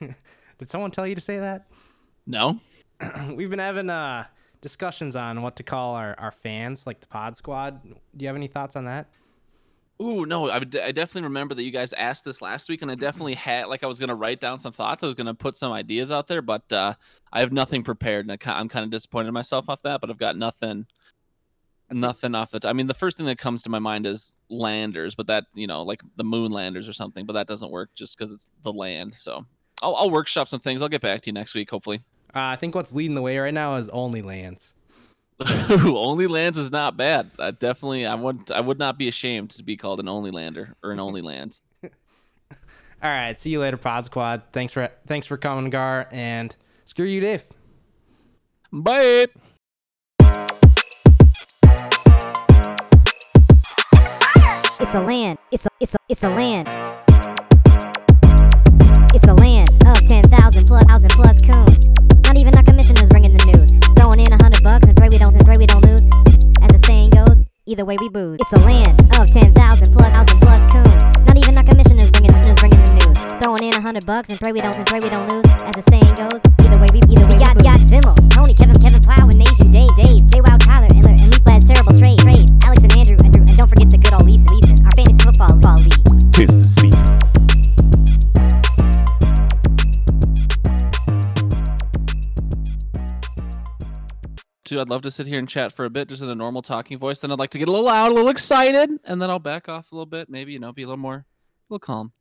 Did 0.60 0.70
someone 0.70 0.92
tell 0.92 1.08
you 1.08 1.16
to 1.16 1.22
say 1.22 1.40
that? 1.40 1.68
No. 2.26 2.60
We've 3.34 3.50
been 3.50 3.60
having 3.60 3.90
uh, 3.90 4.26
discussions 4.62 5.16
on 5.16 5.42
what 5.42 5.56
to 5.58 5.64
call 5.64 5.96
our, 5.96 6.16
our 6.18 6.32
fans, 6.32 6.86
like 6.86 7.00
the 7.00 7.08
Pod 7.08 7.38
Squad. 7.38 7.82
Do 7.84 7.96
you 8.18 8.28
have 8.28 8.36
any 8.36 8.48
thoughts 8.48 8.76
on 8.76 8.86
that? 8.86 9.08
Ooh, 10.02 10.26
no, 10.26 10.50
I, 10.50 10.58
I 10.58 10.62
definitely 10.62 11.24
remember 11.24 11.56
that 11.56 11.64
you 11.64 11.72
guys 11.72 11.92
asked 11.94 12.24
this 12.24 12.42
last 12.42 12.70
week, 12.70 12.82
and 12.82 12.90
I 12.90 12.96
definitely 12.96 13.34
had 13.36 13.68
like 13.68 13.84
I 13.84 13.88
was 13.88 14.00
gonna 14.00 14.16
write 14.16 14.40
down 14.40 14.60
some 14.60 14.72
thoughts. 14.72 15.04
I 15.04 15.08
was 15.08 15.16
gonna 15.16 15.34
put 15.34 15.58
some 15.58 15.72
ideas 15.72 16.12
out 16.12 16.28
there, 16.28 16.42
but 16.42 16.72
uh, 16.72 16.94
I 17.34 17.42
have 17.42 17.52
nothing 17.52 17.84
prepared, 17.84 18.26
and 18.26 18.32
I, 18.32 18.60
I'm 18.60 18.70
kind 18.70 18.86
of 18.86 18.92
disappointed 18.92 19.28
in 19.28 19.34
myself 19.34 19.70
off 19.70 19.82
that. 19.84 20.00
But 20.00 20.10
I've 20.10 20.18
got 20.18 20.38
nothing, 20.38 20.86
nothing 21.92 22.34
off 22.34 22.52
the. 22.52 22.62
T- 22.62 22.68
I 22.70 22.74
mean, 22.74 22.88
the 22.88 22.94
first 22.94 23.18
thing 23.18 23.26
that 23.26 23.38
comes 23.38 23.62
to 23.64 23.70
my 23.70 23.80
mind 23.80 24.06
is 24.06 24.36
landers, 24.50 25.16
but 25.16 25.28
that 25.28 25.46
you 25.54 25.68
know, 25.68 25.84
like 25.84 26.02
the 26.16 26.24
moon 26.24 26.52
landers 26.52 26.88
or 26.88 26.94
something, 26.94 27.26
but 27.26 27.34
that 27.34 27.48
doesn't 27.48 27.72
work 27.72 27.90
just 27.94 28.18
because 28.18 28.32
it's 28.32 28.48
the 28.64 28.72
land. 28.72 29.14
So 29.14 29.46
I'll, 29.82 29.96
I'll 29.96 30.10
workshop 30.10 30.48
some 30.48 30.60
things. 30.60 30.82
I'll 30.82 30.90
get 30.90 31.02
back 31.02 31.22
to 31.22 31.28
you 31.28 31.34
next 31.34 31.54
week, 31.54 31.70
hopefully. 31.70 32.02
Uh, 32.36 32.40
I 32.40 32.56
think 32.56 32.76
what's 32.76 32.94
leading 32.94 33.16
the 33.16 33.22
way 33.22 33.38
right 33.38 33.54
now 33.54 33.76
is 33.76 33.90
Only 33.90 34.22
Lands. 34.22 34.74
only 35.86 36.28
lands 36.28 36.58
is 36.58 36.70
not 36.70 36.98
bad. 36.98 37.32
I 37.40 37.52
definitely, 37.52 38.06
I 38.06 38.14
would, 38.14 38.52
I 38.52 38.60
would 38.60 38.78
not 38.78 38.98
be 38.98 39.08
ashamed 39.08 39.52
to 39.52 39.64
be 39.64 39.78
called 39.78 40.02
an 40.02 40.10
only 40.10 40.32
lander 40.32 40.76
or 40.84 40.92
an 40.92 41.00
only 41.00 41.22
lands. 41.22 41.62
All 41.84 41.90
right, 43.10 43.40
see 43.40 43.52
you 43.52 43.62
later, 43.62 43.78
Pod 43.78 44.04
Squad. 44.04 44.42
Thanks 44.52 44.74
for 44.74 44.92
thanks 45.08 45.26
for 45.26 45.38
coming, 45.38 45.70
Gar, 45.70 46.10
and 46.12 46.54
screw 46.84 47.06
you, 47.06 47.22
Dave. 47.22 47.44
Bye. 48.74 49.28
It's 54.82 54.94
a 54.94 55.00
land. 55.00 55.38
It's 55.52 55.66
a 55.66 55.70
it's 55.80 55.96
a 55.96 55.98
it's 56.10 56.24
a 56.24 56.30
land. 56.30 56.68
It's 59.14 59.26
a 59.26 59.34
land 59.34 59.69
of 59.90 60.06
ten 60.08 60.24
thousand 60.30 60.66
plus 60.68 60.86
thousand 60.86 61.12
plus 61.12 61.42
coons. 61.42 61.88
Not 62.26 62.38
even 62.38 62.56
our 62.56 62.64
commissioners 62.64 63.10
bringing 63.10 63.34
the 63.34 63.44
news. 63.50 63.74
Throwing 63.98 64.20
in 64.20 64.32
a 64.32 64.38
hundred 64.38 64.62
bucks 64.64 64.88
and 64.88 64.96
pray 64.96 65.10
we 65.10 65.18
don't 65.18 65.34
and 65.34 65.46
pray 65.46 65.58
we 65.58 65.66
don't 65.66 65.84
lose. 65.84 66.06
As 66.62 66.70
the 66.70 66.82
saying 66.86 67.10
goes, 67.10 67.44
either 67.66 67.86
way 67.86 67.98
we 68.00 68.10
booze. 68.10 68.40
It's 68.40 68.54
a 68.54 68.62
land 68.62 69.02
of 69.18 69.32
ten 69.32 69.54
thousand 69.54 69.92
plus 69.92 70.14
thousand 70.14 70.40
plus 70.40 70.62
coons. 70.70 71.02
Not 71.26 71.38
even 71.38 71.58
our 71.58 71.64
commissioners 71.64 72.12
bringing 72.12 72.34
the 72.34 72.42
news 72.46 72.58
bringing 72.62 72.82
the 72.86 72.94
news. 73.02 73.18
Throwing 73.42 73.64
in 73.64 73.74
a 73.74 73.82
hundred 73.82 74.06
bucks 74.06 74.30
and 74.30 74.40
pray 74.40 74.52
we 74.52 74.60
don't 74.60 74.76
and 74.76 74.86
pray 74.86 75.00
we 75.00 75.10
don't 75.10 75.26
lose. 75.30 75.46
As 75.66 75.74
the 75.74 75.86
saying 75.90 76.14
goes, 76.14 76.42
either 76.62 76.78
way 76.78 76.90
we 76.94 77.02
either 77.10 77.26
way 77.26 77.34
we 77.34 77.42
got 77.42 77.58
got 77.58 77.82
Zimmel, 77.82 78.14
Tony, 78.30 78.54
Kevin, 78.54 78.78
Kevin 78.78 79.02
Plow, 79.02 79.26
and 79.26 79.42
Asian 79.42 79.72
Dave, 79.72 79.94
Dave, 79.98 80.22
J. 80.30 80.42
Wow, 80.46 80.58
Tyler, 80.62 80.90
Endler, 80.94 81.18
and 81.18 81.34
Leaf 81.34 81.46
Lad's 81.46 81.66
terrible 81.66 81.98
trade 81.98 82.20
trades. 82.22 82.54
Alex 82.62 82.84
and 82.86 82.94
Andrew, 82.94 83.18
Andrew, 83.26 83.42
and 83.42 83.58
don't 83.58 83.70
forget 83.70 83.90
the 83.90 83.98
good 83.98 84.14
old 84.14 84.30
Leeson, 84.30 84.54
Leeson, 84.54 84.86
our 84.86 84.94
fantasy 84.94 85.24
football 85.26 85.56
ball 85.58 85.82
league. 85.82 85.98
Tis 86.34 86.54
the 86.54 86.70
season. 86.70 87.49
Too. 94.70 94.80
I'd 94.80 94.90
love 94.90 95.02
to 95.02 95.12
sit 95.12 95.26
here 95.26 95.40
and 95.40 95.50
chat 95.50 95.74
for 95.74 95.86
a 95.86 95.90
bit, 95.90 96.08
just 96.08 96.22
in 96.22 96.30
a 96.30 96.36
normal 96.36 96.62
talking 96.62 96.98
voice. 97.00 97.20
Then 97.20 97.32
I'd 97.32 97.40
like 97.40 97.50
to 97.52 97.58
get 97.58 97.68
a 97.68 97.72
little 97.72 97.88
loud, 97.88 98.12
a 98.12 98.16
little 98.16 98.30
excited, 98.30 98.92
and 99.04 99.22
then 99.22 99.30
I'll 99.30 99.40
back 99.40 99.68
off 99.68 99.92
a 99.92 99.96
little 99.96 100.06
bit. 100.06 100.30
Maybe 100.30 100.54
you 100.54 100.60
know, 100.60 100.72
be 100.72 100.84
a 100.84 100.86
little 100.86 100.98
more, 100.98 101.16
a 101.16 101.26
little 101.70 101.80
calm. 101.80 102.14